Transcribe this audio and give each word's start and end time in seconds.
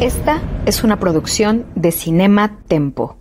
Esta 0.00 0.40
es 0.64 0.82
una 0.82 0.98
producción 0.98 1.66
de 1.74 1.92
Cinema 1.92 2.56
Tempo. 2.68 3.18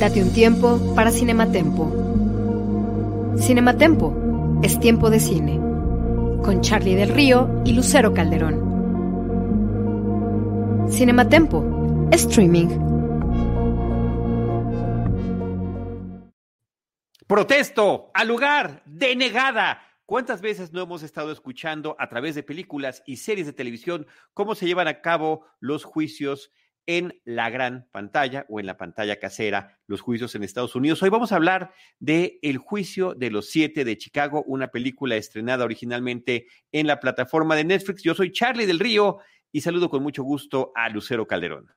Date 0.00 0.22
un 0.22 0.30
tiempo 0.30 0.94
para 0.94 1.10
Cinematempo. 1.10 2.15
Cinematempo 3.46 4.58
es 4.64 4.80
tiempo 4.80 5.08
de 5.08 5.20
cine. 5.20 5.60
Con 6.42 6.62
Charlie 6.62 6.96
del 6.96 7.10
Río 7.10 7.62
y 7.64 7.74
Lucero 7.74 8.12
Calderón. 8.12 8.56
Cinematempo, 10.90 12.08
streaming. 12.10 12.66
Protesto, 17.28 18.10
al 18.14 18.26
lugar, 18.26 18.82
denegada. 18.84 19.80
¿Cuántas 20.06 20.40
veces 20.40 20.72
no 20.72 20.82
hemos 20.82 21.04
estado 21.04 21.30
escuchando 21.30 21.94
a 22.00 22.08
través 22.08 22.34
de 22.34 22.42
películas 22.42 23.04
y 23.06 23.18
series 23.18 23.46
de 23.46 23.52
televisión 23.52 24.08
cómo 24.34 24.56
se 24.56 24.66
llevan 24.66 24.88
a 24.88 25.00
cabo 25.02 25.46
los 25.60 25.84
juicios 25.84 26.50
en 26.86 27.20
la 27.24 27.50
gran 27.50 27.88
pantalla 27.92 28.46
o 28.48 28.60
en 28.60 28.66
la 28.66 28.76
pantalla 28.76 29.18
casera, 29.18 29.78
los 29.86 30.00
juicios 30.00 30.34
en 30.34 30.44
Estados 30.44 30.74
Unidos. 30.74 31.02
Hoy 31.02 31.10
vamos 31.10 31.32
a 31.32 31.36
hablar 31.36 31.72
de 31.98 32.38
El 32.42 32.58
juicio 32.58 33.14
de 33.14 33.30
los 33.30 33.50
siete 33.50 33.84
de 33.84 33.98
Chicago, 33.98 34.44
una 34.46 34.68
película 34.68 35.16
estrenada 35.16 35.64
originalmente 35.64 36.46
en 36.72 36.86
la 36.86 37.00
plataforma 37.00 37.56
de 37.56 37.64
Netflix. 37.64 38.02
Yo 38.02 38.14
soy 38.14 38.32
Charlie 38.32 38.66
del 38.66 38.78
Río 38.78 39.18
y 39.52 39.60
saludo 39.60 39.90
con 39.90 40.02
mucho 40.02 40.22
gusto 40.22 40.72
a 40.74 40.88
Lucero 40.88 41.26
Calderón. 41.26 41.75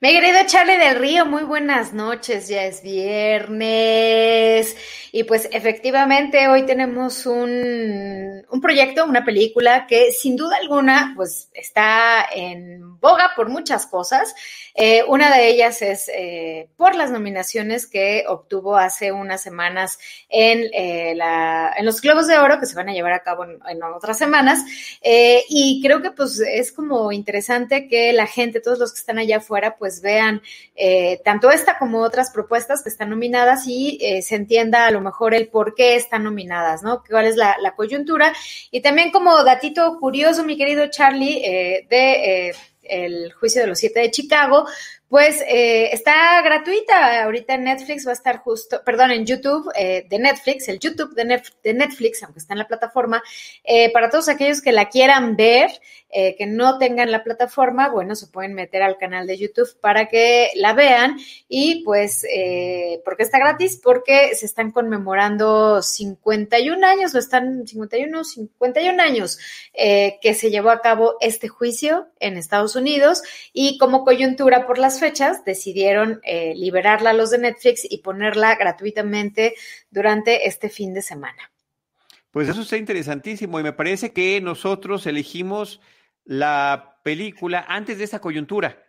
Mi 0.00 0.12
querido 0.12 0.38
Charlie 0.46 0.76
del 0.76 0.96
Río, 0.98 1.24
muy 1.24 1.44
buenas 1.44 1.94
noches, 1.94 2.48
ya 2.48 2.64
es 2.64 2.82
viernes 2.82 4.76
y 5.12 5.22
pues 5.22 5.48
efectivamente 5.52 6.48
hoy 6.48 6.66
tenemos 6.66 7.24
un, 7.24 8.44
un, 8.50 8.60
proyecto, 8.60 9.04
una 9.04 9.24
película 9.24 9.86
que 9.86 10.10
sin 10.12 10.36
duda 10.36 10.56
alguna 10.60 11.14
pues 11.16 11.48
está 11.54 12.26
en 12.34 12.98
boga 12.98 13.30
por 13.36 13.48
muchas 13.48 13.86
cosas. 13.86 14.34
Eh, 14.74 15.04
una 15.06 15.32
de 15.34 15.48
ellas 15.48 15.80
es 15.82 16.10
eh, 16.12 16.68
por 16.76 16.96
las 16.96 17.12
nominaciones 17.12 17.86
que 17.86 18.24
obtuvo 18.26 18.76
hace 18.76 19.12
unas 19.12 19.40
semanas 19.40 19.98
en, 20.28 20.68
eh, 20.74 21.14
la, 21.14 21.72
en 21.76 21.86
los 21.86 22.00
Globos 22.00 22.26
de 22.26 22.38
Oro 22.38 22.58
que 22.58 22.66
se 22.66 22.74
van 22.74 22.88
a 22.88 22.92
llevar 22.92 23.12
a 23.12 23.22
cabo 23.22 23.44
en, 23.44 23.60
en 23.68 23.82
otras 23.84 24.18
semanas 24.18 24.64
eh, 25.00 25.44
y 25.48 25.80
creo 25.80 26.02
que 26.02 26.10
pues 26.10 26.40
es 26.40 26.72
como 26.72 27.12
interesante 27.12 27.86
que 27.86 28.12
la 28.12 28.26
gente, 28.26 28.60
todos 28.60 28.80
los 28.80 28.92
que 28.92 28.98
están 28.98 29.18
allá 29.18 29.36
afuera, 29.36 29.76
pues 29.76 29.83
vean 30.00 30.42
eh, 30.76 31.20
tanto 31.24 31.50
esta 31.50 31.78
como 31.78 32.00
otras 32.00 32.30
propuestas 32.30 32.82
que 32.82 32.88
están 32.88 33.10
nominadas 33.10 33.66
y 33.66 33.98
eh, 34.00 34.22
se 34.22 34.36
entienda 34.36 34.86
a 34.86 34.90
lo 34.90 35.00
mejor 35.00 35.34
el 35.34 35.48
por 35.48 35.74
qué 35.74 35.96
están 35.96 36.24
nominadas, 36.24 36.82
¿no? 36.82 37.02
¿Cuál 37.08 37.26
es 37.26 37.36
la, 37.36 37.56
la 37.60 37.74
coyuntura? 37.74 38.32
Y 38.70 38.80
también 38.80 39.10
como 39.10 39.42
datito 39.44 39.98
curioso, 39.98 40.44
mi 40.44 40.56
querido 40.56 40.86
Charlie, 40.88 41.42
eh, 41.44 41.86
de 41.88 42.48
eh, 42.48 42.54
el 42.82 43.32
juicio 43.32 43.62
de 43.62 43.68
los 43.68 43.78
siete 43.78 44.00
de 44.00 44.10
Chicago, 44.10 44.66
pues 45.14 45.40
eh, 45.42 45.90
está 45.92 46.42
gratuita 46.42 47.22
ahorita 47.22 47.54
en 47.54 47.62
Netflix, 47.62 48.04
va 48.04 48.10
a 48.10 48.14
estar 48.14 48.38
justo, 48.38 48.82
perdón, 48.84 49.12
en 49.12 49.24
YouTube 49.24 49.70
eh, 49.76 50.04
de 50.10 50.18
Netflix, 50.18 50.66
el 50.66 50.80
YouTube 50.80 51.14
de, 51.14 51.72
Netflix, 51.72 52.24
aunque 52.24 52.40
está 52.40 52.54
en 52.54 52.58
la 52.58 52.66
plataforma, 52.66 53.22
eh, 53.62 53.92
para 53.92 54.10
todos 54.10 54.28
aquellos 54.28 54.60
que 54.60 54.72
la 54.72 54.88
quieran 54.88 55.36
ver, 55.36 55.70
eh, 56.10 56.34
que 56.36 56.46
no 56.46 56.78
tengan 56.78 57.12
la 57.12 57.22
plataforma, 57.22 57.90
bueno, 57.90 58.16
se 58.16 58.26
pueden 58.26 58.54
meter 58.54 58.82
al 58.82 58.98
canal 58.98 59.28
de 59.28 59.38
YouTube 59.38 59.78
para 59.80 60.08
que 60.08 60.50
la 60.56 60.72
vean 60.72 61.16
y 61.48 61.84
pues, 61.84 62.26
¿por 63.04 63.16
qué 63.16 63.22
está 63.22 63.38
gratis? 63.38 63.80
Porque 63.80 64.34
se 64.34 64.46
están 64.46 64.72
conmemorando 64.72 65.80
51 65.80 66.84
años, 66.84 67.14
lo 67.14 67.20
están 67.20 67.66
51, 67.66 68.24
51 68.24 69.02
años 69.02 69.38
que 69.72 70.34
se 70.34 70.50
llevó 70.50 70.70
a 70.70 70.80
cabo 70.80 71.16
este 71.20 71.48
juicio 71.48 72.08
en 72.20 72.36
Estados 72.36 72.76
Unidos 72.76 73.22
y 73.52 73.78
como 73.78 74.04
coyuntura 74.04 74.66
por 74.66 74.78
las 74.78 75.00
fechas 75.04 75.44
decidieron 75.44 76.20
eh, 76.24 76.54
liberarla 76.56 77.10
a 77.10 77.12
los 77.12 77.30
de 77.30 77.36
Netflix 77.36 77.86
y 77.88 77.98
ponerla 77.98 78.54
gratuitamente 78.54 79.54
durante 79.90 80.48
este 80.48 80.70
fin 80.70 80.94
de 80.94 81.02
semana. 81.02 81.52
Pues 82.30 82.48
eso 82.48 82.62
está 82.62 82.78
interesantísimo 82.78 83.60
y 83.60 83.62
me 83.62 83.74
parece 83.74 84.14
que 84.14 84.40
nosotros 84.40 85.06
elegimos 85.06 85.82
la 86.24 86.98
película 87.02 87.66
antes 87.68 87.98
de 87.98 88.04
esa 88.04 88.20
coyuntura. 88.20 88.83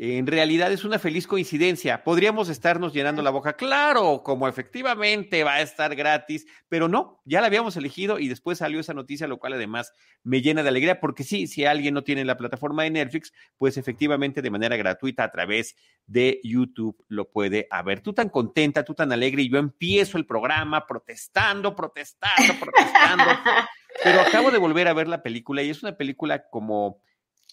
En 0.00 0.28
realidad 0.28 0.70
es 0.70 0.84
una 0.84 1.00
feliz 1.00 1.26
coincidencia. 1.26 2.04
Podríamos 2.04 2.48
estarnos 2.48 2.92
llenando 2.92 3.20
la 3.20 3.30
boca, 3.30 3.54
claro, 3.54 4.22
como 4.22 4.46
efectivamente 4.46 5.42
va 5.42 5.54
a 5.54 5.60
estar 5.60 5.96
gratis, 5.96 6.46
pero 6.68 6.86
no, 6.86 7.20
ya 7.24 7.40
la 7.40 7.48
habíamos 7.48 7.76
elegido 7.76 8.20
y 8.20 8.28
después 8.28 8.58
salió 8.58 8.78
esa 8.78 8.94
noticia, 8.94 9.26
lo 9.26 9.40
cual 9.40 9.54
además 9.54 9.92
me 10.22 10.40
llena 10.40 10.62
de 10.62 10.68
alegría, 10.68 11.00
porque 11.00 11.24
sí, 11.24 11.48
si 11.48 11.64
alguien 11.64 11.94
no 11.94 12.04
tiene 12.04 12.24
la 12.24 12.36
plataforma 12.36 12.84
de 12.84 12.90
Netflix, 12.90 13.32
pues 13.56 13.76
efectivamente 13.76 14.40
de 14.40 14.52
manera 14.52 14.76
gratuita 14.76 15.24
a 15.24 15.32
través 15.32 15.74
de 16.06 16.40
YouTube 16.44 17.04
lo 17.08 17.32
puede 17.32 17.66
haber. 17.68 18.00
Tú 18.00 18.12
tan 18.12 18.28
contenta, 18.28 18.84
tú 18.84 18.94
tan 18.94 19.10
alegre, 19.10 19.42
y 19.42 19.50
yo 19.50 19.58
empiezo 19.58 20.16
el 20.16 20.26
programa 20.26 20.86
protestando, 20.86 21.74
protestando, 21.74 22.54
protestando, 22.60 23.24
pero 24.04 24.20
acabo 24.20 24.52
de 24.52 24.58
volver 24.58 24.86
a 24.86 24.92
ver 24.92 25.08
la 25.08 25.24
película 25.24 25.60
y 25.64 25.70
es 25.70 25.82
una 25.82 25.96
película 25.96 26.48
como 26.48 27.02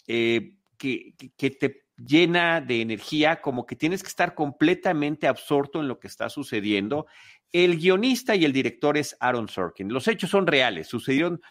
eh, 0.05 0.53
que, 0.78 1.16
que, 1.17 1.31
que 1.34 1.50
te 1.50 1.84
llena 1.97 2.61
de 2.61 2.81
energía, 2.81 3.41
como 3.41 3.66
que 3.66 3.75
tienes 3.75 4.03
que 4.03 4.09
estar 4.09 4.35
completamente 4.35 5.28
absorto 5.28 5.79
en 5.79 5.88
lo 5.88 6.00
que 6.00 6.07
está 6.07 6.29
sucediendo. 6.29 7.07
El 7.51 7.78
guionista 7.78 8.35
y 8.35 8.45
el 8.45 8.53
director 8.53 8.97
es 8.97 9.16
Aaron 9.19 9.47
Sorkin. 9.47 9.91
Los 9.91 10.07
hechos 10.07 10.29
son 10.29 10.47
reales, 10.47 10.88
sucedieron 10.88 11.41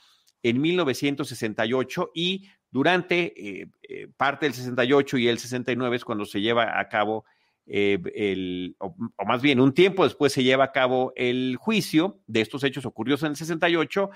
en 0.42 0.60
1968 0.60 2.10
y 2.14 2.48
durante 2.70 3.32
eh, 3.36 3.66
eh, 3.82 4.08
parte 4.16 4.46
del 4.46 4.54
68 4.54 5.18
y 5.18 5.28
el 5.28 5.38
69 5.38 5.96
es 5.96 6.04
cuando 6.04 6.24
se 6.26 6.40
lleva 6.40 6.78
a 6.78 6.88
cabo 6.88 7.24
eh, 7.66 7.98
el, 8.14 8.76
o, 8.78 8.94
o, 9.16 9.24
más 9.24 9.40
bien 9.40 9.58
un 9.58 9.72
tiempo 9.72 10.04
después 10.04 10.34
se 10.34 10.42
lleva 10.42 10.64
a 10.64 10.72
cabo 10.72 11.14
el 11.16 11.56
juicio 11.58 12.20
de 12.26 12.42
estos 12.42 12.62
hechos 12.62 12.84
ocurridos 12.84 13.22
en 13.22 13.30
el 13.30 13.36
68 13.36 14.10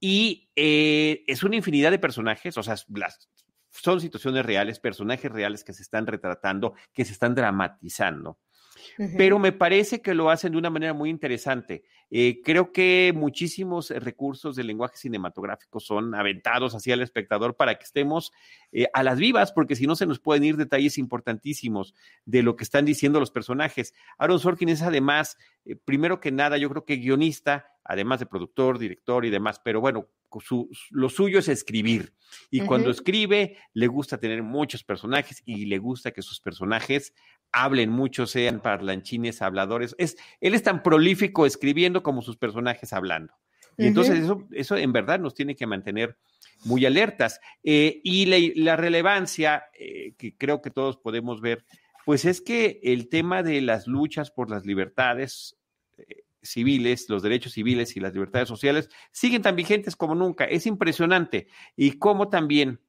y 0.00 0.50
eh, 0.56 1.24
es 1.26 1.42
una 1.42 1.56
infinidad 1.56 1.90
de 1.90 1.98
personajes, 1.98 2.56
o 2.58 2.62
sea, 2.62 2.76
las, 2.94 3.28
son 3.86 4.00
situaciones 4.00 4.44
reales, 4.44 4.80
personajes 4.80 5.30
reales 5.30 5.62
que 5.62 5.72
se 5.72 5.82
están 5.82 6.08
retratando, 6.08 6.74
que 6.92 7.04
se 7.04 7.12
están 7.12 7.36
dramatizando. 7.36 8.30
Uh 8.98 9.02
-huh. 9.04 9.14
Pero 9.16 9.38
me 9.38 9.52
parece 9.52 10.02
que 10.02 10.12
lo 10.12 10.28
hacen 10.28 10.52
de 10.52 10.58
una 10.58 10.70
manera 10.70 10.92
muy 10.92 11.08
interesante. 11.08 11.84
Eh, 12.10 12.40
creo 12.44 12.72
que 12.72 13.12
muchísimos 13.14 13.90
recursos 13.90 14.56
del 14.56 14.66
lenguaje 14.66 14.96
cinematográfico 14.96 15.78
son 15.78 16.16
aventados 16.16 16.74
hacia 16.74 16.94
el 16.94 17.02
espectador 17.02 17.54
para 17.54 17.76
que 17.76 17.84
estemos 17.84 18.32
eh, 18.72 18.88
a 18.92 19.04
las 19.04 19.18
vivas, 19.18 19.52
porque 19.52 19.76
si 19.76 19.86
no 19.86 19.94
se 19.94 20.06
nos 20.06 20.18
pueden 20.18 20.42
ir 20.42 20.56
detalles 20.56 20.98
importantísimos 20.98 21.94
de 22.24 22.42
lo 22.42 22.56
que 22.56 22.64
están 22.64 22.84
diciendo 22.84 23.20
los 23.20 23.30
personajes. 23.30 23.94
Aaron 24.18 24.40
Sorkin 24.40 24.68
es 24.68 24.82
además, 24.82 25.36
eh, 25.64 25.76
primero 25.76 26.18
que 26.18 26.32
nada, 26.32 26.56
yo 26.56 26.68
creo 26.70 26.84
que 26.84 26.96
guionista, 26.96 27.66
además 27.84 28.18
de 28.18 28.26
productor, 28.26 28.78
director 28.78 29.24
y 29.24 29.30
demás, 29.30 29.60
pero 29.64 29.80
bueno, 29.80 30.08
su, 30.40 30.68
lo 30.90 31.08
suyo 31.08 31.38
es 31.38 31.48
escribir. 31.48 32.12
Y 32.50 32.60
uh 32.60 32.64
-huh. 32.64 32.66
cuando 32.66 32.90
escribe, 32.90 33.56
le 33.74 33.86
gusta 33.86 34.18
tener 34.18 34.42
muchos 34.42 34.82
personajes 34.84 35.42
y 35.44 35.66
le 35.66 35.78
gusta 35.78 36.10
que 36.10 36.22
sus 36.22 36.40
personajes 36.40 37.12
hablen 37.52 37.90
mucho, 37.90 38.26
sean 38.26 38.60
parlanchines, 38.60 39.42
habladores. 39.42 39.94
Es, 39.98 40.16
él 40.40 40.54
es 40.54 40.62
tan 40.62 40.82
prolífico 40.82 41.46
escribiendo 41.46 42.02
como 42.02 42.22
sus 42.22 42.36
personajes 42.36 42.92
hablando. 42.92 43.32
Y 43.78 43.82
uh 43.82 43.84
-huh. 43.84 43.88
entonces 43.88 44.18
eso, 44.20 44.46
eso 44.52 44.76
en 44.76 44.92
verdad 44.92 45.18
nos 45.20 45.34
tiene 45.34 45.54
que 45.54 45.66
mantener 45.66 46.16
muy 46.64 46.84
alertas. 46.86 47.40
Eh, 47.62 48.00
y 48.02 48.26
la, 48.26 48.36
la 48.54 48.76
relevancia 48.76 49.64
eh, 49.78 50.14
que 50.18 50.36
creo 50.36 50.60
que 50.60 50.70
todos 50.70 50.96
podemos 50.96 51.40
ver 51.40 51.64
Pues 52.06 52.24
es 52.24 52.40
que 52.40 52.78
el 52.84 53.08
tema 53.08 53.42
de 53.42 53.60
las 53.60 53.88
luchas 53.88 54.30
por 54.30 54.48
las 54.48 54.64
libertades 54.64 55.56
civiles, 56.50 57.08
los 57.08 57.22
derechos 57.22 57.52
civiles 57.52 57.96
y 57.96 58.00
las 58.00 58.12
libertades 58.12 58.48
sociales 58.48 58.88
siguen 59.12 59.42
tan 59.42 59.56
vigentes 59.56 59.96
como 59.96 60.14
nunca. 60.14 60.44
Es 60.44 60.66
impresionante. 60.66 61.48
Y 61.76 61.98
como 61.98 62.28
también 62.28 62.80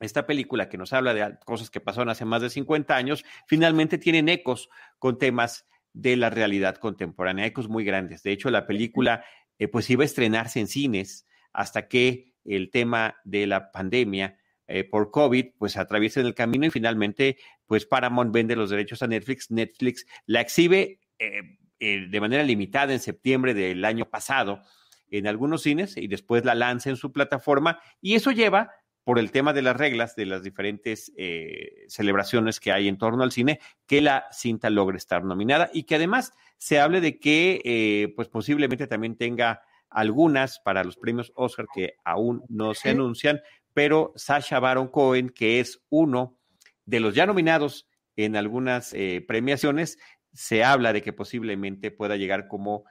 esta 0.00 0.26
película 0.26 0.68
que 0.68 0.78
nos 0.78 0.92
habla 0.92 1.14
de 1.14 1.38
cosas 1.44 1.70
que 1.70 1.80
pasaron 1.80 2.10
hace 2.10 2.24
más 2.24 2.42
de 2.42 2.50
50 2.50 2.94
años, 2.94 3.24
finalmente 3.46 3.98
tienen 3.98 4.28
ecos 4.28 4.68
con 4.98 5.18
temas 5.18 5.66
de 5.92 6.16
la 6.16 6.28
realidad 6.28 6.76
contemporánea, 6.76 7.46
ecos 7.46 7.68
muy 7.68 7.84
grandes. 7.84 8.22
De 8.22 8.32
hecho, 8.32 8.50
la 8.50 8.66
película 8.66 9.24
eh, 9.58 9.68
pues 9.68 9.88
iba 9.88 10.02
a 10.02 10.06
estrenarse 10.06 10.60
en 10.60 10.66
cines 10.66 11.26
hasta 11.52 11.88
que 11.88 12.34
el 12.44 12.70
tema 12.70 13.16
de 13.24 13.46
la 13.46 13.72
pandemia 13.72 14.38
eh, 14.68 14.84
por 14.84 15.10
COVID 15.10 15.52
pues 15.58 15.76
atraviesa 15.76 16.20
el 16.20 16.34
camino 16.34 16.66
y 16.66 16.70
finalmente 16.70 17.38
pues 17.66 17.86
Paramount 17.86 18.32
vende 18.32 18.56
los 18.56 18.70
derechos 18.70 19.02
a 19.02 19.06
Netflix. 19.06 19.50
Netflix 19.50 20.06
la 20.26 20.42
exhibe 20.42 21.00
eh, 21.18 21.58
de 21.78 22.20
manera 22.20 22.42
limitada 22.42 22.92
en 22.92 23.00
septiembre 23.00 23.54
del 23.54 23.84
año 23.84 24.08
pasado 24.08 24.62
en 25.10 25.26
algunos 25.26 25.62
cines 25.62 25.96
y 25.96 26.08
después 26.08 26.44
la 26.44 26.54
lanza 26.54 26.90
en 26.90 26.96
su 26.96 27.12
plataforma 27.12 27.80
y 28.00 28.14
eso 28.14 28.30
lleva 28.30 28.70
por 29.04 29.20
el 29.20 29.30
tema 29.30 29.52
de 29.52 29.62
las 29.62 29.76
reglas 29.76 30.16
de 30.16 30.26
las 30.26 30.42
diferentes 30.42 31.12
eh, 31.16 31.84
celebraciones 31.86 32.58
que 32.58 32.72
hay 32.72 32.88
en 32.88 32.98
torno 32.98 33.22
al 33.22 33.30
cine, 33.30 33.60
que 33.86 34.00
la 34.00 34.26
cinta 34.32 34.68
logre 34.68 34.96
estar 34.96 35.22
nominada 35.22 35.70
y 35.72 35.84
que 35.84 35.94
además 35.94 36.32
se 36.58 36.80
hable 36.80 37.00
de 37.00 37.20
que 37.20 37.60
eh, 37.64 38.12
pues 38.16 38.26
posiblemente 38.26 38.88
también 38.88 39.16
tenga 39.16 39.62
algunas 39.90 40.58
para 40.58 40.82
los 40.82 40.96
premios 40.96 41.32
Oscar 41.36 41.66
que 41.72 41.94
aún 42.04 42.42
no 42.48 42.74
se 42.74 42.90
anuncian, 42.90 43.40
pero 43.72 44.12
Sasha 44.16 44.58
Baron 44.58 44.88
Cohen, 44.88 45.30
que 45.30 45.60
es 45.60 45.80
uno 45.88 46.40
de 46.84 46.98
los 46.98 47.14
ya 47.14 47.26
nominados 47.26 47.86
en 48.16 48.34
algunas 48.34 48.92
eh, 48.92 49.24
premiaciones, 49.26 49.98
se 50.36 50.62
habla 50.62 50.92
de 50.92 51.02
que 51.02 51.12
posiblemente 51.12 51.90
pueda 51.90 52.16
llegar 52.16 52.46
como 52.46 52.84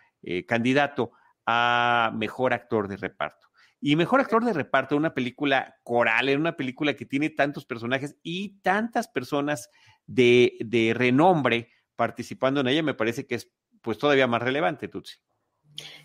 candidato 0.48 1.12
a 1.46 2.12
mejor 2.16 2.54
actor 2.54 2.88
de 2.88 2.98
reparto. 2.98 3.48
Y 3.80 3.96
mejor 3.96 4.20
actor 4.20 4.44
de 4.44 4.54
reparto, 4.54 4.98
una 4.98 5.14
película 5.14 5.76
coral, 5.84 6.30
en 6.30 6.40
una 6.40 6.58
película 6.58 6.96
que 6.96 7.06
tiene 7.06 7.30
tantos 7.30 7.66
personajes 7.66 8.18
y 8.24 8.60
tantas 8.62 9.08
personas 9.08 9.70
de, 10.08 10.58
de 10.60 10.94
renombre 10.96 11.70
participando 11.96 12.62
en 12.62 12.68
ella, 12.68 12.82
me 12.82 12.96
parece 12.96 13.28
que 13.28 13.36
es 13.36 13.52
pues 13.82 14.00
todavía 14.00 14.26
más 14.26 14.42
relevante, 14.42 14.88
Tutsi. 14.88 15.18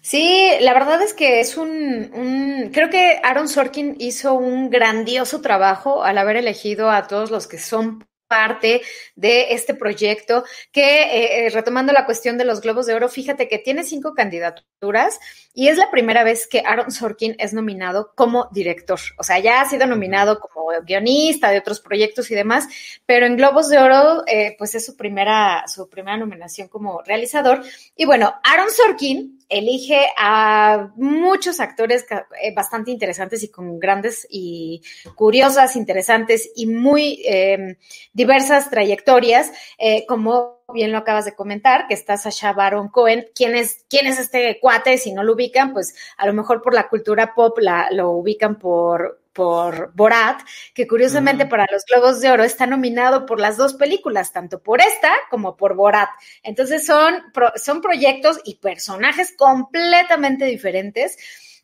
Sí, 0.03 0.51
la 0.61 0.75
verdad 0.75 1.01
es 1.01 1.15
que 1.15 1.41
es 1.41 1.57
un, 1.57 2.71
creo 2.73 2.91
que 2.91 3.21
Aaron 3.23 3.49
Sorkin 3.49 3.97
hizo 3.99 4.35
un 4.35 4.69
grandioso 4.69 5.41
trabajo 5.41 6.03
al 6.03 6.19
haber 6.19 6.37
elegido 6.37 6.91
a 6.91 7.07
todos 7.07 7.31
los 7.31 7.47
que 7.47 7.59
son 7.59 8.05
parte 8.31 8.81
de 9.17 9.53
este 9.55 9.75
proyecto 9.75 10.45
que, 10.71 11.03
eh, 11.03 11.47
eh, 11.47 11.51
retomando 11.51 11.93
la 11.93 12.07
cuestión 12.07 12.39
de 12.39 12.45
los 12.45 12.61
Globos 12.61 12.87
de 12.87 12.95
Oro, 12.95 13.09
fíjate 13.09 13.49
que 13.49 13.59
tiene 13.59 13.83
cinco 13.83 14.15
candidaturas 14.15 15.19
y 15.53 15.67
es 15.67 15.77
la 15.77 15.91
primera 15.91 16.23
vez 16.23 16.47
que 16.47 16.63
Aaron 16.65 16.93
Sorkin 16.93 17.35
es 17.39 17.53
nominado 17.53 18.13
como 18.15 18.49
director. 18.53 19.01
O 19.19 19.25
sea, 19.25 19.41
ya 19.41 19.61
ha 19.61 19.69
sido 19.69 19.85
nominado 19.87 20.39
como 20.39 20.69
guionista 20.87 21.51
de 21.51 21.59
otros 21.59 21.81
proyectos 21.81 22.31
y 22.31 22.37
demás, 22.37 22.69
pero 23.05 23.27
en 23.27 23.37
Globos 23.37 23.69
de 23.69 23.79
Oro, 23.79 24.23
eh, 24.29 24.55
pues 24.57 24.77
es 24.77 24.87
su 24.87 24.97
primera, 24.97 25.65
su 25.67 25.89
primera 25.89 26.17
nominación 26.17 26.69
como 26.69 27.03
realizador. 27.03 27.65
Y 27.97 28.05
bueno, 28.05 28.33
Aaron 28.45 28.71
Sorkin 28.71 29.40
elige 29.51 30.09
a 30.17 30.93
muchos 30.97 31.61
actores 31.61 32.07
eh, 32.43 32.55
bastante 32.55 32.91
interesantes 32.91 33.43
y 33.43 33.51
con 33.51 33.79
grandes 33.79 34.27
y 34.31 34.83
curiosas, 35.15 35.77
interesantes 35.77 36.51
y 36.55 36.67
muy 36.67 37.21
em, 37.25 37.77
diversas 38.13 38.71
trayectorias, 38.71 39.53
eh, 39.79 40.07
como 40.07 40.61
bien 40.73 40.93
lo 40.93 40.99
acabas 40.99 41.25
de 41.25 41.35
comentar, 41.35 41.87
que 41.89 41.95
está 41.95 42.17
Sasha 42.17 42.53
Baron 42.53 42.89
Cohen. 42.89 43.27
¿Quién 43.35 43.57
es, 43.57 43.85
quién 43.89 44.07
es 44.07 44.19
este 44.19 44.59
cuate? 44.61 44.99
Si 44.99 45.13
no 45.13 45.25
lo 45.25 45.35
ubican, 45.35 45.73
pues 45.73 45.95
a 46.17 46.27
lo 46.27 46.33
mejor 46.33 46.63
por 46.63 46.73
la 46.73 46.89
cultura 46.89 47.35
pop 47.35 47.59
la, 47.59 47.89
lo 47.91 48.11
ubican 48.11 48.59
por 48.59 49.20
por 49.33 49.93
Borat, 49.95 50.41
que 50.75 50.87
curiosamente 50.87 51.47
para 51.47 51.67
los 51.71 51.85
Globos 51.85 52.21
de 52.21 52.31
Oro 52.31 52.45
está 52.45 52.67
nominado 52.67 53.27
por 53.27 53.41
las 53.41 53.57
dos 53.57 53.75
películas, 53.75 54.33
tanto 54.33 54.63
por 54.63 54.81
esta 54.81 55.13
como 55.31 55.57
por 55.57 55.75
Borat. 55.75 56.09
Entonces 56.43 56.85
son, 56.85 57.23
son 57.57 57.81
proyectos 57.81 58.41
y 58.45 58.57
personajes 58.57 59.35
completamente 59.37 60.45
diferentes. 60.47 61.17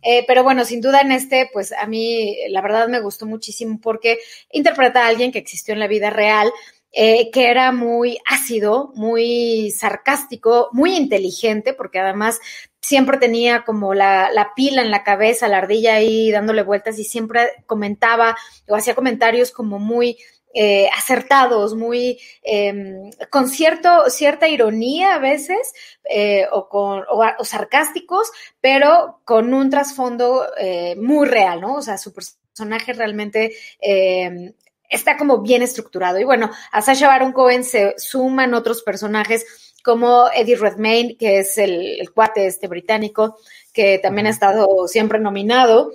Eh, 0.03 0.25
pero 0.27 0.45
bueno, 0.45 0.65
sin 0.65 0.81
duda 0.81 1.01
en 1.01 1.11
este, 1.11 1.51
pues 1.53 1.73
a 1.73 1.87
mí 1.87 2.37
la 2.51 2.61
verdad 2.61 2.87
me 2.87 3.01
gustó 3.01 3.27
muchísimo 3.27 3.81
porque 3.81 4.19
interpreta 4.53 5.05
a 5.05 5.09
alguien 5.09 5.33
que 5.33 5.39
existió 5.39 5.75
en 5.75 5.81
la 5.81 5.89
vida 5.89 6.11
real, 6.11 6.53
eh, 6.99 7.31
que 7.31 7.51
era 7.51 7.73
muy 7.73 8.17
ácido, 8.25 8.91
muy 8.95 9.71
sarcástico, 9.71 10.71
muy 10.73 10.97
inteligente, 10.97 11.75
porque 11.75 11.99
además 11.99 12.41
siempre 12.81 13.19
tenía 13.19 13.65
como 13.67 13.93
la, 13.93 14.53
pila 14.57 14.81
en 14.81 14.91
la 14.91 15.05
cabeza, 15.05 15.47
la 15.47 15.59
ardilla 15.59 15.97
ahí 15.97 16.31
dándole 16.31 16.63
vueltas 16.63 16.99
y 16.99 17.05
siempre 17.05 17.51
comentaba 17.67 18.35
o 18.67 18.77
hacía 18.77 18.95
comentarios 18.95 19.51
como 19.51 19.79
muy 19.79 20.17
eh, 20.55 20.89
acertados, 20.97 21.75
muy 21.75 22.19
em, 22.43 23.11
con 23.29 23.51
cierto, 23.51 24.09
cierta 24.09 24.49
ironía 24.49 25.17
a 25.17 25.19
veces 25.19 25.75
eh, 26.09 26.47
o, 26.51 26.71
con, 26.71 27.05
o, 27.11 27.45
sarcásticos, 27.45 28.33
pero 28.63 29.21
con 29.25 29.53
un 29.53 29.69
trasfondo 29.69 30.47
muy 30.97 31.29
real, 31.29 31.61
¿no? 31.61 31.75
O 31.75 31.83
sea, 31.83 31.99
su 31.99 32.15
personaje 32.15 32.95
realmente 32.95 33.55
em, 33.81 34.55
está 34.89 35.17
como 35.17 35.43
bien 35.43 35.63
estructurado. 35.63 36.19
Y 36.19 36.25
bueno, 36.25 36.51
a 36.73 36.83
Sasha 36.83 37.09
Baron 37.09 37.33
Cohen 37.33 37.65
se 37.65 37.95
suman 37.99 38.55
otros 38.55 38.83
personajes 38.83 39.47
como 39.85 40.27
Eddie 40.35 40.57
Redmayne, 40.57 41.17
que 41.17 41.39
es 41.39 41.59
el, 41.59 42.11
cuate 42.13 42.47
este 42.47 42.67
británico, 42.67 43.39
que 43.73 43.99
también 43.99 44.27
ha 44.27 44.31
estado 44.31 44.89
siempre 44.89 45.21
nominado. 45.21 45.93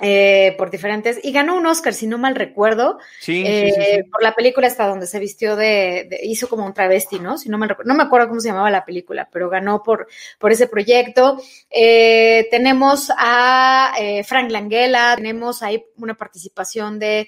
Eh, 0.00 0.54
por 0.56 0.70
diferentes, 0.70 1.18
y 1.24 1.32
ganó 1.32 1.56
un 1.56 1.66
Oscar, 1.66 1.92
si 1.92 2.06
no 2.06 2.18
mal 2.18 2.36
recuerdo, 2.36 3.00
eh, 3.26 4.04
por 4.08 4.22
la 4.22 4.32
película 4.32 4.68
esta 4.68 4.86
donde 4.86 5.08
se 5.08 5.18
vistió 5.18 5.56
de, 5.56 6.20
hizo 6.22 6.48
como 6.48 6.64
un 6.64 6.72
travesti, 6.72 7.18
¿no? 7.18 7.36
Si 7.36 7.48
no 7.48 7.58
mal 7.58 7.68
recuerdo, 7.68 7.88
no 7.88 7.96
me 7.96 8.04
acuerdo 8.04 8.28
cómo 8.28 8.40
se 8.40 8.46
llamaba 8.46 8.70
la 8.70 8.84
película, 8.84 9.28
pero 9.32 9.50
ganó 9.50 9.82
por, 9.82 10.06
por 10.38 10.52
ese 10.52 10.68
proyecto. 10.68 11.42
Eh, 11.68 12.46
tenemos 12.48 13.10
a 13.16 13.92
Frank 14.24 14.52
Langella, 14.52 15.16
tenemos 15.16 15.64
ahí 15.64 15.84
una 15.96 16.14
participación 16.14 17.00
de 17.00 17.26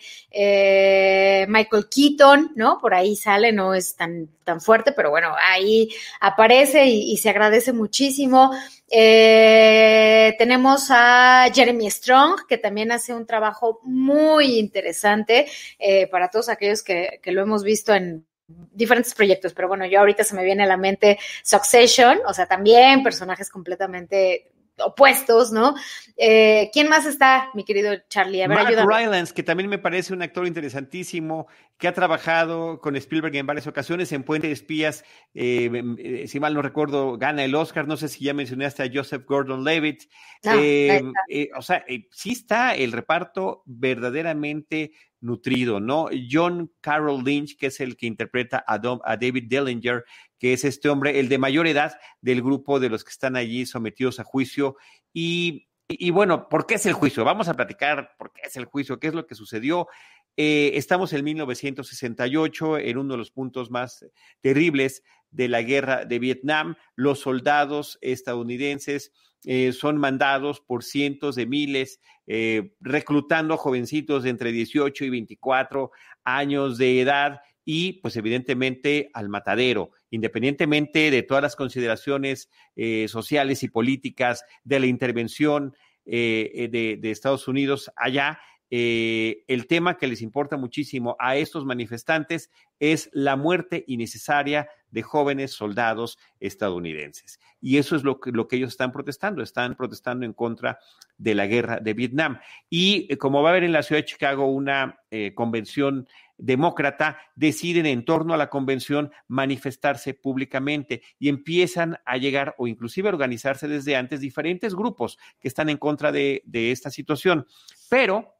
Michael 1.48 1.88
Keaton, 1.90 2.52
¿no? 2.54 2.78
Por 2.80 2.94
ahí 2.94 3.16
sale, 3.16 3.50
no 3.50 3.74
es 3.74 3.96
tan, 3.96 4.28
tan 4.44 4.60
fuerte, 4.60 4.92
pero 4.92 5.10
bueno, 5.10 5.34
ahí 5.44 5.88
aparece 6.20 6.86
y 6.86 7.16
se 7.16 7.30
agradece 7.30 7.72
muchísimo. 7.72 8.52
Eh, 8.90 10.34
tenemos 10.36 10.88
a 10.90 11.48
Jeremy 11.54 11.88
Strong, 11.90 12.46
que 12.48 12.58
también 12.58 12.90
hace 12.90 13.14
un 13.14 13.24
trabajo 13.24 13.80
muy 13.84 14.58
interesante 14.58 15.46
eh, 15.78 16.08
para 16.08 16.28
todos 16.28 16.48
aquellos 16.48 16.82
que, 16.82 17.20
que 17.22 17.30
lo 17.30 17.40
hemos 17.42 17.62
visto 17.62 17.94
en 17.94 18.26
diferentes 18.72 19.14
proyectos, 19.14 19.54
pero 19.54 19.68
bueno, 19.68 19.86
yo 19.86 20.00
ahorita 20.00 20.24
se 20.24 20.34
me 20.34 20.44
viene 20.44 20.64
a 20.64 20.66
la 20.66 20.76
mente 20.76 21.18
Succession, 21.44 22.18
o 22.26 22.34
sea, 22.34 22.46
también 22.46 23.02
personajes 23.04 23.48
completamente 23.48 24.50
opuestos, 24.84 25.52
¿no? 25.52 25.74
Eh, 26.16 26.70
¿Quién 26.72 26.88
más 26.88 27.06
está, 27.06 27.50
mi 27.54 27.64
querido 27.64 27.92
Charlie? 28.08 28.42
A 28.42 28.48
ver, 28.48 28.58
Mark 28.58 28.86
Rylance, 28.86 29.32
que 29.32 29.42
también 29.42 29.68
me 29.68 29.78
parece 29.78 30.12
un 30.12 30.22
actor 30.22 30.46
interesantísimo, 30.46 31.46
que 31.78 31.88
ha 31.88 31.94
trabajado 31.94 32.80
con 32.80 32.96
Spielberg 32.96 33.36
en 33.36 33.46
varias 33.46 33.66
ocasiones 33.66 34.12
en 34.12 34.22
Puente 34.22 34.48
de 34.48 34.52
Espías, 34.52 35.04
eh, 35.34 35.70
eh, 35.98 36.28
si 36.28 36.40
mal 36.40 36.54
no 36.54 36.62
recuerdo, 36.62 37.16
gana 37.16 37.44
el 37.44 37.54
Oscar, 37.54 37.86
no 37.86 37.96
sé 37.96 38.08
si 38.08 38.24
ya 38.24 38.34
mencionaste 38.34 38.82
a 38.82 38.90
Joseph 38.92 39.24
Gordon-Levitt. 39.26 40.10
o 40.44 41.62
sea, 41.62 41.84
sí 42.10 42.32
está 42.32 42.74
el 42.74 42.92
reparto 42.92 43.62
verdaderamente 43.66 44.92
nutrido, 45.20 45.80
¿no? 45.80 46.08
John 46.30 46.72
Carroll 46.80 47.22
Lynch, 47.24 47.56
que 47.56 47.66
es 47.66 47.80
el 47.80 47.96
que 47.96 48.06
interpreta 48.06 48.64
a, 48.66 48.78
David 48.78 49.44
Dillinger, 49.48 50.04
que 50.38 50.52
es 50.52 50.64
este 50.64 50.88
hombre, 50.88 51.18
el 51.20 51.28
de 51.28 51.38
mayor 51.38 51.66
edad 51.66 51.92
del 52.20 52.42
grupo 52.42 52.80
de 52.80 52.88
los 52.88 53.04
que 53.04 53.10
están 53.10 53.36
allí 53.36 53.66
sometidos 53.66 54.20
a 54.20 54.24
juicio. 54.24 54.76
Y, 55.12 55.68
y 55.88 56.10
bueno, 56.10 56.48
¿por 56.48 56.66
qué 56.66 56.74
es 56.74 56.86
el 56.86 56.94
juicio? 56.94 57.24
Vamos 57.24 57.48
a 57.48 57.54
platicar 57.54 58.14
por 58.18 58.32
qué 58.32 58.42
es 58.44 58.56
el 58.56 58.64
juicio, 58.64 58.98
qué 58.98 59.08
es 59.08 59.14
lo 59.14 59.26
que 59.26 59.34
sucedió. 59.34 59.88
Eh, 60.36 60.72
estamos 60.74 61.12
en 61.12 61.24
1968, 61.24 62.78
en 62.78 62.98
uno 62.98 63.14
de 63.14 63.18
los 63.18 63.30
puntos 63.30 63.70
más 63.70 64.06
terribles 64.40 65.02
de 65.30 65.48
la 65.48 65.62
guerra 65.62 66.04
de 66.04 66.18
Vietnam. 66.18 66.76
Los 66.96 67.20
soldados 67.20 67.98
estadounidenses 68.00 69.12
eh, 69.44 69.72
son 69.72 69.96
mandados 69.96 70.60
por 70.60 70.84
cientos 70.84 71.34
de 71.34 71.46
miles, 71.46 72.00
eh, 72.26 72.74
reclutando 72.80 73.56
jovencitos 73.56 74.22
de 74.22 74.30
entre 74.30 74.52
18 74.52 75.04
y 75.04 75.10
24 75.10 75.90
años 76.24 76.76
de 76.76 77.00
edad 77.00 77.40
y 77.64 77.94
pues 77.94 78.16
evidentemente 78.16 79.10
al 79.14 79.28
matadero, 79.30 79.92
independientemente 80.10 81.10
de 81.10 81.22
todas 81.22 81.42
las 81.42 81.56
consideraciones 81.56 82.50
eh, 82.76 83.06
sociales 83.08 83.62
y 83.62 83.68
políticas 83.68 84.44
de 84.64 84.80
la 84.80 84.86
intervención 84.86 85.74
de, 86.04 86.98
de, 87.00 87.10
Estados 87.10 87.46
Unidos 87.46 87.92
allá, 87.94 88.40
el 88.68 89.66
tema 89.68 89.96
que 89.96 90.08
les 90.08 90.22
importa 90.22 90.56
muchísimo 90.56 91.14
a 91.20 91.36
estos 91.36 91.64
manifestantes 91.64 92.50
es 92.80 93.10
la 93.12 93.36
muerte 93.36 93.84
innecesaria 93.86 94.68
de 94.90 95.02
jóvenes 95.02 95.52
soldados 95.52 96.18
estadounidenses. 96.40 97.38
Y 97.60 97.78
eso 97.78 97.94
es 97.94 98.02
lo 98.02 98.20
que, 98.20 98.32
lo 98.32 98.48
que 98.48 98.56
ellos 98.56 98.70
están 98.70 98.90
protestando, 98.90 99.42
están 99.42 99.76
protestando 99.76 100.26
en 100.26 100.32
contra 100.32 100.78
de 101.18 101.34
la 101.34 101.46
guerra 101.46 101.78
de 101.78 101.94
Vietnam. 101.94 102.40
Y 102.68 103.06
eh, 103.10 103.18
como 103.18 103.42
va 103.42 103.50
a 103.50 103.52
haber 103.52 103.64
en 103.64 103.72
la 103.72 103.82
ciudad 103.82 104.00
de 104.00 104.06
Chicago 104.06 104.46
una 104.46 104.98
eh, 105.10 105.32
convención 105.34 106.08
demócrata, 106.38 107.18
deciden 107.34 107.84
en 107.84 108.04
torno 108.06 108.32
a 108.32 108.38
la 108.38 108.48
convención 108.48 109.12
manifestarse 109.28 110.14
públicamente 110.14 111.02
y 111.18 111.28
empiezan 111.28 111.98
a 112.06 112.16
llegar 112.16 112.54
o 112.56 112.66
inclusive 112.66 113.10
a 113.10 113.12
organizarse 113.12 113.68
desde 113.68 113.94
antes 113.94 114.20
diferentes 114.20 114.74
grupos 114.74 115.18
que 115.38 115.48
están 115.48 115.68
en 115.68 115.76
contra 115.76 116.10
de, 116.10 116.42
de 116.46 116.72
esta 116.72 116.90
situación. 116.90 117.46
Pero 117.90 118.36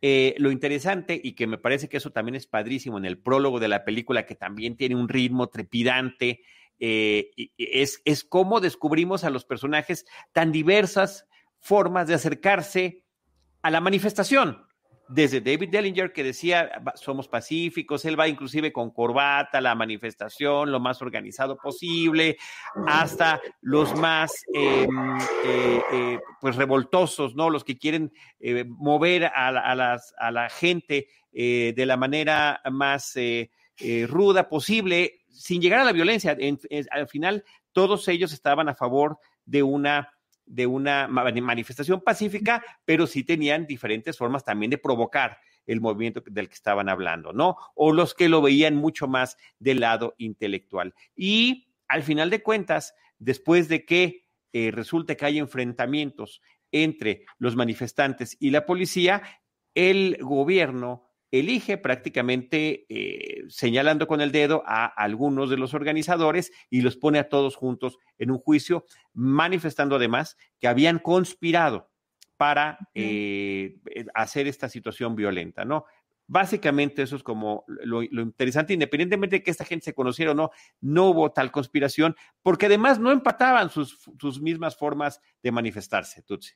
eh, 0.00 0.34
lo 0.38 0.50
interesante 0.50 1.20
y 1.22 1.32
que 1.32 1.46
me 1.46 1.58
parece 1.58 1.88
que 1.88 1.96
eso 1.96 2.10
también 2.10 2.36
es 2.36 2.46
padrísimo 2.46 2.98
en 2.98 3.04
el 3.04 3.18
prólogo 3.18 3.58
de 3.58 3.68
la 3.68 3.84
película, 3.84 4.26
que 4.26 4.34
también 4.34 4.76
tiene 4.76 4.94
un 4.94 5.08
ritmo 5.08 5.48
trepidante, 5.48 6.42
eh, 6.78 7.30
es, 7.58 8.00
es 8.04 8.22
cómo 8.22 8.60
descubrimos 8.60 9.24
a 9.24 9.30
los 9.30 9.44
personajes 9.44 10.06
tan 10.32 10.52
diversas 10.52 11.26
formas 11.58 12.06
de 12.06 12.14
acercarse 12.14 13.02
a 13.62 13.70
la 13.70 13.80
manifestación 13.80 14.67
desde 15.08 15.40
David 15.40 15.70
Dellinger 15.70 16.12
que 16.12 16.22
decía 16.22 16.70
somos 16.94 17.28
pacíficos, 17.28 18.04
él 18.04 18.18
va 18.18 18.28
inclusive 18.28 18.72
con 18.72 18.90
corbata 18.90 19.60
la 19.60 19.74
manifestación, 19.74 20.70
lo 20.70 20.80
más 20.80 21.00
organizado 21.00 21.56
posible, 21.56 22.36
hasta 22.86 23.40
los 23.62 23.94
más 23.96 24.32
em, 24.52 25.18
eh, 25.44 25.82
eh, 25.92 26.20
pues 26.40 26.56
revoltosos, 26.56 27.34
¿no? 27.34 27.48
Los 27.48 27.64
que 27.64 27.78
quieren 27.78 28.12
eh, 28.38 28.64
mover 28.66 29.24
a, 29.24 29.74
las, 29.74 30.14
a, 30.18 30.30
la 30.30 30.48
gente 30.50 31.08
de 31.30 31.84
la 31.86 31.96
manera 31.96 32.60
más 32.70 33.14
ruda 34.08 34.48
posible, 34.48 35.20
sin 35.28 35.60
llegar 35.60 35.80
a 35.80 35.84
la 35.84 35.92
violencia. 35.92 36.36
al 36.90 37.06
final, 37.06 37.44
todos 37.72 38.08
ellos 38.08 38.32
estaban 38.32 38.68
a 38.68 38.74
favor 38.74 39.18
de 39.44 39.62
una 39.62 40.17
de 40.48 40.66
una 40.66 41.06
manifestación 41.08 42.00
pacífica, 42.00 42.64
pero 42.84 43.06
sí 43.06 43.24
tenían 43.24 43.66
diferentes 43.66 44.16
formas 44.16 44.44
también 44.44 44.70
de 44.70 44.78
provocar 44.78 45.38
el 45.66 45.80
movimiento 45.80 46.22
del 46.26 46.48
que 46.48 46.54
estaban 46.54 46.88
hablando, 46.88 47.32
¿no? 47.32 47.56
O 47.74 47.92
los 47.92 48.14
que 48.14 48.28
lo 48.28 48.40
veían 48.40 48.74
mucho 48.74 49.06
más 49.06 49.36
del 49.58 49.80
lado 49.80 50.14
intelectual. 50.18 50.94
Y 51.14 51.68
al 51.86 52.02
final 52.02 52.30
de 52.30 52.42
cuentas, 52.42 52.94
después 53.18 53.68
de 53.68 53.84
que 53.84 54.26
eh, 54.52 54.70
resulte 54.72 55.16
que 55.16 55.26
hay 55.26 55.38
enfrentamientos 55.38 56.40
entre 56.72 57.26
los 57.38 57.54
manifestantes 57.54 58.36
y 58.40 58.50
la 58.50 58.64
policía, 58.64 59.22
el 59.74 60.16
gobierno 60.20 61.07
elige 61.30 61.76
prácticamente 61.76 62.86
eh, 62.88 63.44
señalando 63.48 64.06
con 64.06 64.20
el 64.20 64.32
dedo 64.32 64.62
a 64.66 64.86
algunos 64.86 65.50
de 65.50 65.56
los 65.56 65.74
organizadores 65.74 66.52
y 66.70 66.80
los 66.80 66.96
pone 66.96 67.18
a 67.18 67.28
todos 67.28 67.56
juntos 67.56 67.98
en 68.18 68.30
un 68.30 68.38
juicio, 68.38 68.84
manifestando 69.12 69.96
además 69.96 70.36
que 70.58 70.68
habían 70.68 70.98
conspirado 70.98 71.90
para 72.36 72.78
eh, 72.94 73.76
eh, 73.94 74.06
hacer 74.14 74.46
esta 74.46 74.68
situación 74.68 75.16
violenta, 75.16 75.64
¿no? 75.64 75.84
Básicamente 76.30 77.02
eso 77.02 77.16
es 77.16 77.22
como 77.22 77.64
lo, 77.66 78.02
interesante, 78.02 78.74
independientemente 78.74 79.36
de 79.36 79.42
que 79.42 79.50
esta 79.50 79.64
gente 79.64 79.86
se 79.86 79.94
conociera 79.94 80.32
o 80.32 80.34
no, 80.34 80.50
no 80.82 81.06
hubo 81.06 81.32
tal 81.32 81.50
conspiración, 81.50 82.14
porque 82.42 82.66
además 82.66 82.98
no 82.98 83.10
empataban 83.10 83.70
sus, 83.70 83.98
sus 84.20 84.40
mismas 84.40 84.76
formas 84.76 85.22
de 85.42 85.52
manifestarse, 85.52 86.22
Tutsi. 86.22 86.54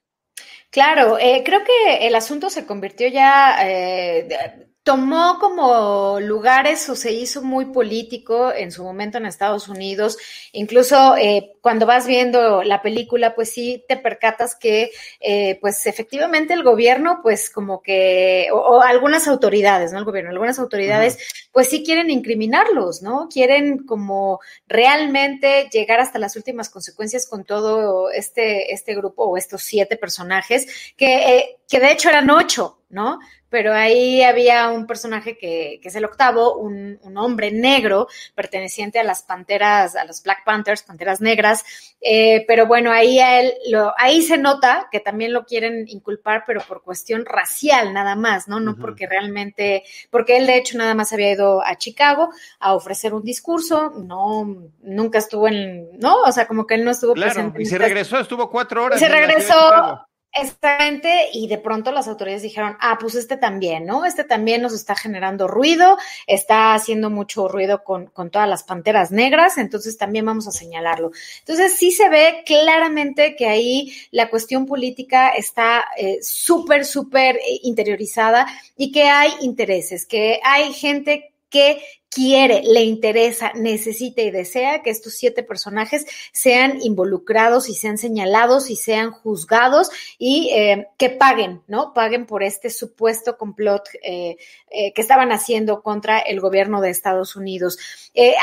Claro, 0.71 1.19
eh, 1.19 1.43
creo 1.45 1.61
que 1.65 2.07
el 2.07 2.15
asunto 2.15 2.49
se 2.49 2.65
convirtió 2.67 3.07
ya, 3.09 3.57
eh, 3.69 4.69
tomó 4.83 5.39
como 5.39 6.19
lugares 6.19 6.89
o 6.89 6.97
se 6.97 7.13
hizo 7.13 7.41
muy 7.43 7.67
político 7.67 8.53
en 8.53 8.73
su 8.73 8.83
momento 8.83 9.19
en 9.19 9.27
Estados 9.27 9.69
Unidos. 9.69 10.19
Incluso 10.51 11.17
eh, 11.17 11.53
cuando 11.61 11.87
vas 11.87 12.07
viendo 12.07 12.65
la 12.65 12.83
película, 12.83 13.37
pues 13.37 13.53
sí 13.53 13.85
te 13.87 13.97
percatas 13.97 14.57
que, 14.57 14.91
eh, 15.21 15.59
pues 15.61 15.87
efectivamente 15.87 16.53
el 16.53 16.65
gobierno, 16.65 17.21
pues 17.23 17.49
como 17.49 17.81
que, 17.81 18.49
o, 18.53 18.83
algunas 18.83 19.29
autoridades, 19.29 19.93
no 19.93 19.99
el 19.99 20.05
gobierno, 20.05 20.31
algunas 20.31 20.59
autoridades, 20.59 21.19
pues 21.53 21.69
sí 21.69 21.85
quieren 21.85 22.11
incriminarlos, 22.11 23.03
¿no? 23.03 23.29
Quieren 23.29 23.87
como 23.87 24.41
realmente 24.67 25.69
llegar 25.73 26.01
hasta 26.01 26.19
las 26.19 26.35
últimas 26.35 26.71
consecuencias 26.71 27.29
con 27.29 27.45
todo 27.45 28.11
este, 28.11 28.73
este 28.73 28.97
grupo 28.97 29.25
o 29.25 29.37
estos 29.37 29.63
siete 29.63 29.97
personajes, 29.97 30.67
que, 30.97 31.37
eh, 31.37 31.59
que 31.69 31.79
de 31.79 31.93
hecho 31.93 32.09
eran 32.09 32.31
ocho, 32.31 32.81
¿no? 32.89 33.21
Pero 33.53 33.75
ahí 33.75 34.23
había 34.23 34.71
un 34.71 34.87
personaje 34.87 35.37
que, 35.37 35.79
que 35.83 35.89
es 35.89 35.95
el 35.95 36.07
octavo, 36.07 36.57
un, 36.57 36.99
un, 37.03 37.19
hombre 37.19 37.51
negro 37.51 38.09
perteneciente 38.35 38.99
a 38.99 39.05
las 39.05 39.25
panteras, 39.25 39.95
a 39.95 40.07
los 40.07 40.23
Black 40.23 40.43
Panthers, 40.43 40.83
panteras 40.83 41.21
negras, 41.21 41.63
eh, 42.01 42.47
pero 42.49 42.67
bueno, 42.67 42.91
ahí, 42.91 43.21
él, 43.21 43.53
lo, 43.71 43.93
ahí 43.99 44.23
se 44.23 44.39
nota 44.39 44.89
que 44.91 45.01
también 45.01 45.35
lo 45.35 45.45
quieren 45.45 45.85
inculpar, 45.87 46.45
pero 46.47 46.63
por 46.67 46.83
cuestión 46.83 47.27
racial 47.27 47.93
nada 47.93 48.17
más, 48.17 48.49
¿no? 48.49 48.59
No 48.59 48.75
porque 48.75 49.07
realmente, 49.07 49.85
porque 50.09 50.39
él 50.39 50.47
de 50.47 50.57
hecho 50.57 50.79
nada 50.79 50.95
más 50.95 51.13
había 51.13 51.33
ido 51.33 51.63
a 51.63 51.77
Chicago 51.77 52.31
a 52.59 52.73
ofrecer 52.73 53.13
un 53.13 53.23
discurso, 53.23 53.91
no, 53.91 54.71
nunca 54.81 55.19
estuvo 55.19 55.47
en, 55.47 55.91
no, 55.99 56.23
o 56.23 56.33
sea, 56.33 56.49
como 56.49 56.67
que 56.67 56.77
él 56.77 56.87
no 56.87 56.91
estuvo 56.91 57.13
claro, 57.13 57.35
presente. 57.35 57.63
Y 57.63 57.67
se 57.67 57.77
regresó, 57.77 58.19
estuvo 58.19 58.49
cuatro 58.49 58.85
horas. 58.85 58.99
Y 58.99 59.05
se 59.05 59.11
regresó 59.11 60.07
Exactamente, 60.35 61.29
y 61.35 61.47
de 61.47 61.59
pronto 61.59 61.93
las 61.93 62.09
autoridades 62.09 62.43
dijeron, 62.43 62.75
ah, 62.81 62.97
pues 62.99 63.15
este 63.17 63.37
también, 63.37 63.85
¿no? 63.85 64.07
Este 64.07 64.25
también 64.25 64.63
nos 64.63 64.73
está 64.73 64.97
generando 64.97 65.47
ruido, 65.47 65.99
está 66.27 66.73
haciendo 66.73 67.11
mucho 67.11 67.49
ruido 67.49 67.85
con, 67.85 68.07
con 68.07 68.31
todas 68.31 68.49
las 68.49 68.63
panteras 68.63 69.11
negras, 69.11 69.59
entonces 69.59 69.99
también 69.99 70.25
vamos 70.25 70.49
a 70.49 70.51
señalarlo. 70.53 71.11
Entonces 71.41 71.75
sí 71.77 71.91
se 71.91 72.09
ve 72.09 72.45
claramente 72.47 73.37
que 73.37 73.47
ahí 73.47 73.93
la 74.11 74.31
cuestión 74.31 74.65
política 74.65 75.29
está 75.29 75.85
eh, 75.99 76.19
súper, 76.23 76.87
súper 76.87 77.37
eh, 77.37 77.61
interiorizada 77.65 78.47
y 78.75 78.91
que 78.91 79.05
hay 79.05 79.33
intereses, 79.43 80.07
que 80.07 80.41
hay 80.45 80.73
gente 80.73 81.32
que 81.53 81.83
quiere, 82.13 82.63
le 82.63 82.83
interesa, 82.83 83.53
necesita 83.55 84.21
y 84.21 84.31
desea 84.31 84.83
que 84.83 84.91
estos 84.91 85.15
siete 85.15 85.43
personajes 85.43 86.05
sean 86.33 86.79
involucrados 86.83 87.69
y 87.69 87.75
sean 87.75 87.97
señalados 87.97 88.69
y 88.71 88.77
sean 88.77 89.13
juzgados 89.13 89.91
y 90.19 90.51
eh, 90.53 90.89
que 90.99 91.09
paguen, 91.09 91.63
¿no? 91.69 91.95
Paguen 91.95 92.27
por 92.27 92.43
este 92.43 92.69
supuesto 92.69 93.39
complot 93.39 93.89
eh, 94.03 94.37
eh, 94.71 94.93
que 94.93 95.01
estaban 95.01 95.33
haciendo 95.33 95.83
contra 95.83 96.19
el 96.19 96.41
gobierno 96.41 96.81
de 96.81 96.91
Estados 96.91 97.35
Unidos. 97.35 97.79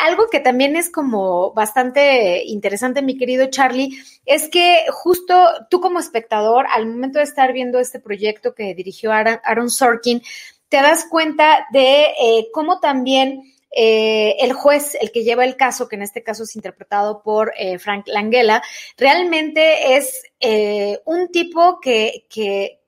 algo 0.08 0.30
que 0.32 0.40
también 0.40 0.76
es 0.76 0.90
como 0.90 1.54
bastante 1.54 2.44
interesante, 2.46 3.04
mi 3.04 3.18
querido 3.18 3.48
Charlie, 3.48 4.00
es 4.26 4.50
que 4.50 4.86
justo 4.90 5.36
tú 5.70 5.80
como 5.80 6.00
espectador, 6.00 6.66
al 6.72 6.88
momento 6.88 7.20
de 7.20 7.26
estar 7.26 7.54
viendo 7.54 7.80
este 7.80 8.00
proyecto 8.00 8.56
que 8.56 8.74
dirigió 8.74 9.12
Aaron 9.12 9.70
Sorkin, 9.70 10.24
te 10.70 10.78
das 10.78 11.06
cuenta 11.10 11.68
de 11.72 12.14
cómo 12.54 12.80
también 12.80 13.44
eh, 13.72 14.36
el 14.40 14.54
juez, 14.54 14.96
el 15.00 15.12
que 15.12 15.24
lleva 15.24 15.46
el 15.46 15.56
caso, 15.56 15.88
que 15.88 15.96
en 15.96 16.02
este 16.02 16.24
caso 16.24 16.44
es 16.44 16.56
interpretado 16.56 17.22
por 17.22 17.54
eh, 17.58 17.78
Frank 17.78 18.08
Langella, 18.08 18.64
realmente 18.98 19.96
es 19.96 20.24
eh, 20.40 21.00
un 21.06 21.32
tipo 21.32 21.80
que, 21.80 22.26
que, 22.30 22.80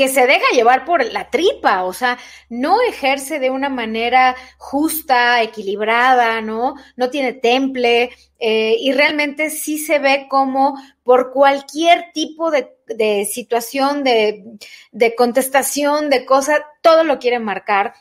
que 0.00 0.08
se 0.08 0.26
deja 0.26 0.46
llevar 0.54 0.86
por 0.86 1.04
la 1.12 1.28
tripa, 1.28 1.84
o 1.84 1.92
sea, 1.92 2.16
no 2.48 2.80
ejerce 2.80 3.38
de 3.38 3.50
una 3.50 3.68
manera 3.68 4.34
justa, 4.56 5.42
equilibrada, 5.42 6.40
¿no? 6.40 6.74
No 6.96 7.10
tiene 7.10 7.34
temple 7.34 8.08
y 8.38 8.92
realmente 8.92 9.50
sí 9.50 9.76
se 9.76 9.98
ve 9.98 10.26
como 10.30 10.80
por 11.02 11.32
cualquier 11.32 12.12
tipo 12.14 12.50
de, 12.50 12.78
de 12.86 13.26
situación, 13.30 14.02
de, 14.02 14.42
de 14.90 15.14
contestación, 15.14 16.08
de 16.08 16.24
cosa, 16.24 16.64
todo 16.80 17.04
lo 17.04 17.18
quiere 17.18 17.38
marcar 17.38 17.92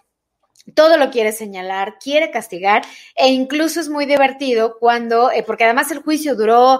todo 0.73 0.95
lo 0.95 1.09
quiere 1.09 1.33
señalar, 1.33 1.97
quiere 1.99 2.31
castigar 2.31 2.83
e 3.15 3.27
incluso 3.27 3.81
es 3.81 3.89
muy 3.89 4.05
divertido 4.05 4.77
cuando, 4.79 5.31
eh, 5.31 5.43
porque 5.43 5.65
además 5.65 5.91
el 5.91 5.99
juicio 5.99 6.35
duró 6.35 6.79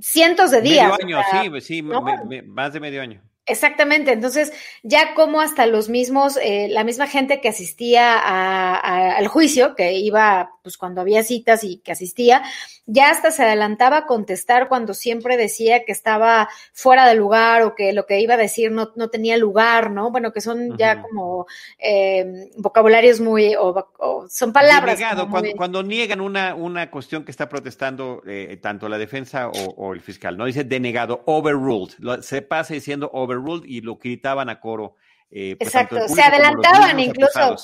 cientos 0.00 0.50
de 0.50 0.60
días. 0.60 0.92
Medio 1.00 1.18
año, 1.18 1.60
sí, 1.60 1.60
sí, 1.60 1.82
más 1.82 2.72
de 2.74 2.80
medio 2.80 3.00
año. 3.00 3.22
Exactamente, 3.46 4.12
entonces 4.12 4.52
ya 4.82 5.12
como 5.12 5.42
hasta 5.42 5.66
los 5.66 5.90
mismos, 5.90 6.38
eh, 6.42 6.68
la 6.70 6.82
misma 6.82 7.06
gente 7.06 7.42
que 7.42 7.50
asistía 7.50 8.16
al 8.16 9.28
juicio, 9.28 9.74
que 9.74 9.92
iba 9.92 10.50
pues 10.62 10.78
cuando 10.78 11.02
había 11.02 11.22
citas 11.22 11.62
y 11.62 11.76
que 11.76 11.92
asistía, 11.92 12.42
ya 12.86 13.10
hasta 13.10 13.30
se 13.30 13.42
adelantaba 13.42 13.98
a 13.98 14.06
contestar 14.06 14.66
cuando 14.66 14.94
siempre 14.94 15.36
decía 15.36 15.84
que 15.84 15.92
estaba 15.92 16.48
fuera 16.72 17.06
de 17.06 17.14
lugar 17.16 17.62
o 17.64 17.74
que 17.74 17.92
lo 17.92 18.06
que 18.06 18.20
iba 18.20 18.32
a 18.32 18.38
decir 18.38 18.72
no, 18.72 18.92
no 18.96 19.10
tenía 19.10 19.36
lugar, 19.36 19.90
¿no? 19.90 20.10
Bueno, 20.10 20.32
que 20.32 20.40
son 20.40 20.78
ya 20.78 21.02
como 21.02 21.46
eh, 21.78 22.50
vocabularios 22.56 23.20
muy, 23.20 23.54
o, 23.58 24.26
son 24.30 24.54
palabras. 24.54 24.98
cuando, 25.30 25.52
cuando, 25.54 25.82
niegan 25.82 26.22
una, 26.22 26.54
una 26.54 26.90
cuestión 26.90 27.24
que 27.24 27.30
está 27.30 27.50
protestando 27.50 28.22
eh, 28.26 28.58
tanto 28.62 28.88
la 28.88 28.96
defensa 28.96 29.48
o, 29.48 29.92
el 29.92 30.00
fiscal, 30.00 30.38
¿no? 30.38 30.46
Dice 30.46 30.64
denegado, 30.64 31.22
overruled, 31.26 32.20
se 32.22 32.40
pasa 32.40 32.72
diciendo 32.72 33.10
overruled 33.12 33.33
y 33.64 33.80
lo 33.80 33.96
gritaban 33.96 34.48
a 34.48 34.60
coro. 34.60 34.96
Eh, 35.30 35.56
pues, 35.58 35.68
Exacto, 35.68 36.08
se 36.08 36.22
adelantaban 36.22 36.98
incluso. 37.00 37.56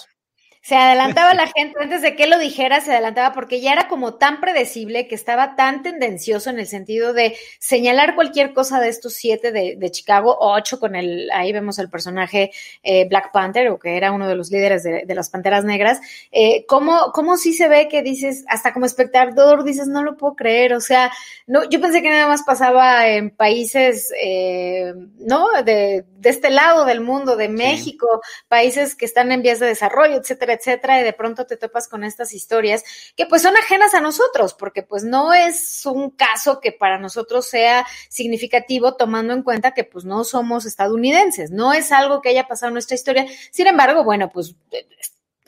Se 0.62 0.76
adelantaba 0.76 1.32
la 1.32 1.46
gente, 1.46 1.80
antes 1.80 2.02
de 2.02 2.14
que 2.14 2.26
lo 2.26 2.38
dijera, 2.38 2.82
se 2.82 2.92
adelantaba 2.92 3.32
porque 3.32 3.62
ya 3.62 3.72
era 3.72 3.88
como 3.88 4.16
tan 4.16 4.40
predecible 4.40 5.08
que 5.08 5.14
estaba 5.14 5.56
tan 5.56 5.82
tendencioso 5.82 6.50
en 6.50 6.58
el 6.58 6.66
sentido 6.66 7.14
de 7.14 7.34
señalar 7.58 8.14
cualquier 8.14 8.52
cosa 8.52 8.78
de 8.78 8.90
estos 8.90 9.14
siete 9.14 9.52
de, 9.52 9.76
de 9.78 9.90
Chicago, 9.90 10.36
ocho 10.38 10.78
con 10.78 10.96
el, 10.96 11.30
ahí 11.32 11.50
vemos 11.52 11.78
el 11.78 11.88
personaje 11.88 12.50
eh, 12.82 13.08
Black 13.08 13.32
Panther, 13.32 13.68
o 13.70 13.78
que 13.78 13.96
era 13.96 14.12
uno 14.12 14.28
de 14.28 14.34
los 14.34 14.50
líderes 14.50 14.82
de, 14.82 15.04
de 15.06 15.14
las 15.14 15.30
Panteras 15.30 15.64
Negras, 15.64 15.98
eh, 16.30 16.66
¿cómo, 16.66 17.10
¿cómo 17.14 17.38
sí 17.38 17.54
se 17.54 17.68
ve 17.68 17.88
que 17.88 18.02
dices, 18.02 18.44
hasta 18.46 18.74
como 18.74 18.84
espectador 18.84 19.64
dices, 19.64 19.88
no 19.88 20.02
lo 20.02 20.18
puedo 20.18 20.36
creer, 20.36 20.74
o 20.74 20.80
sea, 20.80 21.10
no, 21.46 21.66
yo 21.70 21.80
pensé 21.80 22.02
que 22.02 22.10
nada 22.10 22.26
más 22.26 22.42
pasaba 22.42 23.08
en 23.08 23.30
países, 23.30 24.12
eh, 24.22 24.92
¿no? 25.20 25.46
De, 25.64 26.04
de 26.18 26.28
este 26.28 26.50
lado 26.50 26.84
del 26.84 27.00
mundo, 27.00 27.36
de 27.36 27.48
México, 27.48 28.20
sí. 28.22 28.44
países 28.48 28.94
que 28.94 29.06
están 29.06 29.32
en 29.32 29.40
vías 29.40 29.58
de 29.58 29.66
desarrollo, 29.66 30.16
etcétera 30.18 30.49
etcétera, 30.52 31.00
y 31.00 31.04
de 31.04 31.12
pronto 31.12 31.46
te 31.46 31.56
topas 31.56 31.88
con 31.88 32.04
estas 32.04 32.32
historias 32.32 32.84
que 33.16 33.26
pues 33.26 33.42
son 33.42 33.56
ajenas 33.56 33.94
a 33.94 34.00
nosotros, 34.00 34.54
porque 34.54 34.82
pues 34.82 35.04
no 35.04 35.32
es 35.32 35.84
un 35.86 36.10
caso 36.10 36.60
que 36.60 36.72
para 36.72 36.98
nosotros 36.98 37.46
sea 37.46 37.86
significativo 38.08 38.96
tomando 38.96 39.32
en 39.32 39.42
cuenta 39.42 39.72
que 39.72 39.84
pues 39.84 40.04
no 40.04 40.24
somos 40.24 40.66
estadounidenses, 40.66 41.50
no 41.50 41.72
es 41.72 41.92
algo 41.92 42.20
que 42.20 42.30
haya 42.30 42.48
pasado 42.48 42.68
en 42.68 42.74
nuestra 42.74 42.94
historia. 42.94 43.26
Sin 43.50 43.66
embargo, 43.66 44.04
bueno, 44.04 44.30
pues 44.30 44.54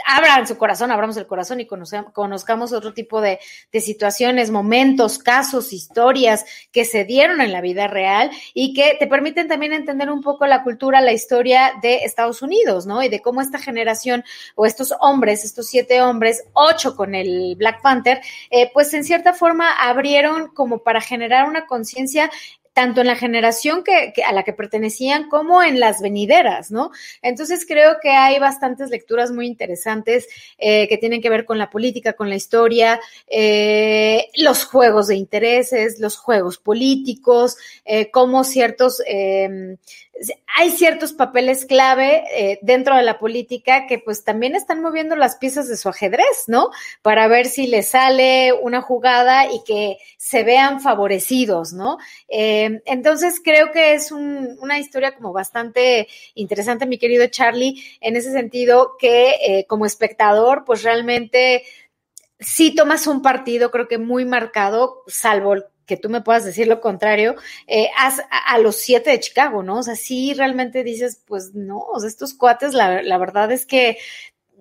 abran 0.06 0.46
su 0.46 0.56
corazón, 0.56 0.90
abramos 0.90 1.16
el 1.16 1.26
corazón 1.26 1.60
y 1.60 1.66
conozcamos 1.66 2.72
otro 2.72 2.92
tipo 2.92 3.20
de, 3.20 3.38
de, 3.72 3.80
situaciones, 3.80 4.50
momentos, 4.50 5.18
casos, 5.18 5.72
historias 5.72 6.44
que 6.70 6.84
se 6.84 7.04
dieron 7.04 7.40
en 7.40 7.52
la 7.52 7.60
vida 7.60 7.86
real 7.86 8.30
y 8.54 8.74
que 8.74 8.96
te 8.98 9.06
permiten 9.06 9.48
también 9.48 9.72
entender 9.72 10.10
un 10.10 10.22
poco 10.22 10.46
la 10.46 10.62
cultura, 10.62 11.00
la 11.00 11.12
historia 11.12 11.72
de 11.82 12.04
Estados 12.04 12.42
Unidos, 12.42 12.86
¿no? 12.86 13.02
Y 13.02 13.08
de 13.08 13.20
cómo 13.20 13.40
esta 13.40 13.58
generación 13.58 14.24
o 14.54 14.66
estos 14.66 14.94
hombres, 15.00 15.44
estos 15.44 15.66
siete 15.66 16.02
hombres, 16.02 16.44
ocho 16.52 16.96
con 16.96 17.14
el 17.14 17.56
Black 17.56 17.82
Panther, 17.82 18.20
eh, 18.50 18.70
pues 18.72 18.92
en 18.94 19.04
cierta 19.04 19.32
forma 19.32 19.72
abrieron 19.72 20.48
como 20.48 20.78
para 20.78 21.00
generar 21.00 21.48
una 21.48 21.66
conciencia 21.66 22.30
tanto 22.72 23.00
en 23.00 23.06
la 23.06 23.16
generación 23.16 23.84
que, 23.84 24.12
a 24.22 24.32
la 24.32 24.42
que 24.42 24.52
pertenecían 24.52 25.28
como 25.28 25.62
en 25.62 25.80
las 25.80 26.00
venideras, 26.00 26.70
¿no? 26.70 26.90
Entonces 27.20 27.66
creo 27.66 27.96
que 28.02 28.10
hay 28.10 28.38
bastantes 28.38 28.90
lecturas 28.90 29.30
muy 29.30 29.46
interesantes 29.46 30.28
eh, 30.58 30.88
que 30.88 30.98
tienen 30.98 31.20
que 31.20 31.30
ver 31.30 31.44
con 31.44 31.58
la 31.58 31.70
política, 31.70 32.14
con 32.14 32.28
la 32.28 32.36
historia, 32.36 33.00
eh, 33.28 34.28
los 34.36 34.64
juegos 34.64 35.08
de 35.08 35.16
intereses, 35.16 36.00
los 36.00 36.16
juegos 36.16 36.58
políticos, 36.58 37.56
eh, 37.84 38.10
cómo 38.10 38.44
ciertos 38.44 39.02
em, 39.06 39.76
hay 40.56 40.70
ciertos 40.70 41.12
papeles 41.12 41.64
clave 41.64 42.24
eh, 42.36 42.58
dentro 42.62 42.96
de 42.96 43.02
la 43.02 43.18
política 43.18 43.86
que 43.86 43.98
pues 43.98 44.24
también 44.24 44.54
están 44.54 44.82
moviendo 44.82 45.16
las 45.16 45.36
piezas 45.36 45.68
de 45.68 45.76
su 45.76 45.88
ajedrez, 45.88 46.44
¿no? 46.46 46.70
Para 47.00 47.26
ver 47.28 47.46
si 47.46 47.66
le 47.66 47.82
sale 47.82 48.52
una 48.52 48.82
jugada 48.82 49.46
y 49.50 49.62
que 49.64 49.96
se 50.18 50.44
vean 50.44 50.80
favorecidos, 50.80 51.72
¿no? 51.72 51.98
Entonces 52.84 53.40
creo 53.42 53.72
que 53.72 53.94
es 53.94 54.12
un, 54.12 54.56
una 54.60 54.78
historia 54.78 55.14
como 55.14 55.32
bastante 55.32 56.08
interesante, 56.34 56.86
mi 56.86 56.98
querido 56.98 57.26
Charlie, 57.26 57.82
en 58.00 58.16
ese 58.16 58.32
sentido 58.32 58.96
que 58.98 59.34
eh, 59.46 59.66
como 59.68 59.86
espectador 59.86 60.64
pues 60.64 60.82
realmente 60.82 61.64
sí 62.38 62.74
tomas 62.74 63.06
un 63.06 63.22
partido 63.22 63.70
creo 63.70 63.88
que 63.88 63.98
muy 63.98 64.24
marcado, 64.24 65.02
salvo 65.06 65.56
que 65.86 65.96
tú 65.96 66.08
me 66.08 66.20
puedas 66.20 66.44
decir 66.44 66.68
lo 66.68 66.80
contrario, 66.80 67.34
eh, 67.66 67.90
a, 67.96 68.58
los 68.58 68.76
siete 68.76 69.10
de 69.10 69.20
Chicago, 69.20 69.62
¿no? 69.62 69.78
O 69.78 69.82
sea, 69.82 69.96
sí 69.96 70.32
realmente 70.32 70.84
dices, 70.84 71.20
pues 71.26 71.54
no, 71.54 71.84
estos 72.06 72.34
cuates, 72.34 72.72
la 72.72 73.18
verdad 73.18 73.50
es 73.50 73.66
que 73.66 73.98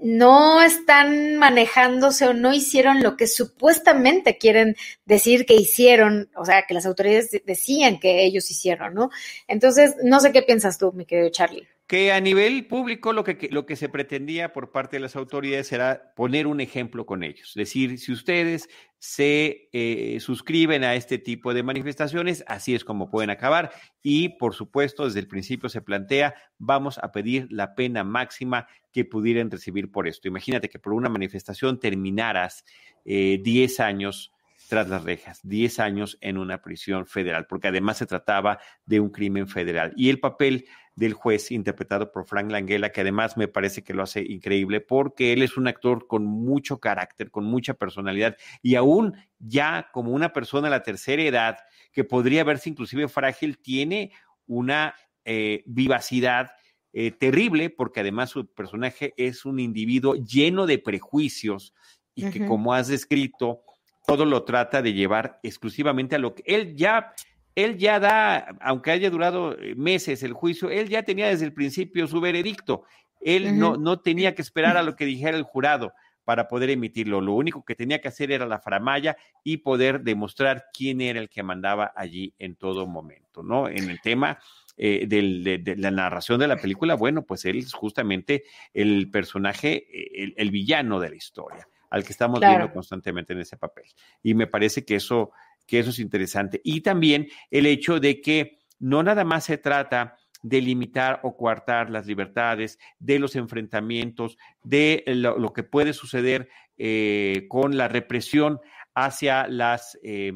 no 0.01 0.61
están 0.61 1.37
manejándose 1.37 2.27
o 2.27 2.33
no 2.33 2.53
hicieron 2.53 3.03
lo 3.03 3.15
que 3.17 3.27
supuestamente 3.27 4.37
quieren 4.37 4.75
decir 5.05 5.45
que 5.45 5.55
hicieron, 5.55 6.29
o 6.35 6.45
sea, 6.45 6.65
que 6.67 6.73
las 6.73 6.85
autoridades 6.85 7.29
decían 7.45 7.99
que 7.99 8.23
ellos 8.25 8.49
hicieron, 8.49 8.93
¿no? 8.95 9.11
Entonces, 9.47 9.95
no 10.03 10.19
sé 10.19 10.31
qué 10.31 10.41
piensas 10.41 10.77
tú, 10.77 10.91
mi 10.91 11.05
querido 11.05 11.29
Charlie 11.29 11.67
que 11.91 12.13
a 12.13 12.21
nivel 12.21 12.67
público 12.67 13.11
lo 13.11 13.25
que, 13.25 13.49
lo 13.51 13.65
que 13.65 13.75
se 13.75 13.89
pretendía 13.89 14.53
por 14.53 14.71
parte 14.71 14.95
de 14.95 15.01
las 15.01 15.17
autoridades 15.17 15.73
era 15.73 16.13
poner 16.15 16.47
un 16.47 16.61
ejemplo 16.61 17.05
con 17.05 17.21
ellos. 17.21 17.51
Decir, 17.53 17.99
si 17.99 18.13
ustedes 18.13 18.69
se 18.97 19.67
eh, 19.73 20.17
suscriben 20.21 20.85
a 20.85 20.95
este 20.95 21.17
tipo 21.17 21.53
de 21.53 21.63
manifestaciones, 21.63 22.45
así 22.47 22.75
es 22.75 22.85
como 22.85 23.09
pueden 23.09 23.29
acabar. 23.29 23.73
Y 24.01 24.29
por 24.37 24.53
supuesto, 24.53 25.03
desde 25.03 25.19
el 25.19 25.27
principio 25.27 25.67
se 25.67 25.81
plantea, 25.81 26.33
vamos 26.57 26.97
a 26.97 27.11
pedir 27.11 27.49
la 27.51 27.75
pena 27.75 28.05
máxima 28.05 28.67
que 28.93 29.03
pudieran 29.03 29.51
recibir 29.51 29.91
por 29.91 30.07
esto. 30.07 30.29
Imagínate 30.29 30.69
que 30.69 30.79
por 30.79 30.93
una 30.93 31.09
manifestación 31.09 31.77
terminaras 31.77 32.63
eh, 33.03 33.41
10 33.43 33.81
años 33.81 34.31
tras 34.69 34.87
las 34.87 35.03
rejas, 35.03 35.41
10 35.43 35.79
años 35.79 36.17
en 36.21 36.37
una 36.37 36.61
prisión 36.61 37.05
federal, 37.05 37.47
porque 37.49 37.67
además 37.67 37.97
se 37.97 38.05
trataba 38.05 38.59
de 38.85 39.01
un 39.01 39.09
crimen 39.09 39.49
federal. 39.49 39.91
Y 39.97 40.09
el 40.09 40.21
papel 40.21 40.69
del 40.95 41.13
juez 41.13 41.51
interpretado 41.51 42.11
por 42.11 42.25
Frank 42.25 42.51
Langella, 42.51 42.91
que 42.91 43.01
además 43.01 43.37
me 43.37 43.47
parece 43.47 43.83
que 43.83 43.93
lo 43.93 44.03
hace 44.03 44.21
increíble 44.21 44.81
porque 44.81 45.33
él 45.33 45.41
es 45.41 45.57
un 45.57 45.67
actor 45.67 46.07
con 46.07 46.25
mucho 46.25 46.79
carácter, 46.79 47.31
con 47.31 47.45
mucha 47.45 47.73
personalidad 47.73 48.35
y 48.61 48.75
aún 48.75 49.15
ya 49.39 49.89
como 49.93 50.11
una 50.11 50.33
persona 50.33 50.67
a 50.67 50.71
la 50.71 50.83
tercera 50.83 51.23
edad 51.23 51.57
que 51.91 52.03
podría 52.03 52.43
verse 52.43 52.69
inclusive 52.69 53.07
frágil, 53.07 53.57
tiene 53.57 54.11
una 54.45 54.95
eh, 55.23 55.63
vivacidad 55.65 56.51
eh, 56.93 57.11
terrible 57.11 57.69
porque 57.69 58.01
además 58.01 58.31
su 58.31 58.51
personaje 58.53 59.13
es 59.15 59.45
un 59.45 59.59
individuo 59.59 60.15
lleno 60.15 60.65
de 60.65 60.77
prejuicios 60.77 61.73
y 62.13 62.25
uh 62.25 62.27
-huh. 62.27 62.33
que 62.33 62.45
como 62.45 62.73
has 62.73 62.89
descrito, 62.89 63.63
todo 64.05 64.25
lo 64.25 64.43
trata 64.43 64.81
de 64.81 64.93
llevar 64.93 65.39
exclusivamente 65.43 66.15
a 66.15 66.19
lo 66.19 66.35
que 66.35 66.43
él 66.45 66.75
ya, 66.75 67.13
él 67.55 67.77
ya 67.77 67.99
da, 67.99 68.55
aunque 68.61 68.91
haya 68.91 69.09
durado 69.09 69.57
eh, 69.57 69.75
meses 69.75 70.23
el 70.23 70.33
juicio, 70.33 70.69
él 70.69 70.89
ya 70.89 71.03
tenía 71.03 71.27
desde 71.27 71.45
el 71.45 71.53
principio 71.53 72.07
su 72.07 72.21
veredicto. 72.21 72.83
Él 73.19 73.45
uh 73.45 73.49
-huh. 73.49 73.57
no, 73.57 73.77
no 73.77 73.99
tenía 73.99 74.35
que 74.35 74.41
esperar 74.41 74.77
a 74.77 74.83
lo 74.83 74.95
que 74.95 75.05
dijera 75.05 75.37
el 75.37 75.43
jurado 75.43 75.93
para 76.23 76.47
poder 76.47 76.69
emitirlo. 76.69 77.19
Lo 77.19 77.33
único 77.33 77.65
que 77.65 77.75
tenía 77.75 77.99
que 77.99 78.07
hacer 78.07 78.31
era 78.31 78.45
la 78.45 78.59
faramaya 78.59 79.17
y 79.43 79.57
poder 79.57 80.01
demostrar 80.01 80.65
quién 80.71 81.01
era 81.01 81.19
el 81.19 81.29
que 81.29 81.43
mandaba 81.43 81.91
allí 81.95 82.33
en 82.37 82.55
todo 82.55 82.87
momento, 82.87 83.43
¿no? 83.43 83.67
En 83.67 83.89
el 83.89 83.99
tema 84.01 84.39
eh, 84.77 85.05
del, 85.07 85.43
de, 85.43 85.57
de, 85.57 85.75
la 85.77 85.91
narración 85.91 86.39
de 86.39 86.47
la 86.47 86.57
película, 86.57 86.95
bueno, 86.95 87.23
pues 87.23 87.43
él 87.45 87.57
es 87.57 87.73
justamente 87.73 88.43
el 88.73 89.09
personaje, 89.09 89.87
el, 90.23 90.33
el 90.37 90.51
villano 90.51 90.99
de 90.99 91.09
la 91.09 91.15
historia 91.15 91.67
al 91.91 92.05
que 92.05 92.13
estamos 92.13 92.39
claro. 92.39 92.57
viendo 92.57 92.73
constantemente 92.73 93.33
en 93.33 93.39
ese 93.39 93.57
papel. 93.57 93.83
Y 94.23 94.33
me 94.33 94.47
parece 94.47 94.85
que 94.85 94.95
eso, 94.95 95.31
que 95.71 95.79
eso 95.79 95.91
es 95.91 95.99
interesante. 95.99 96.59
Y 96.65 96.81
también 96.81 97.29
el 97.49 97.65
hecho 97.65 98.01
de 98.01 98.19
que 98.19 98.59
no 98.77 99.03
nada 99.03 99.23
más 99.23 99.45
se 99.45 99.57
trata 99.57 100.17
de 100.43 100.59
limitar 100.59 101.21
o 101.23 101.37
coartar 101.37 101.89
las 101.89 102.07
libertades, 102.07 102.77
de 102.99 103.19
los 103.19 103.37
enfrentamientos, 103.37 104.37
de 104.63 105.01
lo, 105.07 105.53
que 105.53 105.63
puede 105.63 105.93
suceder 105.93 106.49
eh, 106.77 107.45
con 107.47 107.77
la 107.77 107.87
represión 107.87 108.59
hacia 108.93 109.47
las... 109.47 109.97
Eh, 110.03 110.33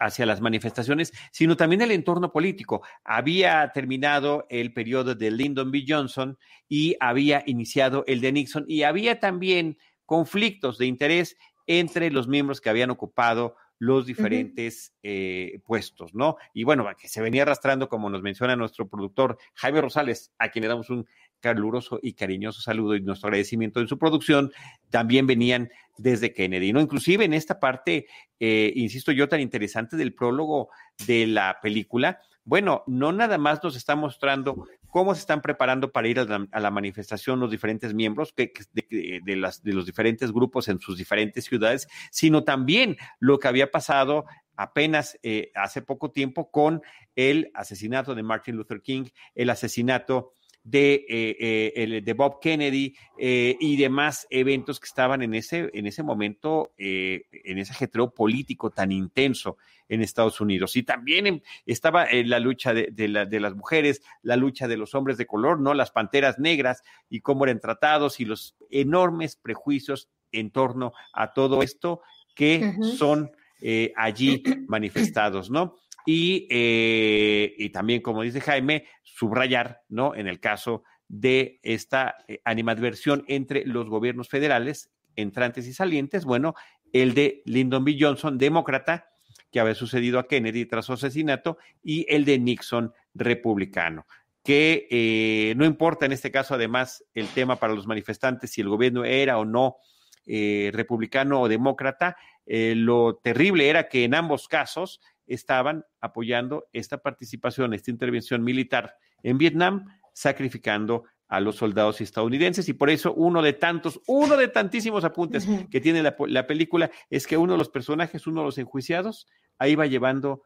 hacia 0.00 0.26
las 0.26 0.40
manifestaciones, 0.40 1.12
sino 1.32 1.56
también 1.56 1.82
el 1.82 1.90
entorno 1.90 2.30
político. 2.30 2.82
Había 3.02 3.68
terminado 3.74 4.46
el 4.48 4.72
periodo 4.72 5.16
de 5.16 5.32
Lyndon 5.32 5.72
B. 5.72 5.84
Johnson 5.88 6.38
y 6.68 6.94
había 7.00 7.42
iniciado 7.46 8.04
el 8.06 8.20
de 8.20 8.30
Nixon 8.30 8.64
y 8.68 8.84
había 8.84 9.18
también 9.18 9.76
conflictos 10.06 10.78
de 10.78 10.86
interés 10.86 11.36
entre 11.66 12.12
los 12.12 12.28
miembros 12.28 12.60
que 12.60 12.70
habían 12.70 12.90
ocupado 12.90 13.56
los 13.78 14.06
diferentes 14.06 14.90
uh 14.90 14.94
-huh. 14.94 14.98
eh, 15.04 15.60
puestos, 15.64 16.14
¿no? 16.14 16.36
Y 16.52 16.64
bueno, 16.64 16.86
que 17.00 17.08
se 17.08 17.20
venía 17.20 17.42
arrastrando, 17.42 17.88
como 17.88 18.10
nos 18.10 18.22
menciona 18.22 18.56
nuestro 18.56 18.88
productor 18.88 19.38
Jaime 19.54 19.80
Rosales, 19.80 20.32
a 20.38 20.48
quien 20.48 20.62
le 20.62 20.68
damos 20.68 20.90
un 20.90 21.06
caluroso 21.40 22.00
y 22.02 22.14
cariñoso 22.14 22.60
saludo 22.60 22.96
y 22.96 23.00
nuestro 23.00 23.28
agradecimiento 23.28 23.80
en 23.80 23.88
su 23.88 23.98
producción, 23.98 24.52
también 24.90 25.26
venían 25.26 25.70
desde 25.96 26.32
Kennedy, 26.32 26.72
¿no? 26.72 26.80
Inclusive 26.80 27.24
en 27.24 27.34
esta 27.34 27.60
parte, 27.60 28.06
eh, 28.40 28.72
insisto 28.74 29.12
yo, 29.12 29.28
tan 29.28 29.40
interesante 29.40 29.96
del 29.96 30.14
prólogo 30.14 30.70
de 31.06 31.26
la 31.26 31.58
película, 31.62 32.20
bueno, 32.48 32.82
no 32.86 33.12
nada 33.12 33.36
más 33.36 33.62
nos 33.62 33.76
está 33.76 33.94
mostrando 33.94 34.66
cómo 34.86 35.14
se 35.14 35.20
están 35.20 35.42
preparando 35.42 35.92
para 35.92 36.08
ir 36.08 36.18
a 36.18 36.60
la, 36.60 36.70
manifestación 36.70 37.40
los 37.40 37.50
diferentes 37.50 37.92
miembros 37.92 38.32
que, 38.32 38.50
de, 38.72 39.20
de, 39.22 39.36
las, 39.36 39.62
de 39.62 39.74
los 39.74 39.84
diferentes 39.84 40.32
grupos 40.32 40.68
en 40.68 40.78
sus 40.78 40.96
diferentes 40.96 41.44
ciudades, 41.44 41.88
sino 42.10 42.44
también 42.44 42.96
lo 43.20 43.38
que 43.38 43.48
había 43.48 43.70
pasado 43.70 44.24
apenas 44.56 45.18
eh, 45.22 45.52
hace 45.54 45.82
poco 45.82 46.10
tiempo 46.10 46.50
con 46.50 46.80
el 47.16 47.50
asesinato 47.52 48.14
de 48.14 48.22
Martin 48.22 48.56
Luther 48.56 48.80
King, 48.80 49.04
el 49.34 49.50
asesinato 49.50 50.32
de, 50.70 51.04
eh, 51.08 51.72
el, 51.76 52.04
de 52.04 52.12
Bob 52.12 52.40
Kennedy 52.40 52.94
y 53.18 53.76
demás 53.76 54.26
eventos 54.30 54.78
que 54.78 54.86
estaban 54.86 55.22
en 55.22 55.34
ese, 55.34 55.70
en 55.72 55.86
ese 55.86 56.02
momento, 56.02 56.72
en 56.76 57.58
ese 57.58 57.72
ajetreo 57.72 58.10
político 58.14 58.70
tan 58.70 58.92
intenso 58.92 59.56
en 59.88 60.02
Estados 60.02 60.40
Unidos. 60.40 60.76
Y 60.76 60.82
también 60.82 61.42
estaba 61.66 62.06
la 62.12 62.38
lucha 62.38 62.72
de, 62.74 62.92
de, 62.92 63.40
las 63.40 63.54
mujeres, 63.54 64.02
la 64.22 64.36
lucha 64.36 64.68
de 64.68 64.76
los 64.76 64.94
hombres 64.94 65.16
de 65.18 65.26
color, 65.26 65.60
¿no? 65.60 65.74
Las 65.74 65.90
panteras 65.90 66.38
negras 66.38 66.82
y 67.08 67.20
cómo 67.20 67.44
eran 67.44 67.60
tratados 67.60 68.20
y 68.20 68.24
los 68.24 68.56
enormes 68.70 69.36
prejuicios 69.36 70.08
en 70.32 70.50
torno 70.50 70.92
a 71.12 71.32
todo 71.32 71.62
esto 71.62 72.02
que 72.34 72.74
son 72.96 73.32
eh, 73.60 73.92
allí 73.96 74.42
manifestados, 74.68 75.50
¿no? 75.50 75.76
Y, 76.10 76.46
eh, 76.48 77.54
y, 77.58 77.68
también, 77.68 78.00
como 78.00 78.22
dice 78.22 78.40
Jaime, 78.40 78.86
subrayar, 79.02 79.82
¿no? 79.90 80.14
En 80.14 80.26
el 80.26 80.40
caso 80.40 80.82
de 81.06 81.60
esta 81.62 82.16
eh, 82.28 82.40
animadversión 82.46 83.26
entre 83.28 83.66
los 83.66 83.90
gobiernos 83.90 84.30
federales, 84.30 84.90
entrantes 85.16 85.66
y 85.66 85.74
salientes, 85.74 86.24
bueno, 86.24 86.54
el 86.94 87.12
de 87.12 87.42
Lyndon 87.44 87.84
B. 87.84 87.98
Johnson, 88.00 88.38
demócrata, 88.38 89.10
que 89.52 89.60
había 89.60 89.74
sucedido 89.74 90.18
a 90.18 90.26
Kennedy 90.26 90.64
tras 90.64 90.86
su 90.86 90.94
asesinato, 90.94 91.58
y 91.82 92.06
el 92.08 92.24
de 92.24 92.38
Nixon, 92.38 92.94
republicano 93.12 94.06
que 94.44 95.52
no 95.58 95.66
importa 95.66 96.06
en 96.06 96.12
este 96.12 96.30
caso 96.30 96.54
además 96.54 97.04
el 97.12 97.26
tema 97.28 97.56
para 97.56 97.74
los 97.74 97.86
manifestantes 97.86 98.52
si 98.52 98.62
el 98.62 98.70
gobierno 98.70 99.04
era 99.04 99.36
o 99.36 99.44
no 99.44 99.76
republicano 100.24 101.42
o 101.42 101.48
demócrata, 101.48 102.16
eh, 102.50 102.74
lo 102.74 103.16
terrible 103.16 103.68
era 103.68 103.88
que 103.88 104.04
en 104.04 104.14
ambos 104.14 104.48
casos 104.48 105.02
estaban 105.28 105.84
apoyando 106.00 106.68
esta 106.72 106.98
participación, 106.98 107.74
esta 107.74 107.90
intervención 107.90 108.42
militar 108.42 108.96
en 109.22 109.38
Vietnam, 109.38 109.86
sacrificando 110.12 111.04
a 111.28 111.40
los 111.40 111.56
soldados 111.56 112.00
estadounidenses 112.00 112.68
y 112.68 112.72
por 112.72 112.88
eso 112.90 113.12
uno 113.12 113.42
de 113.42 113.52
tantos, 113.52 114.00
uno 114.06 114.36
de 114.36 114.48
tantísimos 114.48 115.04
apuntes 115.04 115.46
que 115.70 115.80
tiene 115.80 116.02
la, 116.02 116.16
la, 116.26 116.46
película 116.46 116.90
es 117.10 117.26
que 117.26 117.36
uno 117.36 117.52
de 117.52 117.58
los 117.58 117.68
personajes, 117.68 118.26
uno 118.26 118.40
de 118.40 118.46
los 118.46 118.58
enjuiciados, 118.58 119.26
ahí 119.58 119.74
va 119.74 119.86
llevando 119.86 120.42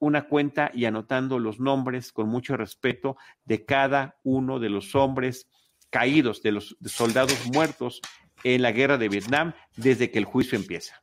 una 0.00 0.28
cuenta 0.28 0.70
y 0.74 0.84
anotando 0.84 1.38
los 1.38 1.60
nombres 1.60 2.12
con 2.12 2.28
mucho 2.28 2.56
respeto 2.56 3.16
de 3.44 3.64
cada 3.64 4.18
uno 4.24 4.58
de 4.58 4.70
los 4.70 4.94
hombres 4.94 5.48
caídos, 5.90 6.42
de 6.42 6.52
los 6.52 6.76
soldados 6.84 7.46
muertos 7.52 8.00
en 8.44 8.62
la 8.62 8.72
guerra 8.72 8.98
de 8.98 9.08
Vietnam 9.08 9.54
desde 9.76 10.10
que 10.10 10.18
el 10.18 10.24
juicio 10.24 10.58
empieza. 10.58 11.02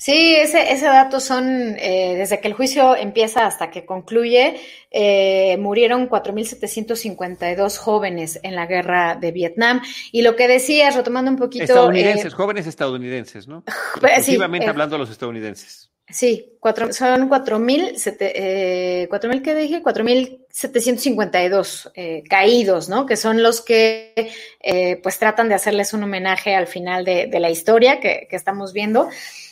Sí, 0.00 0.34
ese, 0.34 0.72
ese 0.72 0.86
dato 0.86 1.20
son, 1.20 1.76
eh, 1.78 2.14
desde 2.16 2.40
que 2.40 2.48
el 2.48 2.54
juicio 2.54 2.96
empieza 2.96 3.44
hasta 3.44 3.70
que 3.70 3.84
concluye, 3.84 4.58
eh, 4.90 5.58
murieron 5.58 6.08
4.752 6.08 7.76
jóvenes 7.76 8.40
en 8.42 8.56
la 8.56 8.64
guerra 8.64 9.18
de 9.20 9.30
Vietnam. 9.30 9.82
Y 10.10 10.22
lo 10.22 10.36
que 10.36 10.48
decías, 10.48 10.96
retomando 10.96 11.30
un 11.30 11.36
poquito... 11.36 11.64
Estadounidenses, 11.64 12.32
eh, 12.32 12.34
jóvenes 12.34 12.66
estadounidenses, 12.66 13.46
¿no? 13.46 13.62
Efectivamente 14.02 14.64
sí, 14.64 14.70
hablando 14.70 14.94
de 14.94 15.00
los 15.00 15.10
estadounidenses. 15.10 15.90
Sí, 16.10 16.56
cuatro, 16.58 16.92
son 16.92 17.30
4.000, 17.30 18.16
eh, 18.20 19.08
¿4.000 19.08 19.42
qué 19.42 19.54
dije? 19.54 19.80
4.752 19.80 21.92
eh, 21.94 22.24
caídos, 22.28 22.88
¿no? 22.88 23.06
Que 23.06 23.16
son 23.16 23.44
los 23.44 23.60
que 23.60 24.32
eh, 24.60 24.96
pues 25.02 25.20
tratan 25.20 25.48
de 25.48 25.54
hacerles 25.54 25.92
un 25.92 26.02
homenaje 26.02 26.56
al 26.56 26.66
final 26.66 27.04
de, 27.04 27.28
de 27.28 27.38
la 27.38 27.50
historia 27.50 28.00
que, 28.00 28.26
que, 28.28 28.34
estamos 28.34 28.72
viendo. 28.72 29.08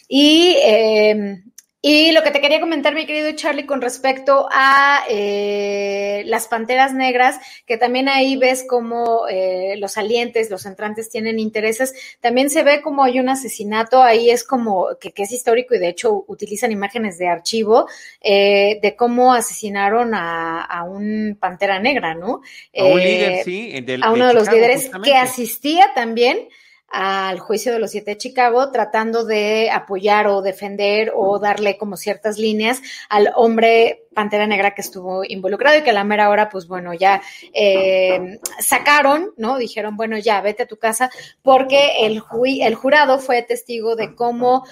Y 0.09 0.57
eh, 0.65 1.43
y 1.81 2.11
lo 2.11 2.25
que 2.25 2.33
te 2.33 2.41
quería 2.41 2.61
comentar, 2.61 2.93
mi 2.93 3.07
querido 3.07 3.31
Charlie, 3.33 3.65
con 3.65 3.81
respecto 3.81 4.49
a 4.51 5.05
eh, 5.09 6.25
las 6.27 6.49
panteras 6.49 6.93
negras, 6.93 7.39
que 7.67 7.77
también 7.77 8.09
ahí 8.09 8.37
ves 8.37 8.65
como 8.69 9.29
eh, 9.29 9.77
los 9.79 9.93
salientes, 9.93 10.51
los 10.51 10.67
entrantes 10.67 11.09
tienen 11.09 11.39
intereses, 11.39 11.95
también 12.21 12.51
se 12.51 12.65
ve 12.65 12.83
como 12.83 13.05
hay 13.05 13.21
un 13.21 13.29
asesinato, 13.29 14.03
ahí 14.03 14.29
es 14.29 14.43
como 14.43 14.89
que, 15.01 15.13
es 15.17 15.31
histórico 15.31 15.77
y 15.77 15.79
de 15.79 15.89
hecho 15.89 16.25
utilizan 16.27 16.73
imágenes 16.73 17.17
de 17.17 17.29
archivo 17.29 17.87
eh, 18.21 18.81
de 18.83 18.97
cómo 18.97 19.33
asesinaron 19.33 20.15
a, 20.15 20.83
un 20.83 21.37
pantera 21.39 21.79
negra, 21.79 22.15
¿no? 22.15 22.41
A 22.77 22.85
un 22.85 22.99
líder, 22.99 23.45
sí, 23.45 23.73
a 24.03 24.11
uno 24.11 24.27
de, 24.27 24.35
los 24.35 24.51
líderes 24.51 24.91
que 25.05 25.15
asistía 25.15 25.93
también 25.95 26.49
al 26.89 27.39
juicio 27.39 27.73
de 27.73 27.79
los 27.79 27.91
siete 27.91 28.13
de 28.13 28.19
Chicago, 28.19 28.71
tratando 28.71 29.25
de 29.25 29.71
apoyar 29.71 30.27
o 30.27 30.43
defender 30.43 31.13
o 31.15 31.39
darle 31.39 31.77
como 31.77 31.97
ciertas 31.97 32.39
líneas 32.39 32.81
al 33.09 33.31
hombre 33.37 34.07
Pantera 34.15 34.47
Negra 34.47 34.75
que 34.75 34.81
estuvo 34.81 35.23
involucrado 35.23 35.79
y 35.79 35.83
que 35.83 35.91
a 35.91 35.93
la 35.93 36.03
mera 36.03 36.31
hora, 36.31 36.49
pues 36.49 36.67
bueno, 36.67 36.95
ya 36.95 37.23
eh, 37.53 38.39
sacaron, 38.59 39.33
¿no? 39.37 39.59
Dijeron, 39.59 39.97
bueno, 39.97 40.19
ya 40.19 40.41
vete 40.41 40.65
a 40.65 40.67
tu 40.67 40.77
casa, 40.77 41.11
porque 41.43 42.07
el, 42.07 42.23
el 42.61 42.75
jurado 42.75 43.19
fue 43.19 43.43
testigo 43.43 43.95
de 43.95 44.15
cómo 44.15 44.65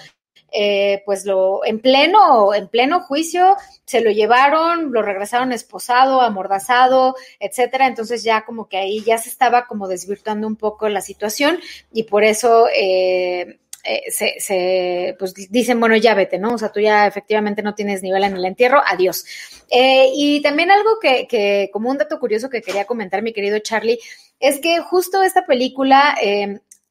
eh, 0.58 1.02
pues 1.04 1.26
lo 1.26 1.62
en 1.66 1.80
pleno, 1.80 2.54
en 2.54 2.68
pleno 2.68 3.00
juicio 3.00 3.56
se 3.84 4.00
lo 4.00 4.10
llevaron, 4.10 4.90
lo 4.90 5.02
regresaron 5.02 5.52
esposado, 5.52 6.22
amordazado, 6.22 7.14
etcétera. 7.38 7.86
Entonces 7.86 8.24
ya 8.24 8.46
como 8.46 8.66
que 8.66 8.78
ahí 8.78 9.02
ya 9.02 9.18
se 9.18 9.28
estaba 9.28 9.66
como 9.66 9.86
desvirtuando 9.86 10.46
un 10.46 10.56
poco 10.56 10.88
la 10.88 11.02
situación 11.02 11.58
y 11.92 12.04
por 12.04 12.24
eso 12.24 12.68
eh, 12.74 13.58
eh, 13.84 14.10
se, 14.10 15.14
pues 15.18 15.34
dicen, 15.34 15.78
bueno, 15.78 15.94
ya 15.96 16.14
vete, 16.14 16.38
¿no? 16.38 16.54
O 16.54 16.58
sea, 16.58 16.72
tú 16.72 16.80
ya 16.80 17.06
efectivamente 17.06 17.62
no 17.62 17.74
tienes 17.74 18.02
nivel 18.02 18.24
en 18.24 18.36
el 18.36 18.44
entierro, 18.46 18.82
adiós. 18.86 19.26
y 19.70 20.40
también 20.40 20.70
algo 20.70 20.98
que, 21.02 21.26
que, 21.28 21.68
como 21.70 21.90
un 21.90 21.98
dato 21.98 22.18
curioso 22.18 22.48
que 22.48 22.62
quería 22.62 22.86
comentar, 22.86 23.20
mi 23.20 23.34
querido 23.34 23.58
Charlie, 23.58 23.98
es 24.40 24.58
que 24.60 24.80
justo 24.80 25.22
esta 25.22 25.44
película 25.44 26.16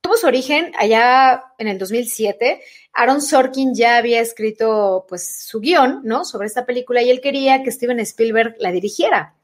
tuvo 0.06 0.18
su 0.18 0.28
origen 0.28 0.72
allá 0.78 1.46
en 1.58 1.68
el 1.68 1.80
2007. 1.80 2.62
Aaron 2.96 3.22
Sorkin 3.22 3.76
ya 3.76 3.98
había 3.98 4.22
escrito 4.22 5.06
pues 5.10 5.46
su 5.46 5.60
guion, 5.60 6.00
¿no? 6.04 6.24
Sobre 6.24 6.48
esta 6.48 6.66
película 6.66 7.02
y 7.02 7.10
él 7.10 7.20
quería 7.20 7.62
que 7.62 7.72
Steven 7.72 8.00
Spielberg 8.00 8.56
la 8.60 8.72
dirigiera. 8.72 9.36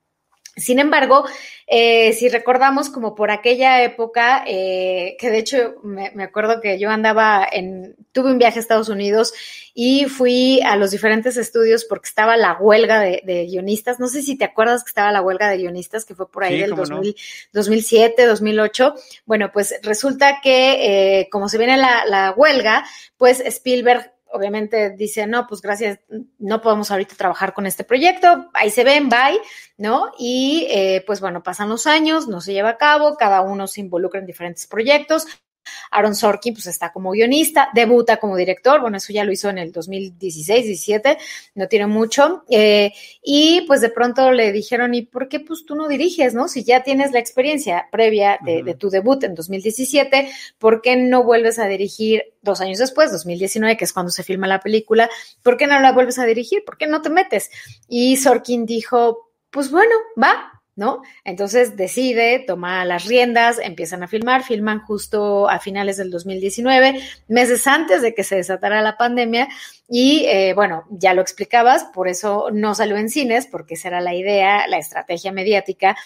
Sin 0.57 0.79
embargo, 0.79 1.25
eh, 1.65 2.11
si 2.11 2.27
recordamos 2.27 2.89
como 2.89 3.15
por 3.15 3.31
aquella 3.31 3.83
época, 3.83 4.43
eh, 4.45 5.15
que 5.17 5.29
de 5.29 5.37
hecho 5.37 5.75
me, 5.81 6.11
acuerdo 6.21 6.59
que 6.59 6.77
yo 6.77 6.89
andaba 6.89 7.47
en, 7.49 7.95
tuve 8.11 8.31
un 8.31 8.37
viaje 8.37 8.59
a 8.59 8.61
Estados 8.61 8.89
Unidos 8.89 9.33
y 9.73 10.07
fui 10.07 10.59
a 10.63 10.75
los 10.75 10.91
diferentes 10.91 11.37
estudios 11.37 11.85
porque 11.85 12.09
estaba 12.09 12.35
la 12.35 12.57
huelga 12.59 12.99
de, 12.99 13.47
guionistas. 13.49 14.01
No 14.01 14.09
sé 14.09 14.21
si 14.21 14.37
te 14.37 14.43
acuerdas 14.43 14.83
que 14.83 14.89
estaba 14.89 15.13
la 15.13 15.21
huelga 15.21 15.49
de 15.49 15.57
guionistas, 15.57 16.03
que 16.03 16.15
fue 16.15 16.29
por 16.29 16.43
ahí 16.43 16.59
del 16.59 16.75
2007, 17.53 18.25
2008. 18.25 18.93
Bueno, 19.25 19.51
pues 19.53 19.79
resulta 19.83 20.41
que 20.43 21.19
eh, 21.21 21.29
como 21.31 21.47
se 21.47 21.57
viene 21.57 21.77
la, 21.77 22.03
la 22.05 22.31
huelga, 22.31 22.83
pues 23.17 23.39
Spielberg 23.39 24.11
obviamente 24.31 24.91
dice, 24.91 25.27
no, 25.27 25.47
pues 25.47 25.61
gracias, 25.61 25.99
no 26.39 26.61
podemos 26.61 26.91
ahorita 26.91 27.15
trabajar 27.15 27.53
con 27.53 27.65
este 27.65 27.83
proyecto, 27.83 28.49
ahí 28.53 28.69
se 28.69 28.83
ven, 28.83 29.09
bye, 29.09 29.39
¿no? 29.77 30.11
Y 30.17 30.67
eh, 30.69 31.03
pues 31.05 31.21
bueno, 31.21 31.43
pasan 31.43 31.69
los 31.69 31.87
años, 31.87 32.27
no 32.27 32.41
se 32.41 32.53
lleva 32.53 32.69
a 32.69 32.77
cabo, 32.77 33.17
cada 33.17 33.41
uno 33.41 33.67
se 33.67 33.81
involucra 33.81 34.19
en 34.19 34.25
diferentes 34.25 34.67
proyectos, 34.67 35.27
Aaron 35.91 36.15
Sorkin 36.15 36.53
pues 36.53 36.67
está 36.67 36.91
como 36.91 37.11
guionista, 37.11 37.69
debuta 37.73 38.17
como 38.17 38.35
director, 38.35 38.81
bueno, 38.81 38.97
eso 38.97 39.13
ya 39.13 39.23
lo 39.23 39.31
hizo 39.31 39.49
en 39.49 39.57
el 39.57 39.71
2016, 39.71 40.65
17, 40.65 41.17
no 41.55 41.67
tiene 41.67 41.87
mucho, 41.87 42.43
eh, 42.49 42.93
y 43.23 43.61
pues 43.67 43.81
de 43.81 43.89
pronto 43.89 44.31
le 44.31 44.51
dijeron, 44.51 44.93
¿y 44.93 45.03
por 45.03 45.27
qué 45.27 45.39
pues 45.39 45.65
tú 45.65 45.75
no 45.75 45.87
diriges, 45.87 46.33
no? 46.33 46.47
Si 46.47 46.63
ya 46.63 46.83
tienes 46.83 47.11
la 47.11 47.19
experiencia 47.19 47.87
previa 47.91 48.39
de, 48.43 48.75
tu 48.75 48.89
debut 48.89 49.23
en 49.23 49.35
2017, 49.35 50.31
¿por 50.57 50.81
qué 50.81 50.95
no 50.95 51.23
vuelves 51.23 51.59
a 51.59 51.67
dirigir 51.67 52.23
dos 52.41 52.61
años 52.61 52.79
después, 52.79 53.11
2019, 53.11 53.77
que 53.77 53.85
es 53.85 53.93
cuando 53.93 54.11
se 54.11 54.23
filma 54.23 54.47
la 54.47 54.59
película, 54.59 55.09
¿por 55.43 55.57
qué 55.57 55.67
no 55.67 55.79
la 55.79 55.91
vuelves 55.91 56.19
a 56.19 56.25
dirigir? 56.25 56.63
¿Por 56.65 56.77
qué 56.77 56.87
no 56.87 57.01
te 57.01 57.09
metes? 57.09 57.51
Y 57.87 58.17
Sorkin 58.17 58.65
dijo, 58.65 59.31
pues 59.49 59.69
bueno, 59.69 59.93
va, 60.21 60.50
¿no? 60.75 61.01
Entonces 61.23 61.75
decide, 61.75 62.43
toma 62.45 62.85
las 62.85 63.05
riendas, 63.05 63.59
empiezan 63.59 64.03
a 64.03 64.07
filmar, 64.07 64.43
filman 64.43 64.79
justo 64.79 65.49
a 65.49 65.59
finales 65.59 65.97
del 65.97 66.11
2019, 66.11 66.99
meses 67.27 67.67
antes 67.67 68.01
de 68.01 68.13
que 68.13 68.23
se 68.23 68.37
desatara 68.37 68.81
la 68.81 68.97
pandemia 68.97 69.47
y 69.87 70.25
eh, 70.27 70.53
bueno, 70.53 70.85
ya 70.89 71.13
lo 71.13 71.21
explicabas, 71.21 71.85
por 71.93 72.07
eso 72.07 72.49
no 72.51 72.73
salió 72.75 72.97
en 72.97 73.09
cines, 73.09 73.47
porque 73.47 73.73
esa 73.73 73.89
era 73.89 74.01
la 74.01 74.15
idea, 74.15 74.67
la 74.67 74.77
estrategia 74.77 75.31
mediática 75.31 75.97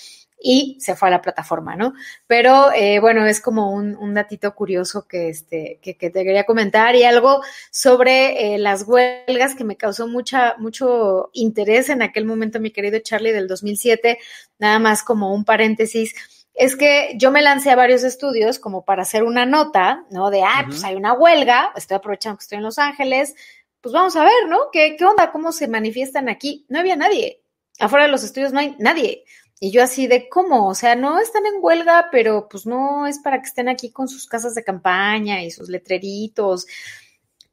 y 0.42 0.78
se 0.80 0.96
fue 0.96 1.08
a 1.08 1.12
la 1.12 1.22
plataforma, 1.22 1.76
¿no? 1.76 1.94
Pero 2.28 2.72
eh, 2.74 3.00
bueno, 3.00 3.26
es 3.26 3.42
como 3.42 3.72
un, 3.72 3.96
un, 3.96 4.14
datito 4.14 4.54
curioso 4.54 5.08
que, 5.08 5.30
este, 5.30 5.80
que, 5.82 5.98
que, 5.98 6.10
te 6.10 6.24
quería 6.24 6.46
comentar 6.46 6.96
y 6.96 7.04
algo 7.04 7.42
sobre 7.72 8.54
eh, 8.54 8.58
las 8.58 8.84
huelgas 8.84 9.56
que 9.56 9.64
me 9.64 9.78
causó 9.78 10.08
mucha, 10.08 10.56
mucho 10.58 11.30
interés 11.34 11.90
en 11.90 12.02
aquel 12.02 12.26
momento, 12.26 12.60
mi 12.60 12.72
querido 12.72 13.00
Charlie, 13.00 13.32
del 13.32 13.48
2007, 13.48 14.20
nada 14.60 14.80
más 14.80 15.04
como 15.04 15.34
un 15.34 15.46
paréntesis. 15.46 16.14
Es 16.54 16.76
que 16.76 17.16
yo 17.18 17.32
me 17.32 17.42
lancé 17.42 17.72
a 17.72 17.76
varios 17.76 18.04
estudios 18.04 18.60
como 18.60 18.86
para 18.86 19.02
hacer 19.02 19.24
una 19.24 19.46
nota, 19.46 20.06
¿no? 20.10 20.30
De, 20.30 20.44
ah, 20.44 20.64
pues 20.68 20.84
hay 20.84 20.96
una 20.96 21.14
huelga, 21.14 21.72
estoy 21.76 21.96
aprovechando 21.96 22.38
que 22.38 22.44
estoy 22.44 22.58
en 22.58 22.64
Los 22.64 22.78
Ángeles, 22.78 23.36
pues 23.82 23.94
vamos 23.94 24.16
a 24.16 24.24
ver, 24.24 24.48
¿no? 24.48 24.70
¿Qué, 24.72 24.96
qué 24.98 25.06
onda? 25.06 25.32
¿Cómo 25.32 25.52
se 25.52 25.68
manifiestan 25.68 26.30
aquí? 26.30 26.66
No 26.70 26.80
había 26.80 26.96
nadie. 26.96 27.42
Afuera 27.80 28.06
de 28.06 28.12
los 28.12 28.24
estudios 28.24 28.54
no 28.54 28.60
hay 28.60 28.76
nadie. 28.80 29.26
Y 29.60 29.72
yo 29.72 29.82
así 29.84 30.08
de 30.08 30.28
cómo, 30.28 30.68
o 30.68 30.76
sea, 30.76 30.96
no 30.96 31.20
están 31.20 31.46
en 31.46 31.54
huelga, 31.62 32.10
pero 32.12 32.48
pues 32.50 32.66
no 32.66 33.08
es 33.08 33.20
para 33.20 33.40
que 33.40 33.48
estén 33.48 33.70
aquí 33.70 33.90
con 33.90 34.08
sus 34.08 34.28
casas 34.28 34.54
de 34.54 34.64
campaña 34.64 35.44
y 35.44 35.52
sus 35.52 35.70
letreritos 35.70 36.68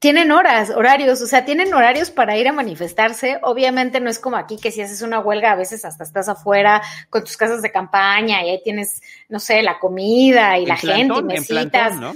tienen 0.02 0.32
horas, 0.32 0.70
horarios, 0.70 1.22
o 1.22 1.28
sea, 1.28 1.44
tienen 1.44 1.72
horarios 1.72 2.10
para 2.10 2.36
ir 2.36 2.48
a 2.48 2.52
manifestarse. 2.52 3.38
Obviamente 3.44 4.00
no 4.00 4.10
es 4.10 4.18
como 4.18 4.36
aquí 4.36 4.56
que 4.56 4.72
si 4.72 4.80
haces 4.80 5.00
una 5.00 5.20
huelga 5.20 5.52
a 5.52 5.54
veces 5.54 5.84
hasta 5.84 6.02
estás 6.02 6.28
afuera 6.28 6.82
con 7.08 7.22
tus 7.22 7.36
casas 7.36 7.62
de 7.62 7.70
campaña 7.70 8.44
y 8.44 8.50
ahí 8.50 8.60
tienes, 8.64 9.00
no 9.28 9.38
sé, 9.38 9.62
la 9.62 9.78
comida 9.78 10.58
y 10.58 10.66
la 10.66 10.76
gente 10.76 11.20
y 11.20 11.22
mesitas. 11.22 11.94
¿no? 12.00 12.14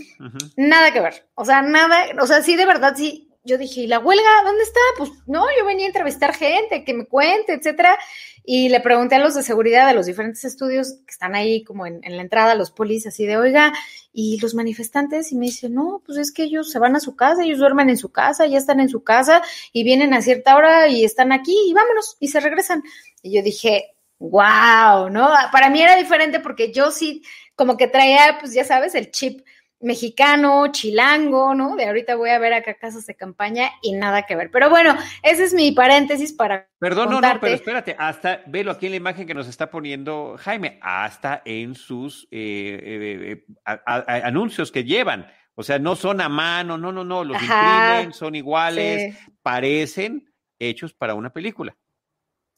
Nada 0.57 0.93
que 0.93 1.01
ver. 1.01 1.29
O 1.37 1.45
sea, 1.45 1.63
nada, 1.63 2.07
o 2.21 2.27
sea, 2.27 2.43
sí 2.43 2.57
de 2.57 2.67
verdad 2.67 2.95
sí 2.97 3.26
yo 3.47 3.57
dije, 3.59 3.83
¿y 3.83 3.87
la 3.87 3.99
huelga 3.99 4.29
dónde 4.45 4.63
está? 4.63 4.81
Pues 4.99 5.11
no, 5.27 5.47
yo 5.59 5.65
venía 5.65 5.87
a 5.87 5.89
entrevistar 5.89 6.35
gente, 6.35 6.85
que 6.85 6.93
me 6.93 7.07
cuente, 7.07 7.55
etcétera. 7.55 7.97
Y 8.45 8.69
le 8.69 8.81
pregunté 8.81 9.15
a 9.15 9.19
los 9.19 9.35
de 9.35 9.43
seguridad 9.43 9.89
de 9.89 9.95
los 9.95 10.07
diferentes 10.07 10.45
estudios 10.45 10.99
que 11.07 11.11
están 11.11 11.35
ahí 11.35 11.65
como 11.65 11.87
en, 11.87 12.01
la 12.03 12.23
entrada, 12.23 12.55
los 12.55 12.71
polis, 12.71 13.07
así 13.07 13.27
de, 13.27 13.37
oiga, 13.37 13.73
y 14.13 14.39
los 14.41 14.55
manifestantes, 14.55 15.33
y 15.33 15.37
me 15.37 15.47
dice, 15.47 15.69
no, 15.69 16.03
pues 16.05 16.19
es 16.19 16.33
que 16.33 16.45
ellos 16.45 16.71
se 16.71 16.79
van 16.79 16.95
a 16.95 17.01
su 17.01 17.17
casa, 17.17 17.43
ellos 17.43 17.59
duermen 17.59 17.91
en 17.91 17.97
su 17.97 18.13
casa, 18.13 18.47
ya 18.47 18.59
están 18.59 18.79
en 18.79 18.89
su 18.89 19.03
casa, 19.03 19.43
y 19.73 19.83
vienen 19.83 20.15
a 20.15 20.23
cierta 20.23 20.55
hora 20.57 20.89
y 20.89 21.05
están 21.05 21.33
aquí, 21.33 21.57
y 21.69 21.73
vámonos, 21.73 22.17
y 22.21 22.29
se 22.29 22.41
regresan. 22.41 22.83
Y 23.21 23.35
yo 23.35 23.43
dije, 23.43 23.97
wow, 24.19 25.11
¿no? 25.11 25.31
Para 25.53 25.71
mí 25.71 25.83
era 25.83 25.97
diferente 25.97 26.41
porque 26.41 26.73
yo 26.73 26.91
sí, 26.91 27.23
como 27.55 27.77
que 27.77 27.89
traía, 27.89 28.39
pues 28.41 28.53
ya 28.53 28.65
sabes, 28.65 28.95
el 28.95 29.11
chip 29.11 29.41
mexicano, 29.81 30.67
chilango, 30.73 31.55
¿no? 31.55 31.77
De 31.77 31.87
ahorita 31.87 32.17
voy 32.17 32.31
a 32.31 32.39
ver 32.39 32.55
acá 32.55 32.75
casas 32.75 33.07
de 33.07 33.15
campaña 33.15 33.71
y 33.83 33.93
nada 33.93 34.23
que 34.23 34.37
ver. 34.37 34.51
Pero 34.51 34.71
bueno, 34.71 34.97
ese 35.23 35.45
es 35.45 35.55
mi 35.55 35.73
paréntesis 35.73 36.33
para. 36.33 36.69
Perdón, 36.79 37.11
no, 37.11 37.21
no, 37.21 37.41
pero 37.41 37.55
espérate, 37.55 37.95
hasta, 37.99 38.43
velo 38.47 38.71
aquí 38.71 38.87
en 38.87 38.93
la 38.93 38.97
imagen 38.97 39.27
que 39.27 39.35
nos 39.35 39.49
está 39.49 39.71
poniendo 39.71 40.37
Jaime, 40.39 40.79
hasta 40.83 41.43
en 41.45 41.75
sus 41.75 42.27
eh, 42.31 42.81
eh, 42.83 43.45
eh, 43.67 44.23
anuncios 44.25 44.73
que 44.73 44.85
llevan. 44.85 45.27
O 45.55 45.63
sea, 45.63 45.79
no 45.79 45.97
son 45.97 46.21
a 46.21 46.29
mano, 46.29 46.77
no, 46.77 46.93
no, 46.93 47.03
no, 47.03 47.25
los 47.25 47.41
imprimen, 47.41 48.13
son 48.13 48.35
iguales, 48.35 49.17
parecen 49.43 50.31
hechos 50.59 50.93
para 50.93 51.15
una 51.15 51.33
película. 51.33 51.75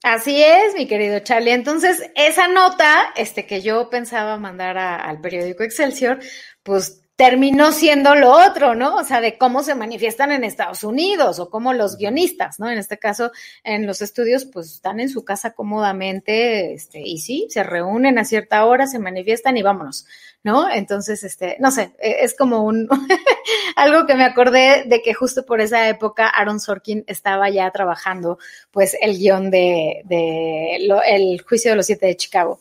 Así 0.03 0.43
es, 0.43 0.75
mi 0.75 0.87
querido 0.87 1.19
Charlie. 1.21 1.53
Entonces, 1.53 2.11
esa 2.15 2.47
nota, 2.49 3.13
este 3.17 3.47
que 3.47 3.63
yo 3.63 3.91
pensaba 3.91 4.37
mandar 4.37 4.79
al 4.79 5.21
periódico 5.21 5.65
Excelsior, 5.65 6.21
pues 6.63 7.08
terminó 7.19 7.73
siendo 7.73 8.15
lo 8.15 8.31
otro, 8.31 8.77
¿no? 8.77 8.95
O 8.95 9.03
sea, 9.03 9.21
de 9.21 9.37
cómo 9.39 9.65
se 9.65 9.75
manifiestan 9.75 10.31
en 10.31 10.45
Estados 10.45 10.85
Unidos 10.85 11.41
o 11.41 11.51
cómo 11.51 11.73
los 11.73 11.97
guionistas, 11.97 12.61
¿no? 12.61 12.71
En 12.71 12.79
este 12.79 12.97
caso, 12.97 13.33
en 13.65 13.89
los 13.89 14.03
estudios, 14.03 14.45
pues 14.45 14.73
están 14.75 15.01
en 15.01 15.09
su 15.09 15.25
casa 15.25 15.53
cómodamente, 15.53 16.75
este, 16.75 17.01
y 17.01 17.19
sí, 17.19 17.49
se 17.51 17.65
reúnen 17.65 18.21
a 18.21 18.25
cierta 18.25 18.65
hora, 18.65 18.87
se 18.87 19.01
manifiestan 19.01 19.57
y 19.57 19.63
vámonos, 19.63 20.07
¿no? 20.45 20.71
Entonces, 20.71 21.25
este, 21.25 21.57
no 21.59 21.73
sé, 21.73 21.91
e, 21.99 22.19
es 22.23 22.37
como 22.37 22.63
un, 22.63 22.89
algo 23.75 24.07
que 24.07 24.15
me 24.15 24.23
acordé 24.23 24.85
de 24.87 25.03
que 25.03 25.13
justo 25.13 25.45
por 25.45 25.61
esa 25.61 25.89
época 25.89 26.29
Aaron 26.29 26.61
Sorkin 26.61 27.03
estaba 27.09 27.51
ya 27.51 27.69
trabajando, 27.73 28.39
pues, 28.71 28.97
el 29.01 29.19
guion 29.19 29.51
de, 29.51 30.03
de 30.05 30.77
El 30.77 31.43
juicio 31.43 31.73
de 31.73 31.77
los 31.79 31.87
siete 31.87 32.07
de 32.07 32.17
Chicago. 32.17 32.61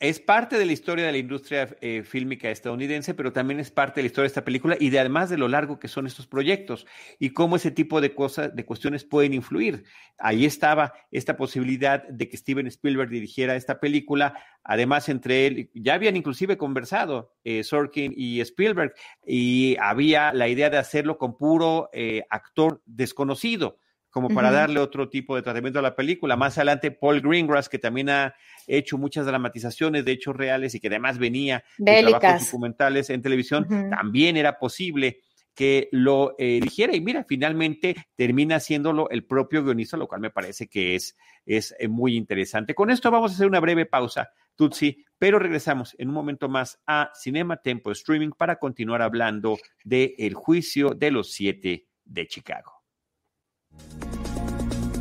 es 0.00 0.20
parte 0.20 0.58
de 0.58 0.64
la 0.64 0.72
historia 0.72 1.06
de 1.06 1.12
la 1.12 1.18
industria 1.18 1.76
eh, 1.80 2.04
fílmica 2.04 2.50
estadounidense, 2.50 3.14
pero 3.14 3.32
también 3.32 3.58
es 3.58 3.72
parte 3.72 3.96
de 3.96 4.02
la 4.02 4.06
historia 4.06 4.24
de 4.24 4.28
esta 4.28 4.44
película 4.44 4.76
y 4.78 4.90
de 4.90 5.00
además 5.00 5.28
de 5.28 5.38
lo 5.38 5.48
largo 5.48 5.80
que 5.80 5.88
son 5.88 6.06
estos 6.06 6.28
proyectos 6.28 6.86
y 7.18 7.30
cómo 7.30 7.56
ese 7.56 7.72
tipo 7.72 8.00
de 8.00 8.14
cosas, 8.14 8.54
de 8.54 8.64
cuestiones 8.64 9.04
pueden 9.04 9.34
influir. 9.34 9.84
Ahí 10.18 10.44
estaba 10.44 10.92
esta 11.10 11.36
posibilidad 11.36 12.06
de 12.06 12.28
que 12.28 12.36
Steven 12.36 12.68
Spielberg 12.68 13.10
dirigiera 13.10 13.56
esta 13.56 13.80
película. 13.80 14.34
Además, 14.62 15.08
entre 15.08 15.46
él, 15.46 15.70
ya 15.74 15.94
habían 15.94 16.16
inclusive 16.16 16.56
conversado 16.56 17.34
eh, 17.42 17.64
Sorkin 17.64 18.14
y 18.16 18.40
Spielberg 18.40 18.94
y 19.26 19.76
había 19.80 20.32
la 20.32 20.46
idea 20.46 20.70
de 20.70 20.78
hacerlo 20.78 21.18
con 21.18 21.36
puro 21.36 21.90
eh, 21.92 22.22
actor 22.30 22.82
desconocido 22.86 23.78
como 24.20 24.34
para 24.34 24.50
darle 24.50 24.80
otro 24.80 25.08
tipo 25.08 25.36
de 25.36 25.42
tratamiento 25.42 25.78
a 25.78 25.82
la 25.82 25.94
película. 25.94 26.34
Más 26.34 26.58
adelante, 26.58 26.90
Paul 26.90 27.20
Greengrass, 27.20 27.68
que 27.68 27.78
también 27.78 28.10
ha 28.10 28.34
hecho 28.66 28.98
muchas 28.98 29.26
dramatizaciones 29.26 30.04
de 30.04 30.10
hechos 30.10 30.34
reales 30.34 30.74
y 30.74 30.80
que 30.80 30.88
además 30.88 31.18
venía 31.18 31.62
de 31.78 32.02
trabajos 32.02 32.46
documentales 32.46 33.10
en 33.10 33.22
televisión, 33.22 33.68
también 33.90 34.36
era 34.36 34.58
posible 34.58 35.20
que 35.54 35.88
lo 35.92 36.34
eh, 36.36 36.58
dijera 36.60 36.96
y 36.96 37.00
mira, 37.00 37.24
finalmente 37.28 37.94
termina 38.16 38.56
haciéndolo 38.56 39.08
el 39.10 39.24
propio 39.24 39.62
guionista, 39.62 39.96
lo 39.96 40.08
cual 40.08 40.20
me 40.20 40.30
parece 40.30 40.66
que 40.66 40.96
es, 40.96 41.16
es 41.46 41.76
eh, 41.78 41.86
muy 41.86 42.16
interesante. 42.16 42.74
Con 42.74 42.90
esto 42.90 43.12
vamos 43.12 43.30
a 43.30 43.34
hacer 43.34 43.46
una 43.46 43.60
breve 43.60 43.86
pausa, 43.86 44.30
Tutsi, 44.56 45.04
pero 45.16 45.38
regresamos 45.38 45.94
en 45.96 46.08
un 46.08 46.14
momento 46.14 46.48
más 46.48 46.80
a 46.88 47.12
Cinema 47.14 47.56
Tempo 47.56 47.92
Streaming 47.92 48.30
para 48.36 48.56
continuar 48.56 49.00
hablando 49.00 49.58
del 49.84 50.14
el 50.18 50.34
juicio 50.34 50.90
de 50.90 51.12
los 51.12 51.30
siete 51.30 51.86
de 52.04 52.26
Chicago. 52.26 52.78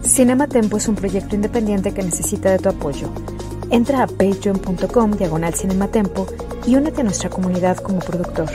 Cinema 0.07 0.47
Tempo 0.47 0.77
es 0.77 0.87
un 0.87 0.95
proyecto 0.95 1.35
independiente 1.35 1.93
que 1.93 2.01
necesita 2.01 2.49
de 2.49 2.59
tu 2.59 2.69
apoyo. 2.69 3.11
Entra 3.69 4.03
a 4.03 4.07
patreon.com 4.07 5.11
diagonal 5.11 5.53
cinematempo 5.53 6.25
y 6.65 6.75
únete 6.75 7.01
a 7.01 7.03
nuestra 7.03 7.29
comunidad 7.29 7.77
como 7.77 7.99
productor. 7.99 8.49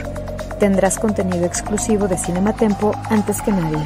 Tendrás 0.59 0.97
contenido 0.97 1.45
exclusivo 1.45 2.07
de 2.07 2.17
Cinematempo 2.17 2.91
antes 3.09 3.41
que 3.41 3.51
nadie. 3.51 3.77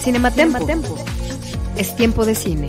Cinematempo. 0.00 0.64
Tempo. 0.64 0.96
Es 1.76 1.94
tiempo 1.96 2.24
de 2.24 2.34
cine. 2.36 2.68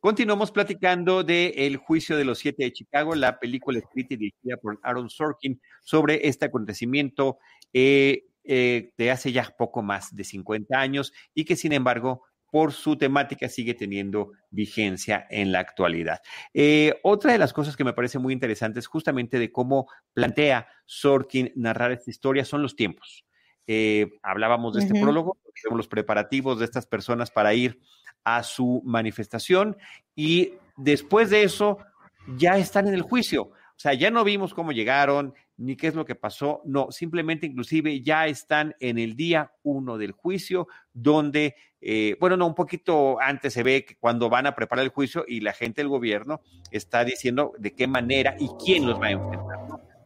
Continuamos 0.00 0.50
platicando 0.50 1.22
de 1.22 1.48
El 1.56 1.76
juicio 1.76 2.16
de 2.16 2.24
los 2.24 2.38
siete 2.38 2.64
de 2.64 2.72
Chicago, 2.72 3.14
la 3.14 3.38
película 3.38 3.78
escrita 3.78 4.14
y 4.14 4.16
dirigida 4.16 4.56
por 4.56 4.78
Aaron 4.82 5.10
Sorkin 5.10 5.60
sobre 5.80 6.26
este 6.28 6.46
acontecimiento 6.46 7.38
eh, 7.72 8.27
eh, 8.50 8.92
de 8.96 9.10
hace 9.10 9.30
ya 9.30 9.54
poco 9.58 9.82
más 9.82 10.16
de 10.16 10.24
50 10.24 10.80
años 10.80 11.12
y 11.34 11.44
que 11.44 11.54
sin 11.54 11.74
embargo 11.74 12.22
por 12.50 12.72
su 12.72 12.96
temática 12.96 13.46
sigue 13.50 13.74
teniendo 13.74 14.32
vigencia 14.48 15.26
en 15.28 15.52
la 15.52 15.58
actualidad. 15.58 16.22
Eh, 16.54 16.98
otra 17.02 17.32
de 17.32 17.38
las 17.38 17.52
cosas 17.52 17.76
que 17.76 17.84
me 17.84 17.92
parece 17.92 18.18
muy 18.18 18.32
interesante 18.32 18.78
es 18.78 18.86
justamente 18.86 19.38
de 19.38 19.52
cómo 19.52 19.86
plantea 20.14 20.66
Sorkin 20.86 21.52
narrar 21.56 21.92
esta 21.92 22.10
historia 22.10 22.46
son 22.46 22.62
los 22.62 22.74
tiempos. 22.74 23.26
Eh, 23.66 24.18
hablábamos 24.22 24.72
de 24.72 24.80
este 24.80 24.98
prólogo, 24.98 25.36
los 25.70 25.88
preparativos 25.88 26.58
de 26.58 26.64
estas 26.64 26.86
personas 26.86 27.30
para 27.30 27.52
ir 27.52 27.78
a 28.24 28.42
su 28.42 28.80
manifestación 28.82 29.76
y 30.16 30.54
después 30.78 31.28
de 31.28 31.42
eso 31.42 31.76
ya 32.38 32.56
están 32.56 32.88
en 32.88 32.94
el 32.94 33.02
juicio. 33.02 33.42
O 33.42 33.80
sea, 33.80 33.92
ya 33.92 34.10
no 34.10 34.24
vimos 34.24 34.54
cómo 34.54 34.72
llegaron, 34.72 35.34
ni 35.58 35.76
qué 35.76 35.88
es 35.88 35.94
lo 35.94 36.04
que 36.04 36.14
pasó, 36.14 36.62
no, 36.64 36.90
simplemente 36.92 37.46
inclusive 37.46 38.00
ya 38.00 38.26
están 38.28 38.76
en 38.78 38.96
el 38.96 39.16
día 39.16 39.52
uno 39.64 39.98
del 39.98 40.12
juicio, 40.12 40.68
donde, 40.92 41.56
eh, 41.80 42.16
bueno, 42.20 42.36
no, 42.36 42.46
un 42.46 42.54
poquito 42.54 43.20
antes 43.20 43.54
se 43.54 43.64
ve 43.64 43.84
que 43.84 43.96
cuando 43.96 44.30
van 44.30 44.46
a 44.46 44.54
preparar 44.54 44.84
el 44.84 44.90
juicio 44.90 45.24
y 45.26 45.40
la 45.40 45.52
gente 45.52 45.80
del 45.80 45.88
gobierno 45.88 46.40
está 46.70 47.04
diciendo 47.04 47.52
de 47.58 47.74
qué 47.74 47.88
manera 47.88 48.36
y 48.38 48.48
quién 48.64 48.86
los 48.86 49.00
va 49.00 49.06
a 49.06 49.10
enfrentar. 49.10 49.58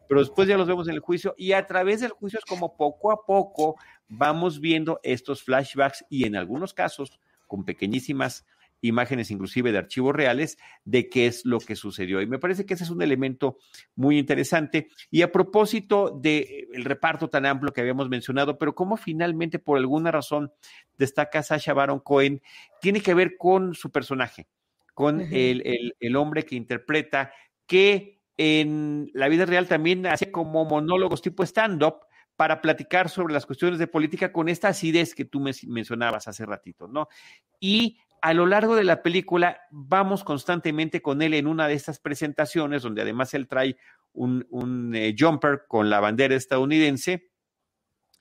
Pero 0.07 0.19
después 0.21 0.47
ya 0.47 0.57
los 0.57 0.67
vemos 0.67 0.87
en 0.87 0.95
el 0.95 0.99
juicio 0.99 1.35
y 1.37 1.53
a 1.53 1.65
través 1.67 2.01
del 2.01 2.11
juicio 2.11 2.39
es 2.39 2.45
como 2.45 2.75
poco 2.75 3.11
a 3.11 3.23
poco 3.23 3.75
vamos 4.07 4.59
viendo 4.59 4.99
estos 5.03 5.43
flashbacks 5.43 6.03
y 6.09 6.25
en 6.25 6.35
algunos 6.35 6.73
casos 6.73 7.19
con 7.45 7.63
pequeñísimas 7.63 8.43
imágenes 8.83 9.31
inclusive 9.31 9.71
de 9.71 9.77
archivos 9.79 10.15
reales 10.15 10.57
de 10.85 11.09
qué 11.09 11.25
es 11.25 11.45
lo 11.45 11.59
que 11.59 11.75
sucedió. 11.75 12.21
Y 12.21 12.27
me 12.27 12.37
parece 12.37 12.65
que 12.65 12.75
ese 12.75 12.83
es 12.83 12.89
un 12.89 13.01
elemento 13.01 13.57
muy 13.95 14.19
interesante. 14.19 14.89
Y 15.09 15.21
a 15.21 15.31
propósito 15.31 16.11
del 16.21 16.67
el 16.73 16.85
reparto 16.85 17.29
tan 17.29 17.45
amplio 17.45 17.73
que 17.73 17.81
habíamos 17.81 18.09
mencionado, 18.09 18.57
pero 18.57 18.75
cómo 18.75 18.97
finalmente 18.97 19.57
por 19.57 19.77
alguna 19.77 20.11
razón 20.11 20.51
destaca 20.97 21.41
Sasha 21.41 21.73
Baron 21.73 21.99
Cohen, 21.99 22.41
tiene 22.81 23.01
que 23.01 23.13
ver 23.13 23.37
con 23.37 23.73
su 23.73 23.91
personaje, 23.91 24.47
con 24.93 25.21
el, 25.21 25.93
el 25.99 26.15
hombre 26.15 26.43
que 26.43 26.55
interpreta, 26.55 27.31
que 27.65 28.19
en 28.37 29.09
la 29.13 29.27
vida 29.29 29.45
real 29.45 29.67
también 29.67 30.05
hace 30.07 30.31
como 30.31 30.65
monólogos 30.65 31.21
tipo 31.21 31.43
stand-up, 31.43 32.01
para 32.35 32.61
platicar 32.61 33.09
sobre 33.09 33.33
las 33.33 33.45
cuestiones 33.45 33.79
de 33.79 33.87
política 33.87 34.31
con 34.31 34.49
esta 34.49 34.69
acidez 34.69 35.13
que 35.13 35.25
tú 35.25 35.39
me 35.39 35.51
mencionabas 35.67 36.27
hace 36.27 36.45
ratito, 36.45 36.87
¿no? 36.87 37.07
Y 37.59 37.99
a 38.23 38.33
lo 38.33 38.45
largo 38.45 38.77
de 38.77 38.85
la 38.85 39.03
película 39.03 39.59
vamos 39.69 40.23
constantemente 40.23 41.01
con 41.01 41.21
él 41.21 41.33
en 41.33 41.45
una 41.45 41.67
de 41.67 41.73
estas 41.73 41.99
presentaciones, 41.99 42.81
donde 42.81 43.01
además 43.01 43.33
él 43.33 43.49
trae 43.49 43.75
un, 44.13 44.95
eh, 44.95 45.13
jumper 45.19 45.63
con 45.67 45.89
la 45.89 45.99
bandera 45.99 46.33
estadounidense 46.33 47.29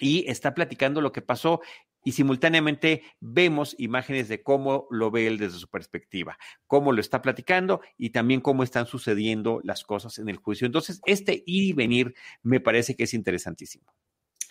y 0.01 0.29
está 0.29 0.55
platicando 0.55 1.01
lo 1.01 1.13
que 1.13 1.23
pasó 1.23 1.61
y 2.03 2.13
simultáneamente 2.13 3.05
vemos 3.21 3.77
imágenes 3.79 4.29
de 4.29 4.43
cómo 4.43 4.89
lo 4.91 5.13
ve 5.13 5.29
él 5.29 5.39
desde 5.39 5.61
su 5.61 5.69
perspectiva, 5.69 6.37
cómo 6.67 6.91
lo 6.91 7.01
está 7.01 7.23
platicando 7.23 7.81
y 7.97 8.11
también 8.11 8.41
cómo 8.41 8.65
están 8.65 8.87
sucediendo 8.87 9.61
las 9.63 9.85
cosas 9.85 10.19
en 10.19 10.29
el 10.29 10.39
juicio. 10.39 10.67
Entonces, 10.67 11.01
este 11.07 11.45
ir 11.47 11.63
y 11.63 11.73
venir 11.75 12.13
me 12.43 12.59
parece 12.59 12.97
que 12.97 13.05
es 13.05 13.15
interesantísimo. 13.15 13.87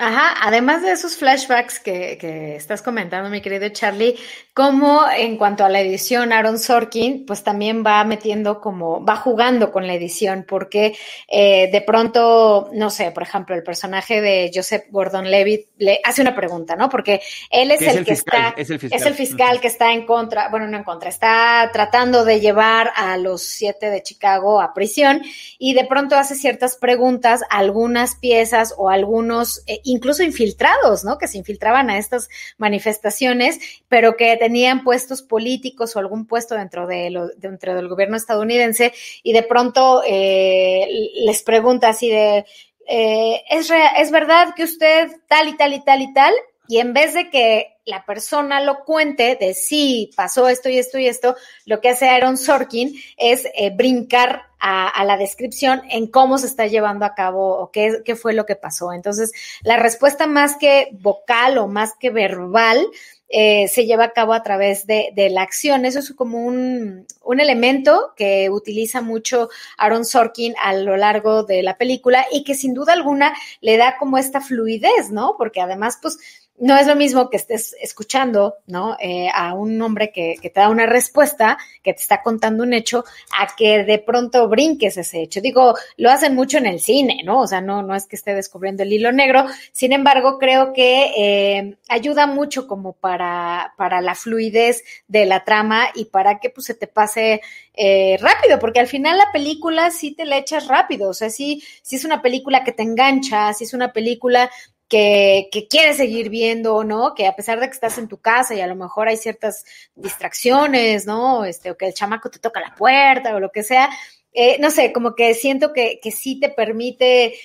Ajá, 0.03 0.33
además 0.41 0.81
de 0.81 0.93
esos 0.93 1.15
flashbacks 1.15 1.79
que, 1.79 2.17
que, 2.17 2.55
estás 2.55 2.81
comentando, 2.81 3.29
mi 3.29 3.39
querido 3.39 3.69
Charlie, 3.69 4.15
como 4.51 5.07
en 5.15 5.37
cuanto 5.37 5.63
a 5.63 5.69
la 5.69 5.79
edición, 5.79 6.33
Aaron 6.33 6.57
Sorkin, 6.57 7.23
pues 7.23 7.43
también 7.43 7.83
va 7.85 8.03
metiendo 8.03 8.61
como, 8.61 9.05
va 9.05 9.15
jugando 9.15 9.71
con 9.71 9.85
la 9.85 9.93
edición, 9.93 10.43
porque 10.47 10.97
eh, 11.27 11.69
de 11.71 11.81
pronto, 11.81 12.71
no 12.73 12.89
sé, 12.89 13.11
por 13.11 13.21
ejemplo, 13.21 13.53
el 13.53 13.61
personaje 13.61 14.21
de 14.21 14.49
Joseph 14.51 14.85
Gordon-Levitt 14.89 15.67
le 15.77 15.99
hace 16.03 16.23
una 16.23 16.35
pregunta, 16.35 16.75
¿no? 16.75 16.89
Porque 16.89 17.21
él 17.51 17.69
es, 17.69 17.83
el, 17.83 18.03
que 18.03 18.13
está, 18.13 18.55
es 18.57 18.71
el, 18.71 18.79
fiscal. 18.79 18.99
es 18.99 19.05
el 19.05 19.13
fiscal 19.13 19.61
que 19.61 19.67
está 19.67 19.93
en 19.93 20.07
contra, 20.07 20.49
bueno, 20.49 20.67
no 20.67 20.77
en 20.77 20.83
contra, 20.83 21.09
está 21.09 21.69
tratando 21.71 22.25
de 22.25 22.39
llevar 22.39 22.91
a 22.95 23.17
los 23.17 23.43
siete 23.43 23.91
de 23.91 24.01
Chicago 24.01 24.61
a 24.61 24.73
prisión 24.73 25.21
y 25.59 25.75
de 25.75 25.85
pronto 25.85 26.15
hace 26.15 26.33
ciertas 26.33 26.75
preguntas, 26.75 27.43
algunas 27.51 28.15
piezas 28.15 28.73
o 28.75 28.89
algunos 28.89 29.61
eh, 29.67 29.79
incluso 29.91 30.23
infiltrados, 30.23 31.03
¿no? 31.03 31.17
Que 31.17 31.27
se 31.27 31.37
infiltraban 31.37 31.89
a 31.89 31.97
estas 31.97 32.29
manifestaciones, 32.57 33.59
pero 33.87 34.15
que 34.15 34.37
tenían 34.37 34.83
puestos 34.83 35.21
políticos 35.21 35.95
o 35.95 35.99
algún 35.99 36.25
puesto 36.25 36.55
dentro, 36.55 36.87
de 36.87 37.09
lo, 37.09 37.27
dentro 37.37 37.75
del 37.75 37.89
gobierno 37.89 38.17
estadounidense 38.17 38.93
y 39.23 39.33
de 39.33 39.43
pronto 39.43 40.01
eh, 40.07 40.87
les 41.25 41.43
pregunta 41.43 41.89
así 41.89 42.09
de, 42.09 42.45
eh, 42.87 43.43
¿es, 43.49 43.71
¿es 43.97 44.11
verdad 44.11 44.53
que 44.55 44.63
usted 44.63 45.11
tal 45.27 45.49
y 45.49 45.57
tal 45.57 45.73
y 45.73 45.83
tal 45.83 46.01
y 46.01 46.13
tal? 46.13 46.33
Y 46.71 46.79
en 46.79 46.93
vez 46.93 47.13
de 47.13 47.29
que 47.29 47.75
la 47.83 48.05
persona 48.05 48.61
lo 48.61 48.85
cuente 48.85 49.35
de 49.35 49.53
sí, 49.53 50.09
pasó 50.15 50.47
esto 50.47 50.69
y 50.69 50.77
esto 50.77 50.97
y 50.97 51.05
esto, 51.05 51.35
lo 51.65 51.81
que 51.81 51.89
hace 51.89 52.07
Aaron 52.07 52.37
Sorkin 52.37 52.95
es 53.17 53.45
eh, 53.55 53.71
brincar 53.75 54.43
a, 54.57 55.03
la 55.03 55.17
descripción 55.17 55.81
en 55.89 56.07
cómo 56.07 56.37
se 56.37 56.45
está 56.45 56.67
llevando 56.67 57.03
a 57.03 57.13
cabo 57.13 57.57
o 57.57 57.71
qué, 57.71 58.03
fue 58.15 58.31
lo 58.31 58.45
que 58.45 58.55
pasó. 58.55 58.93
Entonces, 58.93 59.33
la 59.63 59.75
respuesta 59.75 60.27
más 60.27 60.55
que 60.55 60.89
vocal 60.93 61.57
o 61.57 61.67
más 61.67 61.93
que 61.99 62.09
verbal 62.09 62.85
eh, 63.27 63.67
se 63.69 63.85
lleva 63.85 64.05
a 64.05 64.11
cabo 64.11 64.33
a 64.33 64.43
través 64.43 64.85
de, 64.85 65.11
la 65.31 65.41
acción. 65.41 65.85
Eso 65.85 65.99
es 65.99 66.13
como 66.13 66.45
un, 66.45 67.07
elemento 67.39 68.13
que 68.15 68.49
utiliza 68.49 69.01
mucho 69.01 69.49
Aaron 69.77 70.05
Sorkin 70.05 70.53
a 70.61 70.73
lo 70.73 70.95
largo 70.95 71.43
de 71.43 71.63
la 71.63 71.77
película 71.77 72.25
y 72.31 72.43
que 72.43 72.53
sin 72.53 72.73
duda 72.73 72.93
alguna 72.93 73.33
le 73.61 73.77
da 73.77 73.97
como 73.97 74.17
esta 74.17 74.41
fluidez, 74.41 75.09
¿no? 75.11 75.35
Porque 75.37 75.61
además, 75.61 75.97
pues, 76.01 76.19
no 76.61 76.77
es 76.77 76.85
lo 76.85 76.95
mismo 76.95 77.29
que 77.29 77.37
estés 77.37 77.75
escuchando, 77.81 78.57
¿no? 78.67 78.95
Eh, 78.99 79.29
a 79.33 79.55
un 79.55 79.81
hombre 79.81 80.11
que, 80.11 80.35
que, 80.39 80.51
te 80.51 80.59
da 80.59 80.69
una 80.69 80.85
respuesta, 80.85 81.57
que 81.81 81.91
te 81.93 82.01
está 82.01 82.21
contando 82.21 82.61
un 82.61 82.73
hecho, 82.73 83.03
a 83.37 83.55
que 83.55 83.83
de 83.83 83.97
pronto 83.97 84.47
brinques 84.47 84.95
ese 84.95 85.23
hecho. 85.23 85.41
Digo, 85.41 85.73
lo 85.97 86.11
hacen 86.11 86.35
mucho 86.35 86.59
en 86.59 86.67
el 86.67 86.79
cine, 86.79 87.21
¿no? 87.25 87.39
O 87.39 87.47
sea, 87.47 87.61
no, 87.61 87.81
no 87.81 87.95
es 87.95 88.05
que 88.05 88.15
esté 88.15 88.35
descubriendo 88.35 88.83
el 88.83 88.93
hilo 88.93 89.11
negro. 89.11 89.47
Sin 89.71 89.91
embargo, 89.91 90.37
creo 90.37 90.71
que 90.71 91.11
eh, 91.17 91.77
ayuda 91.89 92.27
mucho 92.27 92.67
como 92.67 92.93
para, 92.93 93.73
para 93.75 93.99
la 94.01 94.13
fluidez 94.13 94.83
de 95.07 95.25
la 95.25 95.43
trama 95.43 95.87
y 95.95 96.05
para 96.05 96.39
que 96.39 96.51
pues 96.51 96.67
se 96.67 96.75
te 96.75 96.85
pase 96.85 97.41
eh, 97.73 98.17
rápido, 98.19 98.59
porque 98.59 98.79
al 98.79 98.87
final 98.87 99.17
la 99.17 99.31
película 99.31 99.89
sí 99.89 100.11
te 100.11 100.25
la 100.25 100.37
echas 100.37 100.67
rápido. 100.67 101.09
O 101.09 101.13
sea, 101.15 101.31
sí, 101.31 101.63
sí 101.81 101.95
es 101.95 102.05
una 102.05 102.21
película 102.21 102.63
que 102.63 102.71
te 102.71 102.83
engancha, 102.83 103.51
sí 103.53 103.63
es 103.63 103.73
una 103.73 103.93
película 103.93 104.51
que, 104.91 105.47
que 105.53 105.69
quieres 105.69 105.95
seguir 105.95 106.29
viendo, 106.29 106.83
¿no? 106.83 107.15
Que 107.15 107.25
a 107.25 107.33
pesar 107.33 107.61
de 107.61 107.67
que 107.67 107.73
estás 107.73 107.97
en 107.97 108.09
tu 108.09 108.17
casa 108.17 108.53
y 108.53 108.59
a 108.59 108.67
lo 108.67 108.75
mejor 108.75 109.07
hay 109.07 109.15
ciertas 109.15 109.63
distracciones, 109.95 111.05
¿no? 111.05 111.45
Este, 111.45 111.71
o 111.71 111.77
que 111.77 111.87
el 111.87 111.93
chamaco 111.93 112.29
te 112.29 112.39
toca 112.39 112.59
la 112.59 112.75
puerta 112.75 113.33
o 113.33 113.39
lo 113.39 113.53
que 113.53 113.63
sea, 113.63 113.89
eh, 114.33 114.57
no 114.59 114.69
sé, 114.69 114.91
como 114.91 115.15
que 115.15 115.33
siento 115.33 115.71
que, 115.71 116.01
que 116.03 116.11
sí 116.11 116.41
te 116.41 116.49
permite 116.49 117.35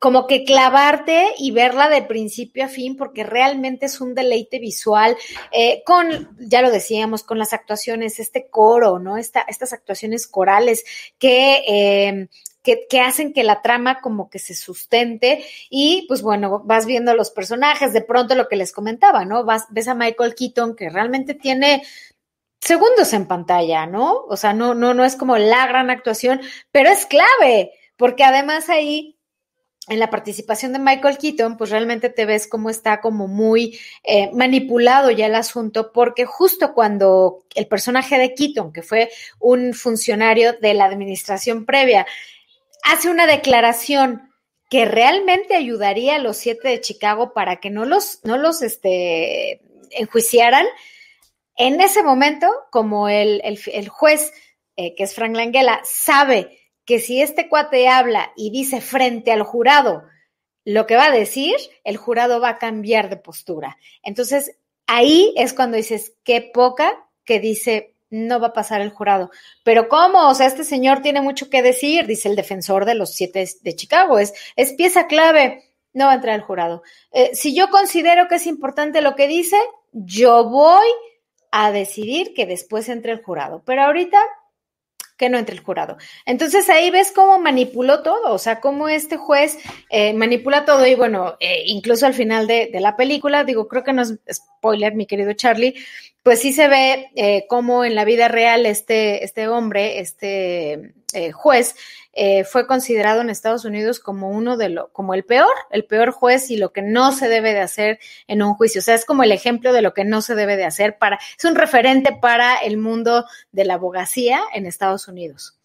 como 0.00 0.26
que 0.26 0.44
clavarte 0.44 1.26
y 1.38 1.52
verla 1.52 1.88
de 1.88 2.02
principio 2.02 2.64
a 2.64 2.68
fin, 2.68 2.96
porque 2.96 3.22
realmente 3.22 3.86
es 3.86 4.00
un 4.00 4.14
deleite 4.14 4.58
visual, 4.58 5.16
eh, 5.52 5.84
con, 5.84 6.36
ya 6.38 6.62
lo 6.62 6.72
decíamos, 6.72 7.22
con 7.22 7.38
las 7.38 7.52
actuaciones, 7.52 8.18
este 8.18 8.48
coro, 8.48 8.98
¿no? 8.98 9.16
Esta, 9.16 9.42
estas 9.42 9.72
actuaciones 9.72 10.26
corales 10.26 10.84
que 11.18 11.62
eh, 11.68 12.28
que, 12.62 13.00
hacen 13.00 13.32
que 13.32 13.44
la 13.44 13.62
trama 13.62 14.00
como 14.00 14.28
que 14.28 14.38
se 14.38 14.54
sustente 14.54 15.44
y 15.70 16.04
pues 16.08 16.22
bueno, 16.22 16.62
vas 16.64 16.86
viendo 16.86 17.14
los 17.14 17.30
personajes, 17.30 17.92
de 17.92 18.02
pronto 18.02 18.34
lo 18.34 18.48
que 18.48 18.56
les 18.56 18.72
comentaba, 18.72 19.24
¿no? 19.24 19.44
Vas, 19.44 19.66
ves 19.70 19.88
a 19.88 19.94
Michael 19.94 20.34
Keaton 20.34 20.76
que 20.76 20.90
realmente 20.90 21.34
tiene 21.34 21.82
segundos 22.60 23.12
en 23.12 23.26
pantalla, 23.26 23.86
¿no? 23.86 24.24
O 24.28 24.36
sea, 24.36 24.52
no, 24.52 24.74
no, 24.74 24.92
no 24.94 25.04
es 25.04 25.16
como 25.16 25.38
la 25.38 25.66
gran 25.66 25.90
actuación, 25.90 26.40
pero 26.70 26.90
es 26.90 27.06
clave, 27.06 27.72
porque 27.96 28.24
además 28.24 28.68
ahí 28.68 29.18
en 29.88 29.98
la 30.00 30.10
participación 30.10 30.72
de 30.72 30.78
Michael 30.78 31.18
Keaton, 31.18 31.56
pues 31.56 31.70
realmente 31.70 32.10
te 32.10 32.26
ves 32.26 32.46
cómo 32.46 32.70
está 32.70 33.00
como 33.00 33.26
muy 33.26 33.78
eh, 34.04 34.30
manipulado 34.34 35.10
ya 35.10 35.26
el 35.26 35.34
asunto, 35.34 35.92
porque 35.92 36.26
justo 36.26 36.74
cuando 36.74 37.44
el 37.54 37.66
personaje 37.66 38.18
de 38.18 38.34
Keaton, 38.34 38.72
que 38.72 38.82
fue 38.82 39.10
un 39.38 39.72
funcionario 39.72 40.52
de 40.52 40.74
la 40.74 40.84
administración 40.84 41.64
previa, 41.64 42.06
hace 42.84 43.10
una 43.10 43.26
declaración 43.26 44.30
que 44.70 44.84
realmente 44.84 45.54
ayudaría 45.56 46.16
a 46.16 46.20
los 46.20 46.36
siete 46.36 46.68
de 46.68 46.80
Chicago 46.80 47.32
para 47.32 47.56
que 47.56 47.70
no 47.70 47.84
los, 47.84 48.20
no 48.24 48.36
los 48.36 48.62
este, 48.62 49.62
enjuiciaran, 49.90 50.66
en 51.56 51.80
ese 51.80 52.04
momento, 52.04 52.48
como 52.70 53.08
el, 53.08 53.42
el, 53.42 53.88
juez, 53.88 54.32
eh, 54.76 54.94
que 54.94 55.02
es 55.02 55.14
Frank 55.14 55.34
Langella, 55.34 55.80
sabe 55.82 56.60
que 56.84 57.00
si 57.00 57.20
este 57.20 57.48
cuate 57.48 57.88
habla 57.88 58.32
y 58.36 58.50
dice 58.50 58.80
frente 58.80 59.32
al 59.32 59.42
jurado 59.42 60.04
lo 60.64 60.86
que 60.86 60.96
va 60.96 61.06
a 61.06 61.10
decir, 61.10 61.56
el 61.82 61.96
jurado 61.96 62.40
va 62.40 62.50
a 62.50 62.58
cambiar 62.58 63.10
de 63.10 63.16
postura. 63.16 63.78
Entonces, 64.02 64.56
ahí 64.86 65.34
es 65.36 65.52
cuando 65.52 65.76
dices, 65.78 66.12
qué 66.24 66.42
poca 66.42 67.08
que 67.24 67.40
dice 67.40 67.94
no 68.10 68.40
va 68.40 68.48
a 68.48 68.52
pasar 68.52 68.80
el 68.80 68.90
jurado. 68.90 69.30
Pero 69.64 69.88
¿cómo? 69.88 70.28
O 70.28 70.34
sea, 70.34 70.46
este 70.46 70.64
señor 70.64 71.02
tiene 71.02 71.20
mucho 71.20 71.50
que 71.50 71.62
decir, 71.62 72.06
dice 72.06 72.28
el 72.28 72.36
defensor 72.36 72.84
de 72.84 72.94
los 72.94 73.14
siete 73.14 73.46
de 73.62 73.76
Chicago, 73.76 74.18
es, 74.18 74.32
pieza 74.76 75.06
clave, 75.06 75.64
no 75.92 76.06
va 76.06 76.12
a 76.12 76.16
entrar 76.16 76.34
el 76.34 76.42
jurado. 76.42 76.82
Eh, 77.12 77.30
si 77.34 77.54
yo 77.54 77.70
considero 77.70 78.28
que 78.28 78.36
es 78.36 78.46
importante 78.46 79.00
lo 79.02 79.14
que 79.14 79.26
dice, 79.26 79.56
yo 79.92 80.48
voy 80.48 80.86
a 81.50 81.72
decidir 81.72 82.34
que 82.34 82.46
después 82.46 82.88
entre 82.88 83.12
el 83.12 83.22
jurado. 83.22 83.62
Pero 83.64 83.82
ahorita 83.82 84.18
que 85.16 85.28
no 85.28 85.36
entre 85.36 85.56
el 85.56 85.62
jurado. 85.62 85.96
Entonces 86.24 86.70
ahí 86.70 86.90
ves 86.90 87.10
cómo 87.12 87.40
manipuló 87.40 88.02
todo, 88.02 88.32
o 88.32 88.38
sea, 88.38 88.60
cómo 88.60 88.88
este 88.88 89.16
juez 89.16 89.58
eh, 89.90 90.14
manipula 90.14 90.64
todo 90.64 90.86
y 90.86 90.94
bueno, 90.94 91.36
eh, 91.40 91.64
incluso 91.66 92.06
al 92.06 92.14
final 92.14 92.46
de, 92.46 92.70
de, 92.72 92.78
la 92.78 92.96
película, 92.96 93.42
digo, 93.42 93.66
creo 93.66 93.82
que 93.82 93.92
no 93.92 94.02
es 94.02 94.14
spoiler, 94.32 94.94
mi 94.94 95.06
querido 95.06 95.32
Charlie, 95.32 95.74
pues 96.28 96.40
sí 96.40 96.52
se 96.52 96.68
ve 96.68 97.10
eh, 97.14 97.46
cómo 97.48 97.86
en 97.86 97.94
la 97.94 98.04
vida 98.04 98.28
real 98.28 98.66
este, 98.66 99.24
este 99.24 99.48
hombre, 99.48 100.00
este 100.00 100.92
eh, 101.14 101.32
juez, 101.32 101.74
eh, 102.12 102.44
fue 102.44 102.66
considerado 102.66 103.22
en 103.22 103.30
Estados 103.30 103.64
Unidos 103.64 103.98
como 103.98 104.28
uno 104.28 104.58
de 104.58 104.68
lo, 104.68 104.92
como 104.92 105.14
el 105.14 105.24
peor, 105.24 105.54
el 105.70 105.86
peor 105.86 106.10
juez 106.10 106.50
y 106.50 106.58
lo 106.58 106.70
que 106.70 106.82
no 106.82 107.12
se 107.12 107.30
debe 107.30 107.54
de 107.54 107.60
hacer 107.60 107.98
en 108.26 108.42
un 108.42 108.52
juicio. 108.52 108.80
O 108.80 108.82
sea, 108.82 108.94
es 108.94 109.06
como 109.06 109.22
el 109.22 109.32
ejemplo 109.32 109.72
de 109.72 109.80
lo 109.80 109.94
que 109.94 110.04
no 110.04 110.20
se 110.20 110.34
debe 110.34 110.58
de 110.58 110.66
hacer 110.66 110.98
para, 110.98 111.18
es 111.38 111.44
un 111.46 111.54
referente 111.54 112.14
para 112.20 112.58
el 112.58 112.76
mundo 112.76 113.24
de 113.52 113.64
la 113.64 113.72
abogacía 113.72 114.42
en 114.52 114.66
Estados 114.66 115.08
Unidos. 115.08 115.57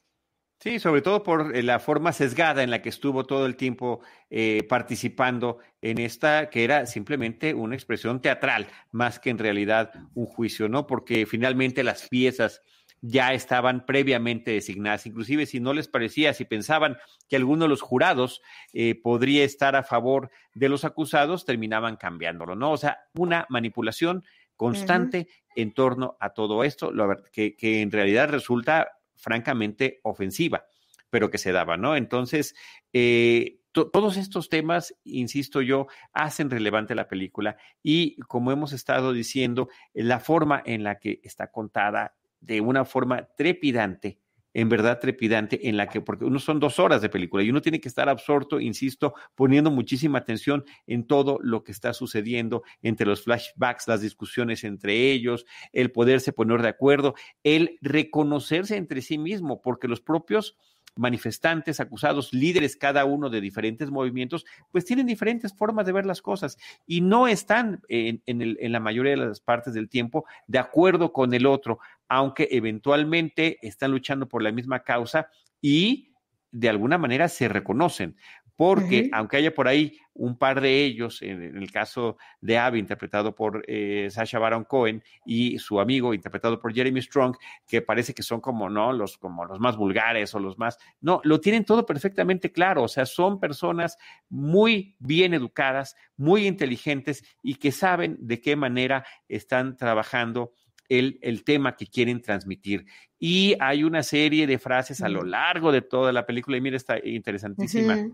Sí, 0.64 0.80
sobre 0.80 1.02
todo 1.02 1.24
por 1.24 1.62
la 1.62 1.78
forma 1.78 2.14
sesgada 2.14 2.64
en 2.64 2.72
la 2.72 2.82
que 2.82 2.88
estuvo 2.88 3.26
todo 3.26 3.46
el 3.46 3.58
tiempo 3.58 4.00
eh, 4.30 4.66
participando 4.70 5.58
en 5.82 5.98
esta, 5.98 6.50
que 6.50 6.64
era 6.64 6.86
simplemente 6.86 7.54
una 7.54 7.76
expresión 7.76 8.22
teatral, 8.22 8.68
más 8.94 9.20
que 9.20 9.30
en 9.30 9.40
realidad 9.40 9.92
un 10.14 10.26
juicio, 10.26 10.70
¿no? 10.70 10.88
Porque 10.88 11.26
finalmente 11.26 11.84
las 11.84 12.08
piezas 12.08 12.62
ya 13.02 13.34
estaban 13.34 13.86
previamente 13.86 14.52
designadas, 14.52 15.06
inclusive 15.06 15.48
si 15.48 15.60
no 15.60 15.74
les 15.74 15.90
parecía, 15.90 16.34
si 16.34 16.46
pensaban 16.46 16.96
que 17.28 17.36
alguno 17.36 17.66
de 17.66 17.70
los 17.70 17.82
jurados 17.82 18.42
eh, 18.72 18.96
podría 18.96 19.44
estar 19.44 19.76
a 19.76 19.84
favor 19.84 20.32
de 20.54 20.70
los 20.70 20.86
acusados, 20.86 21.44
terminaban 21.44 21.98
cambiándolo, 21.98 22.56
¿no? 22.56 22.72
O 22.72 22.78
sea, 22.78 23.00
una 23.16 23.46
manipulación 23.50 24.24
constante 24.56 25.28
en 25.58 25.74
torno 25.74 26.16
a 26.22 26.30
todo 26.30 26.64
esto, 26.64 26.90
lo, 26.90 27.22
que, 27.34 27.58
que 27.58 27.82
en 27.82 27.92
realidad 27.92 28.30
resulta 28.30 28.94
francamente 29.24 30.02
ofensiva, 30.04 30.66
pero 31.10 31.30
que 31.32 31.38
se 31.38 31.54
daba, 31.54 31.78
¿no? 31.78 31.96
Entonces, 31.96 32.56
eh, 32.92 33.60
todos 33.72 34.18
estos 34.18 34.50
temas, 34.50 34.96
insisto 35.04 35.62
yo, 35.62 35.88
hacen 36.12 36.52
relevante 36.52 36.94
la 36.94 37.08
película 37.08 37.58
y 37.82 38.18
como 38.28 38.52
hemos 38.52 38.74
estado 38.74 39.14
diciendo, 39.14 39.70
la 39.94 40.20
forma 40.20 40.62
en 40.64 40.84
la 40.84 41.00
que 41.00 41.22
está 41.24 41.52
contada 41.52 42.16
de 42.40 42.62
una 42.62 42.86
forma 42.86 43.30
trepidante, 43.36 44.20
en 44.54 44.70
verdad 44.70 45.00
trepidante, 45.00 45.68
en 45.68 45.78
la 45.78 45.88
que, 45.88 46.02
porque 46.02 46.26
uno 46.26 46.40
son 46.40 46.60
dos 46.60 46.80
horas 46.80 47.02
de 47.02 47.10
película 47.10 47.44
y 47.44 47.50
uno 47.50 47.62
tiene 47.62 47.80
que 47.80 47.88
estar 47.88 48.10
absorto, 48.10 48.60
insisto, 48.60 49.14
poniendo 49.36 49.72
muchísima 49.72 50.20
atención 50.20 50.64
en 50.88 51.06
todo 51.06 51.40
lo 51.42 51.64
que 51.64 51.72
está 51.72 51.94
sucediendo 51.94 52.64
entre 52.82 53.06
los 53.06 53.24
flashbacks, 53.24 53.88
las 53.88 54.02
discusiones 54.02 54.64
entre 54.64 55.12
ellos, 55.12 55.46
el 55.72 55.92
poderse 55.92 56.34
poner 56.34 56.62
de 56.62 56.70
acuerdo, 56.70 57.16
el 57.44 57.78
reconocerse 57.82 58.76
entre 58.76 59.02
sí 59.02 59.18
mismo, 59.18 59.62
porque 59.62 59.88
los 59.88 60.02
propios 60.02 60.56
manifestantes, 60.96 61.80
acusados, 61.80 62.34
líderes 62.34 62.76
cada 62.76 63.06
uno 63.06 63.30
de 63.30 63.42
diferentes 63.42 63.90
movimientos, 63.90 64.46
pues 64.72 64.86
tienen 64.86 65.08
diferentes 65.08 65.54
formas 65.54 65.86
de 65.86 65.92
ver 65.92 66.06
las 66.06 66.22
cosas 66.22 66.58
y 66.86 67.02
no 67.02 67.28
están 67.28 67.82
en, 67.88 68.22
en, 68.26 68.72
la 68.72 68.80
mayoría 68.80 69.12
de 69.12 69.18
las 69.18 69.42
partes 69.42 69.74
del 69.74 69.90
tiempo 69.90 70.26
de 70.48 70.60
acuerdo 70.60 71.12
con 71.12 71.34
el 71.34 71.46
otro, 71.46 71.80
aunque 72.08 72.48
eventualmente 72.52 73.58
están 73.62 73.92
luchando 73.92 74.28
por 74.28 74.42
la 74.42 74.52
misma 74.52 74.84
causa 74.84 75.28
y 75.62 76.14
de 76.52 76.70
alguna 76.70 76.98
manera 76.98 77.28
se 77.28 77.48
reconocen. 77.48 78.16
Porque 78.56 79.10
aunque 79.12 79.38
haya 79.38 79.54
por 79.54 79.68
ahí 79.68 79.98
un 80.14 80.38
par 80.38 80.62
de 80.62 80.86
ellos, 80.86 81.24
en, 81.24 81.42
el 81.42 81.72
caso 81.72 82.18
de 82.40 82.60
Abby, 82.60 82.78
interpretado 82.78 83.34
por 83.34 83.64
eh, 83.68 84.10
Sasha 84.12 84.38
Baron 84.38 84.64
Cohen, 84.64 85.04
y 85.26 85.58
su 85.58 85.80
amigo, 85.80 86.14
interpretado 86.14 86.60
por 86.60 86.72
Jeremy 86.72 87.02
Strong, 87.02 87.36
que 87.68 87.82
parece 87.82 88.14
que 88.14 88.22
son 88.22 88.42
como, 88.42 88.70
¿no? 88.70 88.94
Los, 88.94 89.18
como 89.18 89.44
los 89.46 89.60
más 89.60 89.76
vulgares 89.76 90.36
o 90.36 90.40
los 90.40 90.60
más, 90.60 90.78
no, 91.02 91.20
lo 91.24 91.42
tienen 91.42 91.66
todo 91.66 91.84
perfectamente 91.86 92.52
claro, 92.52 92.84
o 92.84 92.88
sea, 92.88 93.08
son 93.08 93.40
personas 93.40 93.98
muy 94.30 94.96
bien 95.00 95.34
educadas, 95.34 95.96
muy 96.16 96.46
inteligentes 96.46 97.24
y 97.42 97.56
que 97.56 97.72
saben 97.72 98.18
de 98.20 98.40
qué 98.40 98.56
manera 98.56 99.04
están 99.28 99.78
trabajando 99.78 100.54
el, 100.90 101.20
el, 101.22 101.44
tema 101.44 101.76
que 101.76 101.88
quieren 101.88 102.22
transmitir. 102.22 102.86
Y 103.20 103.56
hay 103.60 103.84
una 103.84 104.04
serie 104.04 104.48
de 104.48 104.60
frases 104.60 105.02
a 105.02 105.10
lo 105.10 105.24
largo 105.24 105.72
de 105.72 105.82
toda 105.82 106.12
la 106.12 106.26
película, 106.26 106.58
y 106.58 106.62
mira, 106.62 106.78
está 106.78 107.00
interesantísima 107.04 108.08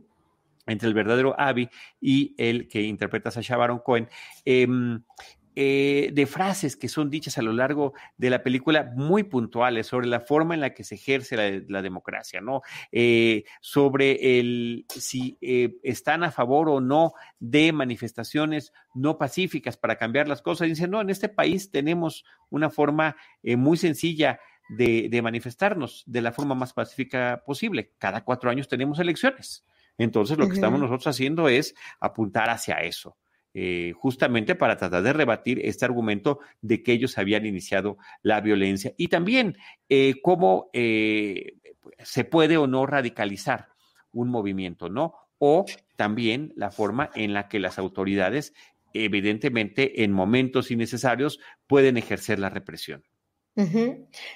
entre 0.70 0.88
el 0.88 0.94
verdadero 0.94 1.36
Abby 1.38 1.70
y 2.00 2.36
el 2.38 2.68
que 2.68 2.84
interpreta 2.84 3.30
a 3.30 3.32
Sasha 3.32 3.58
Baron 3.58 3.80
Cohen, 3.80 4.08
em, 4.46 5.02
eh, 5.56 6.12
de 6.14 6.26
frases 6.26 6.76
que 6.78 6.88
son 6.88 7.10
dichas 7.10 7.38
a 7.38 7.42
lo 7.42 7.54
largo 7.54 7.94
de 8.18 8.30
la 8.30 8.44
película 8.44 8.92
muy 8.96 9.24
puntuales 9.24 9.88
sobre 9.88 10.08
la 10.08 10.20
forma 10.20 10.54
en 10.54 10.62
la 10.62 10.74
que 10.74 10.84
se 10.84 10.96
ejerce 10.96 11.64
la, 11.68 11.82
democracia, 11.82 12.42
¿no? 12.42 12.62
Eh, 12.92 13.44
sobre 13.60 14.40
el 14.40 14.86
si 14.90 15.38
eh, 15.42 15.78
están 15.84 16.24
a 16.24 16.32
favor 16.32 16.70
o 16.70 16.82
no 16.82 17.14
de 17.40 17.72
manifestaciones 17.72 18.74
no 18.94 19.18
pacíficas 19.18 19.78
para 19.78 19.98
cambiar 19.98 20.28
las 20.28 20.42
cosas. 20.42 20.68
Dicen, 20.68 20.92
no, 20.92 21.02
en 21.02 21.10
este 21.10 21.30
país 21.30 21.72
tenemos 21.72 22.26
una 22.50 22.70
forma 22.70 23.16
muy 23.44 23.78
sencilla 23.78 24.40
de, 24.70 25.10
de 25.10 25.22
manifestarnos 25.22 26.04
de 26.06 26.22
la 26.22 26.32
forma 26.32 26.56
más 26.56 26.74
pacífica 26.74 27.44
posible. 27.46 27.94
Cada 27.98 28.24
cuatro 28.24 28.50
años 28.50 28.68
tenemos 28.68 29.00
elecciones. 29.00 29.66
Entonces, 30.00 30.38
lo 30.38 30.48
que 30.48 30.54
estamos 30.54 30.80
nosotros 30.80 31.08
haciendo 31.08 31.50
es 31.50 31.76
apuntar 32.00 32.50
hacia 32.50 32.76
eso. 32.76 33.18
Eh, 33.56 33.94
justamente 33.96 34.54
para 34.54 34.78
tratar 34.78 35.02
de 35.02 35.12
rebatir 35.12 35.60
este 35.66 35.84
argumento 35.84 36.40
de 36.62 36.84
que 36.84 36.92
ellos 36.92 37.18
habían 37.18 37.48
iniciado 37.48 37.98
la 38.22 38.42
violencia 38.42 38.94
y 38.96 39.08
también 39.08 39.58
eh, 39.90 40.22
cómo 40.22 40.70
eh, 40.72 41.58
se 41.98 42.26
puede 42.26 42.58
o 42.58 42.68
no 42.68 42.86
radicalizar 42.86 43.70
un 44.12 44.30
movimiento, 44.30 44.90
¿no? 44.90 45.16
O 45.40 45.66
también 45.96 46.54
la 46.56 46.70
forma 46.70 47.10
en 47.16 47.34
la 47.34 47.48
que 47.48 47.60
las 47.60 47.80
autoridades, 47.80 48.54
evidentemente, 48.94 50.04
en 50.04 50.12
momentos 50.12 50.70
innecesarios, 50.70 51.40
pueden 51.66 51.98
ejercer 51.98 52.38
la 52.38 52.50
represión. 52.50 53.04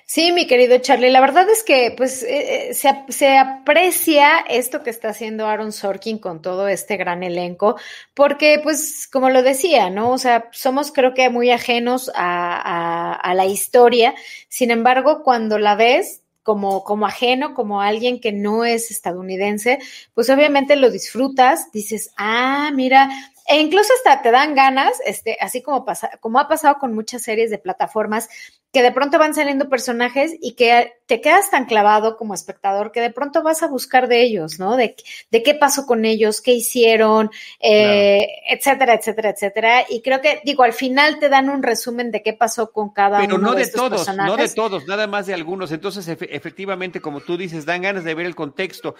Sí, 0.05 0.33
mi 0.33 0.47
querido 0.47 0.77
Charlie, 0.79 1.09
la 1.09 1.21
verdad 1.21 1.49
es 1.49 1.63
que 1.63 1.93
pues 1.95 2.23
eh, 2.23 2.71
eh, 2.71 2.73
se, 2.73 3.37
aprecia 3.37 4.39
esto 4.49 4.83
que 4.83 4.89
está 4.89 5.09
haciendo 5.09 5.47
Aaron 5.47 5.71
Sorkin 5.71 6.17
con 6.17 6.41
todo 6.41 6.67
este 6.67 6.97
gran 6.97 7.23
elenco, 7.23 7.77
porque 8.13 8.59
pues 8.61 9.07
como 9.09 9.29
lo 9.29 9.41
decía, 9.41 9.89
¿no? 9.89 10.11
O 10.11 10.17
sea, 10.17 10.49
somos 10.51 10.91
creo 10.91 11.13
que 11.13 11.29
muy 11.29 11.51
ajenos 11.51 12.11
a, 12.15 13.13
a 13.13 13.33
la 13.33 13.45
historia, 13.45 14.13
sin 14.49 14.71
embargo, 14.71 15.23
cuando 15.23 15.57
la 15.57 15.75
ves, 15.75 16.23
como, 16.43 16.83
como 16.83 17.07
ajeno, 17.07 17.53
como 17.53 17.81
alguien 17.81 18.19
que 18.19 18.31
no 18.31 18.65
es 18.65 18.91
estadounidense, 18.91 19.79
pues 20.13 20.29
obviamente 20.29 20.75
lo 20.75 20.91
disfrutas, 20.91 21.71
dices, 21.71 22.11
ah, 22.17 22.69
mira, 22.73 23.09
e 23.47 23.59
incluso 23.59 23.91
hasta 23.97 24.21
te 24.21 24.31
dan 24.31 24.53
ganas, 24.53 24.99
este, 25.05 25.37
así 25.39 25.61
como 25.61 25.85
pasa, 25.85 26.11
como 26.19 26.39
ha 26.39 26.47
pasado 26.47 26.77
con 26.79 26.93
muchas 26.93 27.23
series 27.23 27.49
de 27.49 27.57
plataformas, 27.57 28.29
que 28.73 28.81
de 28.81 28.91
pronto 28.91 29.19
van 29.19 29.35
saliendo 29.35 29.69
personajes 29.69 30.35
y 30.41 30.55
que 30.55 30.93
te 31.13 31.21
quedas 31.21 31.51
tan 31.51 31.65
clavado 31.65 32.17
como 32.17 32.33
espectador 32.33 32.91
que 32.91 32.99
de 32.99 33.11
pronto 33.11 33.43
vas 33.43 33.61
a 33.61 33.67
buscar 33.67 34.07
de 34.07 34.23
ellos, 34.23 34.57
¿no? 34.57 34.75
De, 34.75 34.95
de 35.29 35.43
qué 35.43 35.53
pasó 35.53 35.85
con 35.85 36.05
ellos, 36.05 36.41
qué 36.41 36.53
hicieron, 36.53 37.29
eh, 37.59 38.27
etcétera, 38.49 38.95
etcétera, 38.95 39.29
etcétera. 39.29 39.85
Y 39.87 40.01
creo 40.01 40.21
que, 40.21 40.41
digo, 40.43 40.63
al 40.63 40.73
final 40.73 41.19
te 41.19 41.29
dan 41.29 41.51
un 41.51 41.61
resumen 41.61 42.09
de 42.09 42.23
qué 42.23 42.33
pasó 42.33 42.71
con 42.71 42.91
cada 42.93 43.19
Pero 43.19 43.35
uno 43.35 43.49
no 43.49 43.51
de, 43.51 43.57
de 43.57 43.61
estos 43.61 43.79
todos, 43.79 44.05
personajes. 44.05 44.31
no 44.31 44.37
de 44.41 44.49
todos, 44.55 44.87
nada 44.87 45.05
más 45.05 45.27
de 45.27 45.35
algunos. 45.35 45.71
Entonces, 45.71 46.07
efectivamente, 46.07 46.99
como 46.99 47.21
tú 47.21 47.37
dices, 47.37 47.63
dan 47.67 47.83
ganas 47.83 48.05
de 48.05 48.15
ver 48.15 48.25
el 48.25 48.33
contexto, 48.33 48.95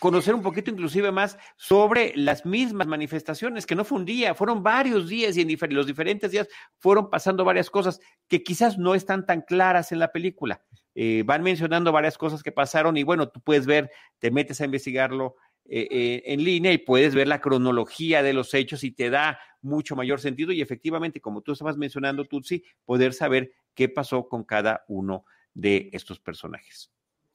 conocer 0.00 0.34
un 0.34 0.42
poquito 0.42 0.72
inclusive 0.72 1.12
más 1.12 1.38
sobre 1.54 2.12
las 2.16 2.44
mismas 2.44 2.88
manifestaciones, 2.88 3.66
que 3.66 3.76
no 3.76 3.84
fue 3.84 3.98
un 3.98 4.04
día, 4.04 4.34
fueron 4.34 4.64
varios 4.64 5.08
días 5.08 5.36
y 5.36 5.42
en 5.42 5.74
los 5.76 5.86
diferentes 5.86 6.32
días 6.32 6.48
fueron 6.80 7.08
pasando 7.08 7.44
varias 7.44 7.70
cosas 7.70 8.00
que 8.26 8.42
quizás 8.42 8.78
no 8.78 8.96
están 8.96 9.26
tan 9.26 9.42
claras 9.42 9.92
en 9.92 10.00
la 10.00 10.10
película. 10.10 10.60
Eh, 10.98 11.24
van 11.26 11.42
mencionando 11.42 11.92
varias 11.92 12.16
cosas 12.16 12.42
que 12.42 12.52
pasaron 12.52 12.96
y 12.96 13.02
bueno, 13.02 13.28
tú 13.28 13.38
puedes 13.42 13.66
ver, 13.66 13.90
te 14.18 14.30
metes 14.30 14.62
a 14.62 14.64
investigarlo 14.64 15.36
eh, 15.66 15.86
eh, 15.90 16.22
en 16.24 16.42
línea 16.42 16.72
y 16.72 16.78
puedes 16.78 17.14
ver 17.14 17.28
la 17.28 17.42
cronología 17.42 18.22
de 18.22 18.32
los 18.32 18.54
hechos 18.54 18.82
y 18.82 18.92
te 18.92 19.10
da 19.10 19.38
mucho 19.60 19.94
mayor 19.94 20.20
sentido 20.20 20.52
y 20.52 20.62
efectivamente, 20.62 21.20
como 21.20 21.42
tú 21.42 21.52
estabas 21.52 21.76
mencionando, 21.76 22.24
Tutsi, 22.24 22.64
poder 22.86 23.12
saber 23.12 23.52
qué 23.74 23.90
pasó 23.90 24.26
con 24.26 24.44
cada 24.44 24.86
uno 24.88 25.26
de 25.52 25.90
estos 25.92 26.18
personajes. 26.18 26.90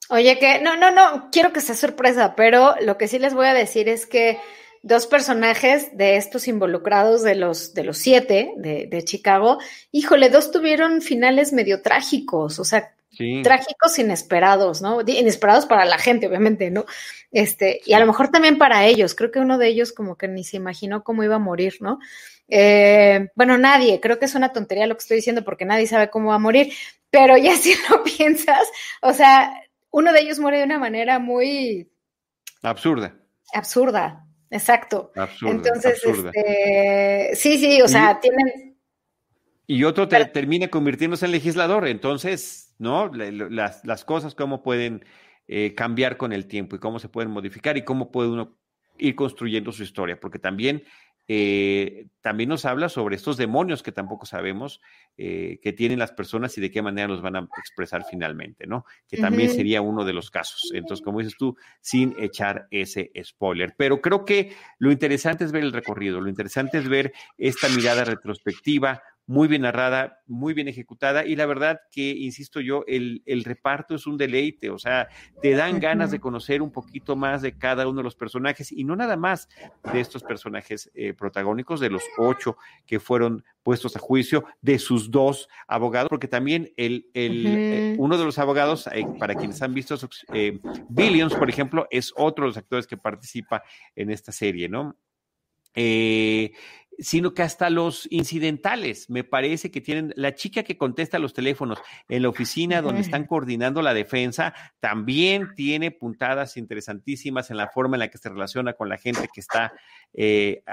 Oye, 0.10 0.40
que 0.40 0.60
no, 0.60 0.76
no, 0.76 0.90
no, 0.90 1.30
quiero 1.32 1.54
que 1.54 1.62
sea 1.62 1.76
sorpresa, 1.76 2.34
pero 2.36 2.74
lo 2.82 2.98
que 2.98 3.08
sí 3.08 3.20
les 3.20 3.36
voy 3.36 3.46
a 3.46 3.54
decir 3.54 3.88
es 3.90 4.08
que 4.08 4.40
dos 4.82 5.06
personajes 5.06 5.96
de 5.96 6.16
estos 6.16 6.48
involucrados 6.48 7.22
de 7.22 7.36
los, 7.36 7.76
de 7.76 7.84
los 7.84 8.00
siete 8.00 8.54
de, 8.58 8.88
de 8.88 9.04
Chicago, 9.04 9.60
híjole, 9.92 10.30
dos 10.30 10.50
tuvieron 10.50 11.02
finales 11.02 11.54
medio 11.54 11.84
trágicos, 11.84 12.58
o 12.58 12.64
sea, 12.64 12.96
trágicos 13.44 14.00
inesperados, 14.00 14.82
¿no? 14.82 15.02
Inesperados 15.02 15.66
para 15.66 15.86
la 15.86 15.98
gente, 15.98 16.28
obviamente, 16.28 16.72
¿no? 16.72 16.86
Este, 17.32 17.82
y 17.86 17.94
a 17.94 18.00
lo 18.00 18.06
mejor 18.06 18.30
también 18.30 18.58
para 18.58 18.86
ellos, 18.86 19.16
creo 19.16 19.32
que 19.32 19.40
uno 19.40 19.58
de 19.58 19.68
ellos 19.68 19.92
como 19.92 20.18
que 20.18 20.28
ni 20.28 20.44
se 20.44 20.58
imaginó 20.58 21.04
cómo 21.04 21.24
iba 21.24 21.36
a 21.36 21.40
morir, 21.40 21.76
¿no? 21.82 22.00
Eh, 22.48 23.30
bueno, 23.36 23.58
nadie, 23.58 24.00
creo 24.00 24.20
que 24.20 24.26
es 24.26 24.36
una 24.36 24.52
tontería 24.52 24.88
lo 24.88 24.96
que 24.96 25.02
estoy 25.02 25.18
diciendo 25.18 25.44
porque 25.44 25.66
nadie 25.66 25.88
sabe 25.88 26.10
cómo 26.10 26.30
va 26.30 26.36
a 26.36 26.40
morir, 26.40 26.74
pero 27.10 27.38
ya 27.38 27.56
si 27.58 27.74
lo 27.90 28.04
piensas, 28.04 28.68
o 29.02 29.14
sea, 29.14 29.54
uno 29.92 30.14
de 30.14 30.22
ellos 30.22 30.40
muere 30.40 30.60
de 30.60 30.66
una 30.66 30.80
manera 30.80 31.20
muy... 31.20 31.90
Absurda. 32.62 33.16
Absurda, 33.54 34.26
Exacto. 34.50 35.12
Entonces, 35.46 36.04
Este, 36.04 37.32
sí, 37.36 37.58
sí, 37.58 37.82
o 37.82 37.88
sea, 37.88 38.20
tienen... 38.20 38.71
Y 39.68 39.84
otro 39.84 40.08
termina 40.08 40.68
convirtiéndose 40.68 41.26
en 41.26 41.32
legislador, 41.32 41.88
entonces, 41.88 42.76
¿no? 42.80 43.12
Las, 43.14 43.86
las 43.86 44.06
cosas, 44.06 44.36
cómo 44.36 44.64
pueden 44.64 45.06
eh, 45.48 45.76
cambiar 45.76 46.18
con 46.18 46.34
el 46.34 46.48
tiempo 46.48 46.76
y 46.76 46.80
cómo 46.80 47.00
se 47.00 47.10
pueden 47.10 47.32
modificar 47.32 47.78
y 47.78 47.84
cómo 47.84 48.12
puede 48.12 48.30
uno 48.30 48.58
ir 48.98 49.16
construyendo 49.16 49.72
su 49.72 49.84
historia, 49.84 50.20
porque 50.20 50.40
también 50.40 50.84
eh, 51.28 52.08
también 52.20 52.50
nos 52.50 52.66
habla 52.66 52.90
sobre 52.90 53.16
estos 53.16 53.38
demonios 53.38 53.84
que 53.84 53.92
tampoco 53.92 54.26
sabemos 54.26 54.82
eh, 55.18 55.60
que 55.62 55.72
tienen 55.72 56.00
las 56.00 56.12
personas 56.12 56.58
y 56.58 56.62
de 56.62 56.72
qué 56.72 56.82
manera 56.82 57.08
los 57.08 57.22
van 57.22 57.36
a 57.36 57.48
expresar 57.58 58.04
finalmente, 58.04 58.68
¿no? 58.68 58.86
Que 59.08 59.18
también 59.18 59.50
sería 59.50 59.82
uno 59.82 60.04
de 60.04 60.14
los 60.14 60.30
casos. 60.30 60.72
Entonces, 60.74 61.04
como 61.04 61.20
dices 61.20 61.38
tú, 61.38 61.56
sin 61.80 62.16
echar 62.20 62.68
ese 62.70 63.12
spoiler. 63.24 63.76
Pero 63.78 64.02
creo 64.02 64.26
que 64.26 64.54
lo 64.78 64.92
interesante 64.92 65.46
es 65.46 65.52
ver 65.52 65.64
el 65.64 65.72
recorrido, 65.72 66.20
lo 66.20 66.30
interesante 66.30 66.80
es 66.80 66.90
ver 66.90 67.14
esta 67.38 67.70
mirada 67.70 68.04
retrospectiva 68.04 69.02
muy 69.26 69.48
bien 69.48 69.62
narrada, 69.62 70.22
muy 70.28 70.54
bien 70.54 70.68
ejecutada 70.68 71.26
y 71.26 71.36
la 71.36 71.46
verdad 71.46 71.80
que, 71.92 72.10
insisto 72.10 72.60
yo, 72.60 72.84
el, 72.88 73.22
el 73.26 73.44
reparto 73.44 73.96
es 73.96 74.08
un 74.08 74.18
deleite, 74.18 74.70
o 74.70 74.78
sea, 74.78 75.08
te 75.42 75.52
dan 75.52 75.80
ganas 75.80 76.12
de 76.12 76.20
conocer 76.20 76.62
un 76.62 76.72
poquito 76.72 77.16
más 77.16 77.42
de 77.42 77.58
cada 77.58 77.88
uno 77.88 77.98
de 77.98 78.04
los 78.04 78.16
personajes 78.16 78.72
y 78.72 78.84
no 78.84 78.96
nada 78.96 79.16
más 79.16 79.48
de 79.94 80.00
estos 80.00 80.24
personajes 80.24 80.92
eh, 80.94 81.14
protagónicos, 81.14 81.80
de 81.80 81.90
los 81.90 82.04
ocho 82.18 82.58
que 82.86 83.00
fueron 83.00 83.44
puestos 83.64 83.96
a 83.96 84.00
juicio, 84.00 84.44
de 84.62 84.80
sus 84.80 85.12
dos 85.12 85.48
abogados, 85.68 86.10
porque 86.10 86.28
también 86.28 86.72
el, 86.78 87.10
el 87.14 87.46
eh, 87.46 87.96
uno 88.00 88.18
de 88.18 88.26
los 88.26 88.40
abogados, 88.40 88.88
eh, 88.88 89.06
para 89.20 89.36
quienes 89.36 89.62
han 89.62 89.74
visto 89.74 89.96
Billions, 90.90 91.36
por 91.36 91.50
ejemplo, 91.50 91.88
es 91.92 92.14
otro 92.16 92.46
de 92.46 92.50
los 92.50 92.58
actores 92.58 92.88
que 92.88 92.98
participa 92.98 93.64
en 93.96 94.10
esta 94.10 94.32
serie, 94.32 94.68
¿no? 94.68 94.98
Eh, 95.76 96.52
sino 97.02 97.34
que 97.34 97.42
hasta 97.42 97.70
los 97.72 98.08
incidentales, 98.12 99.10
me 99.10 99.24
parece 99.24 99.72
que 99.72 99.82
tienen, 99.82 100.14
la 100.16 100.36
chica 100.36 100.62
que 100.62 100.78
contesta 100.78 101.18
los 101.18 101.34
teléfonos 101.34 101.80
en 102.08 102.22
la 102.22 102.30
oficina 102.30 102.82
donde 102.82 103.02
están 103.02 103.26
coordinando 103.26 103.82
la 103.82 103.96
defensa, 103.96 104.54
también 104.80 105.56
tiene 105.56 105.90
puntadas 105.90 106.58
interesantísimas 106.58 107.50
en 107.50 107.58
la 107.58 107.70
forma 107.70 107.96
en 107.96 108.02
la 108.02 108.10
que 108.10 108.20
se 108.20 108.30
relaciona 108.30 108.74
con 108.74 108.88
la 108.88 108.98
gente 108.98 109.28
que 109.34 109.42
está 109.42 109.74
eh, 110.14 110.64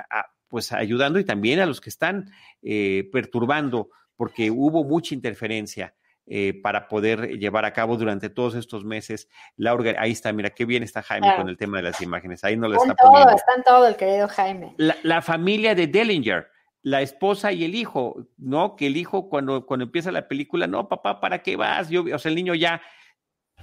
pues 0.48 0.72
ayudando 0.72 1.18
y 1.18 1.24
también 1.24 1.60
a 1.60 1.66
los 1.66 1.80
que 1.80 1.90
están 1.90 2.30
eh, 2.62 3.08
perturbando, 3.10 3.90
porque 4.14 4.50
hubo 4.50 4.84
mucha 4.84 5.14
interferencia. 5.14 5.94
Eh, 6.30 6.60
para 6.62 6.88
poder 6.88 7.38
llevar 7.38 7.64
a 7.64 7.72
cabo 7.72 7.96
durante 7.96 8.28
todos 8.28 8.54
estos 8.54 8.84
meses 8.84 9.30
la 9.56 9.74
Ahí 9.98 10.12
está, 10.12 10.30
mira, 10.30 10.50
qué 10.50 10.66
bien 10.66 10.82
está 10.82 11.02
Jaime 11.02 11.34
con 11.34 11.48
el 11.48 11.56
tema 11.56 11.78
de 11.78 11.84
las 11.84 12.02
imágenes. 12.02 12.44
Ahí 12.44 12.54
no 12.54 12.68
lo 12.68 12.76
está 12.76 12.94
todo, 12.94 13.12
poniendo. 13.12 13.34
Están 13.34 13.62
todo 13.62 13.86
el 13.86 13.96
querido 13.96 14.28
Jaime. 14.28 14.74
La, 14.76 15.22
familia 15.22 15.74
de 15.74 15.86
Dellinger, 15.86 16.48
la 16.82 17.00
esposa 17.00 17.50
y 17.52 17.64
el 17.64 17.74
hijo, 17.74 18.26
¿no? 18.36 18.76
Que 18.76 18.88
el 18.88 18.98
hijo 18.98 19.30
cuando, 19.30 19.64
cuando 19.64 19.84
empieza 19.84 20.12
la 20.12 20.28
película, 20.28 20.66
no, 20.66 20.86
papá, 20.86 21.18
¿para 21.18 21.42
qué 21.42 21.56
vas? 21.56 21.88
Yo, 21.88 22.04
o 22.14 22.18
sea, 22.18 22.28
el 22.28 22.36
niño 22.36 22.54
ya, 22.54 22.82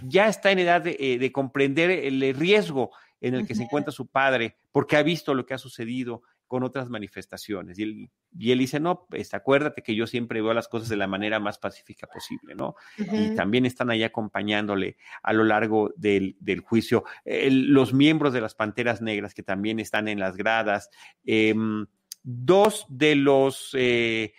ya 0.01 0.27
está 0.27 0.49
en 0.49 0.57
edad 0.57 0.81
de, 0.81 0.97
eh, 0.99 1.31
comprender 1.31 1.91
el 1.91 2.33
riesgo 2.33 2.89
en 3.21 3.35
el 3.35 3.47
que 3.47 3.53
se 3.53 3.63
encuentra 3.63 3.91
su 3.91 4.07
padre, 4.07 4.57
porque 4.71 4.97
ha 4.97 5.03
visto 5.03 5.35
lo 5.35 5.45
que 5.45 5.53
ha 5.53 5.59
sucedido 5.59 6.23
con 6.47 6.63
otras 6.63 6.89
manifestaciones. 6.89 7.79
Y 7.79 7.83
él, 7.83 8.09
y 8.37 8.51
él 8.51 8.59
dice, 8.59 8.79
no, 8.79 9.05
pues, 9.09 9.33
acuérdate 9.33 9.81
que 9.81 9.95
yo 9.95 10.07
siempre 10.07 10.41
veo 10.41 10.53
las 10.53 10.67
cosas 10.67 10.89
de 10.89 10.97
la 10.97 11.07
manera 11.07 11.39
más 11.39 11.57
pacífica 11.57 12.07
posible, 12.07 12.55
¿no? 12.55 12.75
Y 12.97 13.35
también 13.35 13.65
están 13.65 13.89
ahí 13.89 14.03
acompañándole 14.03 14.97
a 15.23 15.33
lo 15.33 15.43
largo 15.43 15.93
del, 15.95 16.35
juicio 16.63 17.03
los 17.25 17.93
miembros 17.93 18.33
de 18.33 18.41
las 18.41 18.55
Panteras 18.55 19.01
Negras 19.01 19.33
que 19.33 19.43
también 19.43 19.79
están 19.79 20.07
en 20.07 20.19
las 20.19 20.35
gradas. 20.37 20.89
Em, 21.25 21.85
dos 22.23 22.85
de 22.89 23.15
los... 23.15 23.71
Eh, 23.73 24.33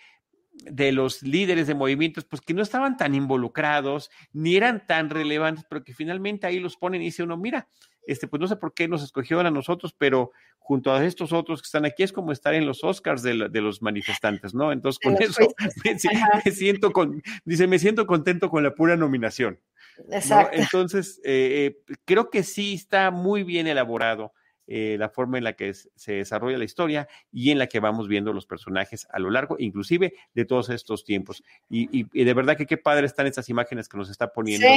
de 0.65 0.91
los 0.91 1.21
líderes 1.21 1.67
de 1.67 1.75
movimientos, 1.75 2.25
pues 2.25 2.41
que 2.41 2.55
no 2.55 2.63
estaban 2.63 2.97
tan 2.97 3.13
involucrados, 3.13 4.09
ni 4.33 4.55
eran 4.55 4.87
tan 4.87 5.09
relevantes, 5.11 5.65
pero 5.69 5.83
que 5.83 5.93
finalmente 5.93 6.47
ahí 6.47 6.59
los 6.59 6.77
ponen 6.77 7.03
y 7.03 7.05
dice 7.05 7.21
uno, 7.21 7.37
mira, 7.37 7.67
este, 8.07 8.27
pues 8.27 8.39
no 8.39 8.47
sé 8.47 8.55
por 8.55 8.73
qué 8.73 8.87
nos 8.87 9.03
escogieron 9.03 9.45
a 9.45 9.51
nosotros, 9.51 9.93
pero 9.97 10.31
junto 10.57 10.93
a 10.93 11.05
estos 11.05 11.33
otros 11.33 11.61
que 11.61 11.67
están 11.67 11.85
aquí 11.85 12.03
es 12.03 12.11
como 12.11 12.31
estar 12.31 12.53
en 12.53 12.65
los 12.65 12.83
Oscars 12.83 13.21
de, 13.21 13.33
los 13.33 13.81
manifestantes, 13.81 14.53
¿no? 14.53 14.71
Entonces 14.71 14.99
con 14.99 15.21
eso 15.21 15.41
me, 16.45 16.51
siento 16.51 16.91
con, 16.91 17.21
dice, 17.45 17.67
me 17.67 17.79
siento 17.79 18.07
contento 18.07 18.49
con 18.49 18.63
la 18.63 18.73
pura 18.73 18.95
nominación. 18.95 19.59
Exacto. 20.11 20.57
Entonces, 20.57 21.19
eh, 21.23 21.77
eh, 21.87 21.95
creo 22.05 22.29
que 22.29 22.43
sí 22.43 22.73
está 22.75 23.11
muy 23.11 23.43
bien 23.43 23.67
elaborado. 23.67 24.33
Eh, 24.69 24.97
la 24.99 25.07
forma 25.07 25.37
en 25.37 25.45
la 25.45 25.53
que 25.53 25.73
se 25.73 26.11
desarrolla 26.11 26.57
la 26.57 26.65
historia 26.65 27.07
y 27.31 27.51
en 27.51 27.57
la 27.57 27.67
que 27.67 27.79
vamos 27.79 28.09
viendo 28.09 28.33
los 28.33 28.45
personajes 28.45 29.07
a 29.09 29.17
lo 29.17 29.29
largo, 29.29 29.55
inclusive 29.57 30.13
de 30.33 30.43
todos 30.43 30.69
estos 30.69 31.05
tiempos. 31.05 31.41
Y, 31.69 32.03
de 32.03 32.33
verdad 32.33 32.57
que 32.57 32.65
qué 32.65 32.75
padre 32.75 33.05
están 33.05 33.27
estas 33.27 33.47
imágenes 33.47 33.87
que 33.87 33.97
nos 33.97 34.09
está 34.09 34.33
poniendo 34.33 34.67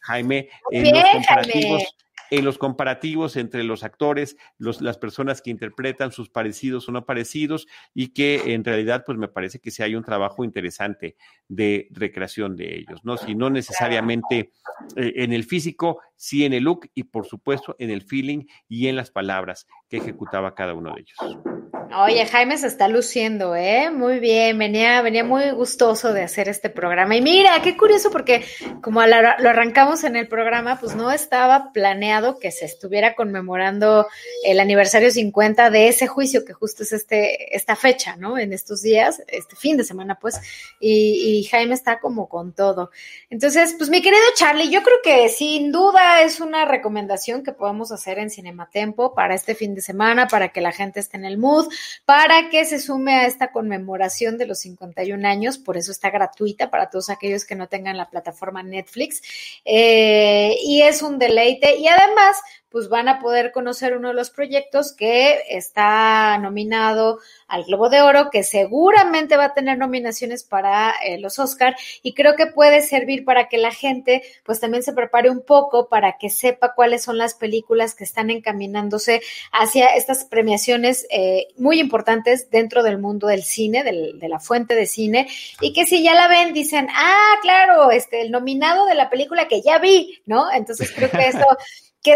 Jaime 0.00 0.50
en 0.70 0.92
los 0.92 1.02
comparativos 1.14 1.96
en 2.30 2.44
los 2.44 2.58
comparativos 2.58 3.36
entre 3.36 3.64
los 3.64 3.84
actores, 3.84 4.36
las 4.58 4.98
personas 4.98 5.42
que 5.42 5.50
interpretan 5.50 6.12
sus 6.12 6.28
parecidos 6.28 6.88
o 6.88 6.92
no 6.92 7.04
parecidos 7.04 7.66
y 7.94 8.08
que 8.08 8.54
en 8.54 8.64
realidad 8.64 9.04
pues 9.06 9.18
me 9.18 9.28
parece 9.28 9.60
que 9.60 9.70
sí 9.70 9.82
hay 9.82 9.94
un 9.94 10.04
trabajo 10.04 10.44
interesante 10.44 11.16
de 11.48 11.88
recreación 11.90 12.56
de 12.56 12.76
ellos, 12.76 13.04
¿no? 13.04 13.16
Si 13.16 13.34
no 13.34 13.50
necesariamente 13.50 14.52
eh, 14.96 15.12
en 15.16 15.32
el 15.32 15.44
físico, 15.44 16.00
sí 16.16 16.44
en 16.44 16.52
el 16.52 16.64
look 16.64 16.90
y 16.94 17.04
por 17.04 17.26
supuesto 17.26 17.76
en 17.78 17.90
el 17.90 18.02
feeling 18.02 18.44
y 18.68 18.88
en 18.88 18.96
las 18.96 19.10
palabras 19.10 19.66
que 19.88 19.98
ejecutaba 19.98 20.54
cada 20.54 20.74
uno 20.74 20.94
de 20.94 21.00
ellos. 21.00 21.67
Oye, 21.96 22.26
Jaime 22.26 22.58
se 22.58 22.66
está 22.66 22.86
luciendo, 22.86 23.56
¿eh? 23.56 23.90
Muy 23.90 24.18
bien, 24.18 24.58
venía, 24.58 25.00
venía 25.00 25.24
muy 25.24 25.50
gustoso 25.52 26.12
de 26.12 26.22
hacer 26.22 26.46
este 26.46 26.68
programa. 26.68 27.16
Y 27.16 27.22
mira, 27.22 27.62
qué 27.62 27.78
curioso, 27.78 28.10
porque 28.10 28.44
como 28.82 29.00
lo 29.06 29.48
arrancamos 29.48 30.04
en 30.04 30.14
el 30.14 30.28
programa, 30.28 30.78
pues 30.78 30.94
no 30.94 31.10
estaba 31.10 31.72
planeado 31.72 32.38
que 32.38 32.50
se 32.50 32.66
estuviera 32.66 33.14
conmemorando 33.14 34.06
el 34.44 34.60
aniversario 34.60 35.10
50 35.10 35.70
de 35.70 35.88
ese 35.88 36.06
juicio, 36.06 36.44
que 36.44 36.52
justo 36.52 36.82
es 36.82 36.92
este, 36.92 37.56
esta 37.56 37.74
fecha, 37.74 38.16
¿no? 38.16 38.36
En 38.36 38.52
estos 38.52 38.82
días, 38.82 39.22
este 39.26 39.56
fin 39.56 39.78
de 39.78 39.84
semana, 39.84 40.18
pues, 40.20 40.38
y, 40.78 41.38
y 41.38 41.44
Jaime 41.44 41.72
está 41.72 42.00
como 42.00 42.28
con 42.28 42.52
todo. 42.52 42.90
Entonces, 43.30 43.74
pues 43.78 43.88
mi 43.88 44.02
querido 44.02 44.22
Charlie, 44.36 44.70
yo 44.70 44.82
creo 44.82 44.98
que 45.02 45.30
sin 45.30 45.72
duda 45.72 46.20
es 46.20 46.40
una 46.40 46.66
recomendación 46.66 47.42
que 47.42 47.52
podemos 47.52 47.92
hacer 47.92 48.18
en 48.18 48.28
Cinematempo 48.28 49.14
para 49.14 49.34
este 49.34 49.54
fin 49.54 49.74
de 49.74 49.80
semana, 49.80 50.28
para 50.28 50.50
que 50.50 50.60
la 50.60 50.72
gente 50.72 51.00
esté 51.00 51.16
en 51.16 51.24
el 51.24 51.38
mood 51.38 51.66
para 52.04 52.50
que 52.50 52.64
se 52.64 52.78
sume 52.78 53.14
a 53.14 53.26
esta 53.26 53.52
conmemoración 53.52 54.38
de 54.38 54.46
los 54.46 54.60
51 54.60 55.26
años. 55.26 55.58
Por 55.58 55.76
eso 55.76 55.92
está 55.92 56.10
gratuita 56.10 56.70
para 56.70 56.90
todos 56.90 57.10
aquellos 57.10 57.44
que 57.44 57.54
no 57.54 57.68
tengan 57.68 57.96
la 57.96 58.10
plataforma 58.10 58.62
Netflix. 58.62 59.22
Eh, 59.64 60.56
y 60.64 60.82
es 60.82 61.02
un 61.02 61.18
deleite. 61.18 61.76
Y 61.76 61.88
además, 61.88 62.36
pues 62.70 62.88
van 62.88 63.08
a 63.08 63.18
poder 63.18 63.52
conocer 63.52 63.96
uno 63.96 64.08
de 64.08 64.14
los 64.14 64.30
proyectos 64.30 64.92
que 64.92 65.42
está 65.48 66.36
nominado 66.38 67.18
al 67.46 67.64
Globo 67.64 67.88
de 67.88 68.02
Oro, 68.02 68.28
que 68.30 68.42
seguramente 68.42 69.36
va 69.36 69.46
a 69.46 69.54
tener 69.54 69.78
nominaciones 69.78 70.44
para 70.44 70.94
eh, 71.04 71.18
los 71.18 71.38
Oscar 71.38 71.76
y 72.02 72.14
creo 72.14 72.36
que 72.36 72.46
puede 72.46 72.82
servir 72.82 73.24
para 73.24 73.48
que 73.48 73.58
la 73.58 73.70
gente 73.70 74.22
pues 74.44 74.60
también 74.60 74.82
se 74.82 74.92
prepare 74.92 75.30
un 75.30 75.40
poco 75.40 75.88
para 75.88 76.18
que 76.18 76.28
sepa 76.28 76.74
cuáles 76.74 77.02
son 77.02 77.16
las 77.16 77.34
películas 77.34 77.94
que 77.94 78.04
están 78.04 78.30
encaminándose 78.30 79.22
hacia 79.52 79.86
estas 79.88 80.24
premiaciones 80.24 81.06
eh, 81.10 81.48
muy 81.56 81.80
importantes 81.80 82.50
dentro 82.50 82.82
del 82.82 82.98
mundo 82.98 83.28
del 83.28 83.44
cine, 83.44 83.82
de 83.82 84.28
la 84.28 84.40
fuente 84.40 84.74
de 84.74 84.86
cine 84.86 85.28
y 85.60 85.72
que 85.72 85.86
si 85.86 86.02
ya 86.02 86.14
la 86.14 86.28
ven 86.28 86.52
dicen, 86.52 86.88
ah, 86.94 87.34
claro, 87.42 87.90
este, 87.90 88.20
el 88.20 88.30
nominado 88.30 88.86
de 88.86 88.94
la 88.94 89.08
película 89.08 89.48
que 89.48 89.62
ya 89.62 89.78
vi, 89.78 90.20
¿no? 90.26 90.50
Entonces 90.52 90.92
creo 90.94 91.10
que 91.10 91.18
eso 91.28 91.46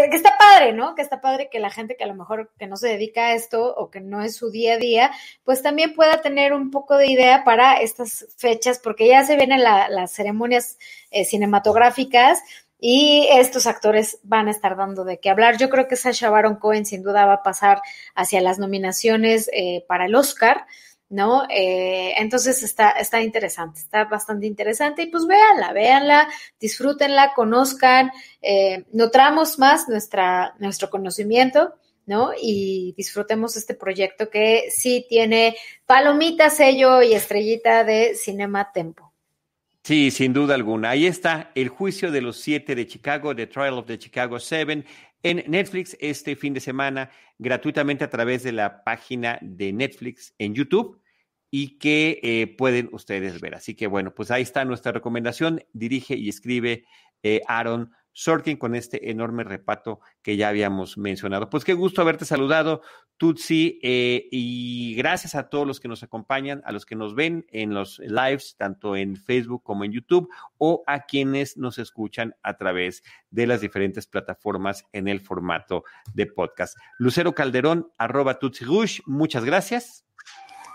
que, 0.09 0.17
está 0.17 0.37
padre, 0.37 0.73
¿no? 0.73 0.95
Que 0.95 1.01
está 1.01 1.21
padre 1.21 1.49
que 1.51 1.59
la 1.59 1.69
gente 1.69 1.95
que 1.95 2.03
a 2.03 2.07
lo 2.07 2.15
mejor 2.15 2.51
que 2.57 2.67
no 2.67 2.77
se 2.77 2.87
dedica 2.87 3.27
a 3.27 3.33
esto 3.33 3.73
o 3.75 3.89
que 3.89 4.01
no 4.01 4.21
es 4.21 4.35
su 4.35 4.51
día 4.51 4.75
a 4.75 4.77
día, 4.77 5.11
pues 5.43 5.61
también 5.61 5.93
pueda 5.93 6.21
tener 6.21 6.53
un 6.53 6.71
poco 6.71 6.97
de 6.97 7.07
idea 7.07 7.43
para 7.43 7.75
estas 7.75 8.27
fechas, 8.37 8.79
porque 8.79 9.07
ya 9.07 9.23
se 9.23 9.35
vienen 9.35 9.63
las 9.63 10.11
ceremonias 10.11 10.77
eh, 11.11 11.25
cinematográficas 11.25 12.41
y 12.85 13.29
estos 13.31 13.65
actores 13.65 14.19
van 14.23 14.49
a 14.49 14.51
estar 14.51 14.75
dando 14.75 15.05
de 15.05 15.19
qué 15.19 15.29
hablar. 15.29 15.57
Yo 15.57 15.69
creo 15.69 15.87
que 15.87 15.95
Sasha 15.95 16.29
Baron 16.29 16.57
Cohen 16.57 16.85
sin 16.85 17.01
duda 17.01 17.25
va 17.25 17.35
a 17.35 17.43
pasar 17.43 17.81
hacia 18.13 18.41
las 18.41 18.59
nominaciones 18.59 19.49
eh, 19.53 19.85
para 19.87 20.07
el 20.07 20.15
Oscar. 20.15 20.65
¿No? 21.13 21.43
Eh, 21.47 22.15
entonces 22.17 22.63
está, 22.63 22.89
está 22.89 23.21
interesante, 23.21 23.79
está 23.79 24.05
bastante 24.05 24.47
interesante 24.47 25.03
y 25.03 25.11
pues 25.11 25.27
véanla, 25.27 25.71
véanla, 25.71 26.27
disfrútenla, 26.59 27.33
conozcan, 27.35 28.09
eh, 28.41 28.85
nutramos 28.93 29.59
más 29.59 29.87
nuestra, 29.87 30.55
nuestro 30.57 30.89
conocimiento, 30.89 31.75
¿no? 32.07 32.31
Y 32.41 32.95
disfrutemos 32.97 33.55
este 33.55 33.75
proyecto 33.75 34.31
que 34.31 34.71
sí 34.71 35.05
tiene 35.07 35.55
palomita, 35.85 36.49
sello 36.49 37.03
y 37.03 37.13
estrellita 37.13 37.83
de 37.83 38.15
Cinema 38.15 38.71
Tempo. 38.73 39.13
Sí, 39.83 40.09
sin 40.09 40.33
duda 40.33 40.55
alguna. 40.55 40.89
Ahí 40.89 41.05
está 41.05 41.51
el 41.53 41.69
juicio 41.69 42.09
de 42.09 42.21
los 42.21 42.37
siete 42.37 42.73
de 42.73 42.87
Chicago, 42.87 43.35
The 43.35 43.45
Trial 43.45 43.77
of 43.77 43.85
the 43.85 43.99
Chicago 43.99 44.39
Seven, 44.39 44.83
en 45.21 45.43
Netflix 45.45 45.95
este 45.99 46.35
fin 46.35 46.55
de 46.55 46.59
semana, 46.59 47.11
gratuitamente 47.37 48.03
a 48.03 48.09
través 48.09 48.41
de 48.41 48.51
la 48.51 48.83
página 48.83 49.37
de 49.41 49.71
Netflix 49.71 50.33
en 50.39 50.55
YouTube 50.55 51.02
y 51.55 51.77
que 51.77 52.19
eh, 52.23 52.47
pueden 52.47 52.89
ustedes 52.93 53.39
ver. 53.39 53.53
Así 53.53 53.75
que 53.75 53.85
bueno, 53.85 54.15
pues 54.15 54.31
ahí 54.31 54.41
está 54.41 54.65
nuestra 54.65 54.91
recomendación. 54.91 55.63
Dirige 55.71 56.15
y 56.15 56.27
escribe 56.27 56.83
eh, 57.21 57.41
Aaron 57.47 57.91
Sorkin 58.11 58.57
con 58.57 58.73
este 58.73 59.11
enorme 59.11 59.43
repato 59.43 59.99
que 60.23 60.35
ya 60.35 60.49
habíamos 60.49 60.97
mencionado. 60.97 61.51
Pues 61.51 61.63
qué 61.63 61.75
gusto 61.75 62.01
haberte 62.01 62.25
saludado, 62.25 62.81
Tutsi, 63.17 63.79
eh, 63.83 64.27
y 64.31 64.95
gracias 64.95 65.35
a 65.35 65.47
todos 65.49 65.67
los 65.67 65.79
que 65.79 65.87
nos 65.87 66.01
acompañan, 66.01 66.63
a 66.65 66.71
los 66.71 66.87
que 66.87 66.95
nos 66.95 67.13
ven 67.13 67.45
en 67.51 67.75
los 67.75 67.99
lives, 67.99 68.55
tanto 68.57 68.95
en 68.95 69.15
Facebook 69.15 69.61
como 69.61 69.83
en 69.83 69.91
YouTube, 69.91 70.29
o 70.57 70.83
a 70.87 71.05
quienes 71.05 71.55
nos 71.55 71.77
escuchan 71.77 72.33
a 72.41 72.57
través 72.57 73.03
de 73.29 73.45
las 73.45 73.61
diferentes 73.61 74.07
plataformas 74.07 74.85
en 74.91 75.07
el 75.07 75.21
formato 75.21 75.83
de 76.15 76.25
podcast. 76.25 76.75
Lucero 76.97 77.35
Calderón, 77.35 77.91
arroba 77.99 78.39
Tutsi 78.39 78.65
Rush, 78.65 79.01
muchas 79.05 79.45
gracias. 79.45 80.03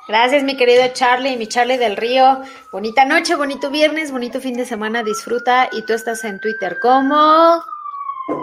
Gracias, 0.08 0.42
mi 0.42 0.56
querido 0.56 0.82
Charlie, 0.94 1.36
mi 1.36 1.46
Charlie 1.46 1.76
del 1.76 1.94
Río. 1.94 2.40
Bonita 2.72 3.04
noche, 3.04 3.34
bonito 3.34 3.70
viernes, 3.70 4.10
bonito 4.10 4.40
fin 4.40 4.54
de 4.54 4.64
semana, 4.64 5.02
disfruta. 5.02 5.68
Y 5.70 5.84
tú 5.84 5.92
estás 5.92 6.24
en 6.24 6.40
Twitter 6.40 6.78
como... 6.80 7.62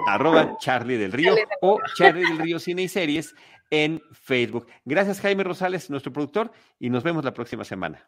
Arroba 0.08 0.58
Charlie 0.60 0.98
del 0.98 1.12
Río 1.12 1.36
o 1.62 1.80
Charlie 1.96 2.22
del 2.22 2.38
Río 2.38 2.60
Cine 2.60 2.84
y 2.84 2.88
Series 2.88 3.34
en 3.72 4.00
Facebook. 4.12 4.68
Gracias, 4.86 5.20
Jaime 5.22 5.44
Rosales, 5.44 5.90
nuestro 5.90 6.14
productor, 6.14 6.52
y 6.80 6.92
nos 6.92 7.04
vemos 7.04 7.26
la 7.26 7.34
próxima 7.34 7.64
semana. 7.64 8.08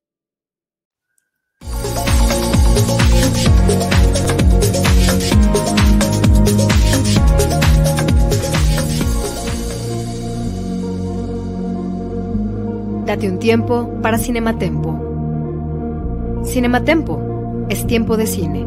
Date 13.05 13.29
un 13.29 13.39
tiempo 13.39 13.89
para 14.01 14.17
Cinematempo. 14.17 16.43
Cinematempo 16.45 17.65
es 17.67 17.85
tiempo 17.85 18.15
de 18.15 18.25
cine. 18.25 18.65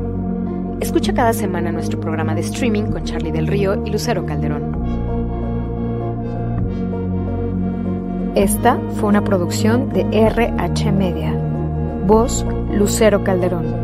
Escucha 0.80 1.14
cada 1.14 1.32
semana 1.32 1.72
nuestro 1.72 1.98
programa 1.98 2.34
de 2.34 2.42
streaming 2.42 2.90
con 2.90 3.04
Charlie 3.04 3.32
del 3.32 3.46
Río 3.46 3.82
y 3.86 3.90
Lucero 3.90 4.26
Calderón. 4.26 4.74
Esta 8.34 8.78
fue 8.96 9.08
una 9.08 9.24
producción 9.24 9.88
de 9.90 10.06
RH 10.10 10.92
Media. 10.92 11.32
Voz 12.06 12.44
Lucero 12.72 13.24
Calderón. 13.24 13.83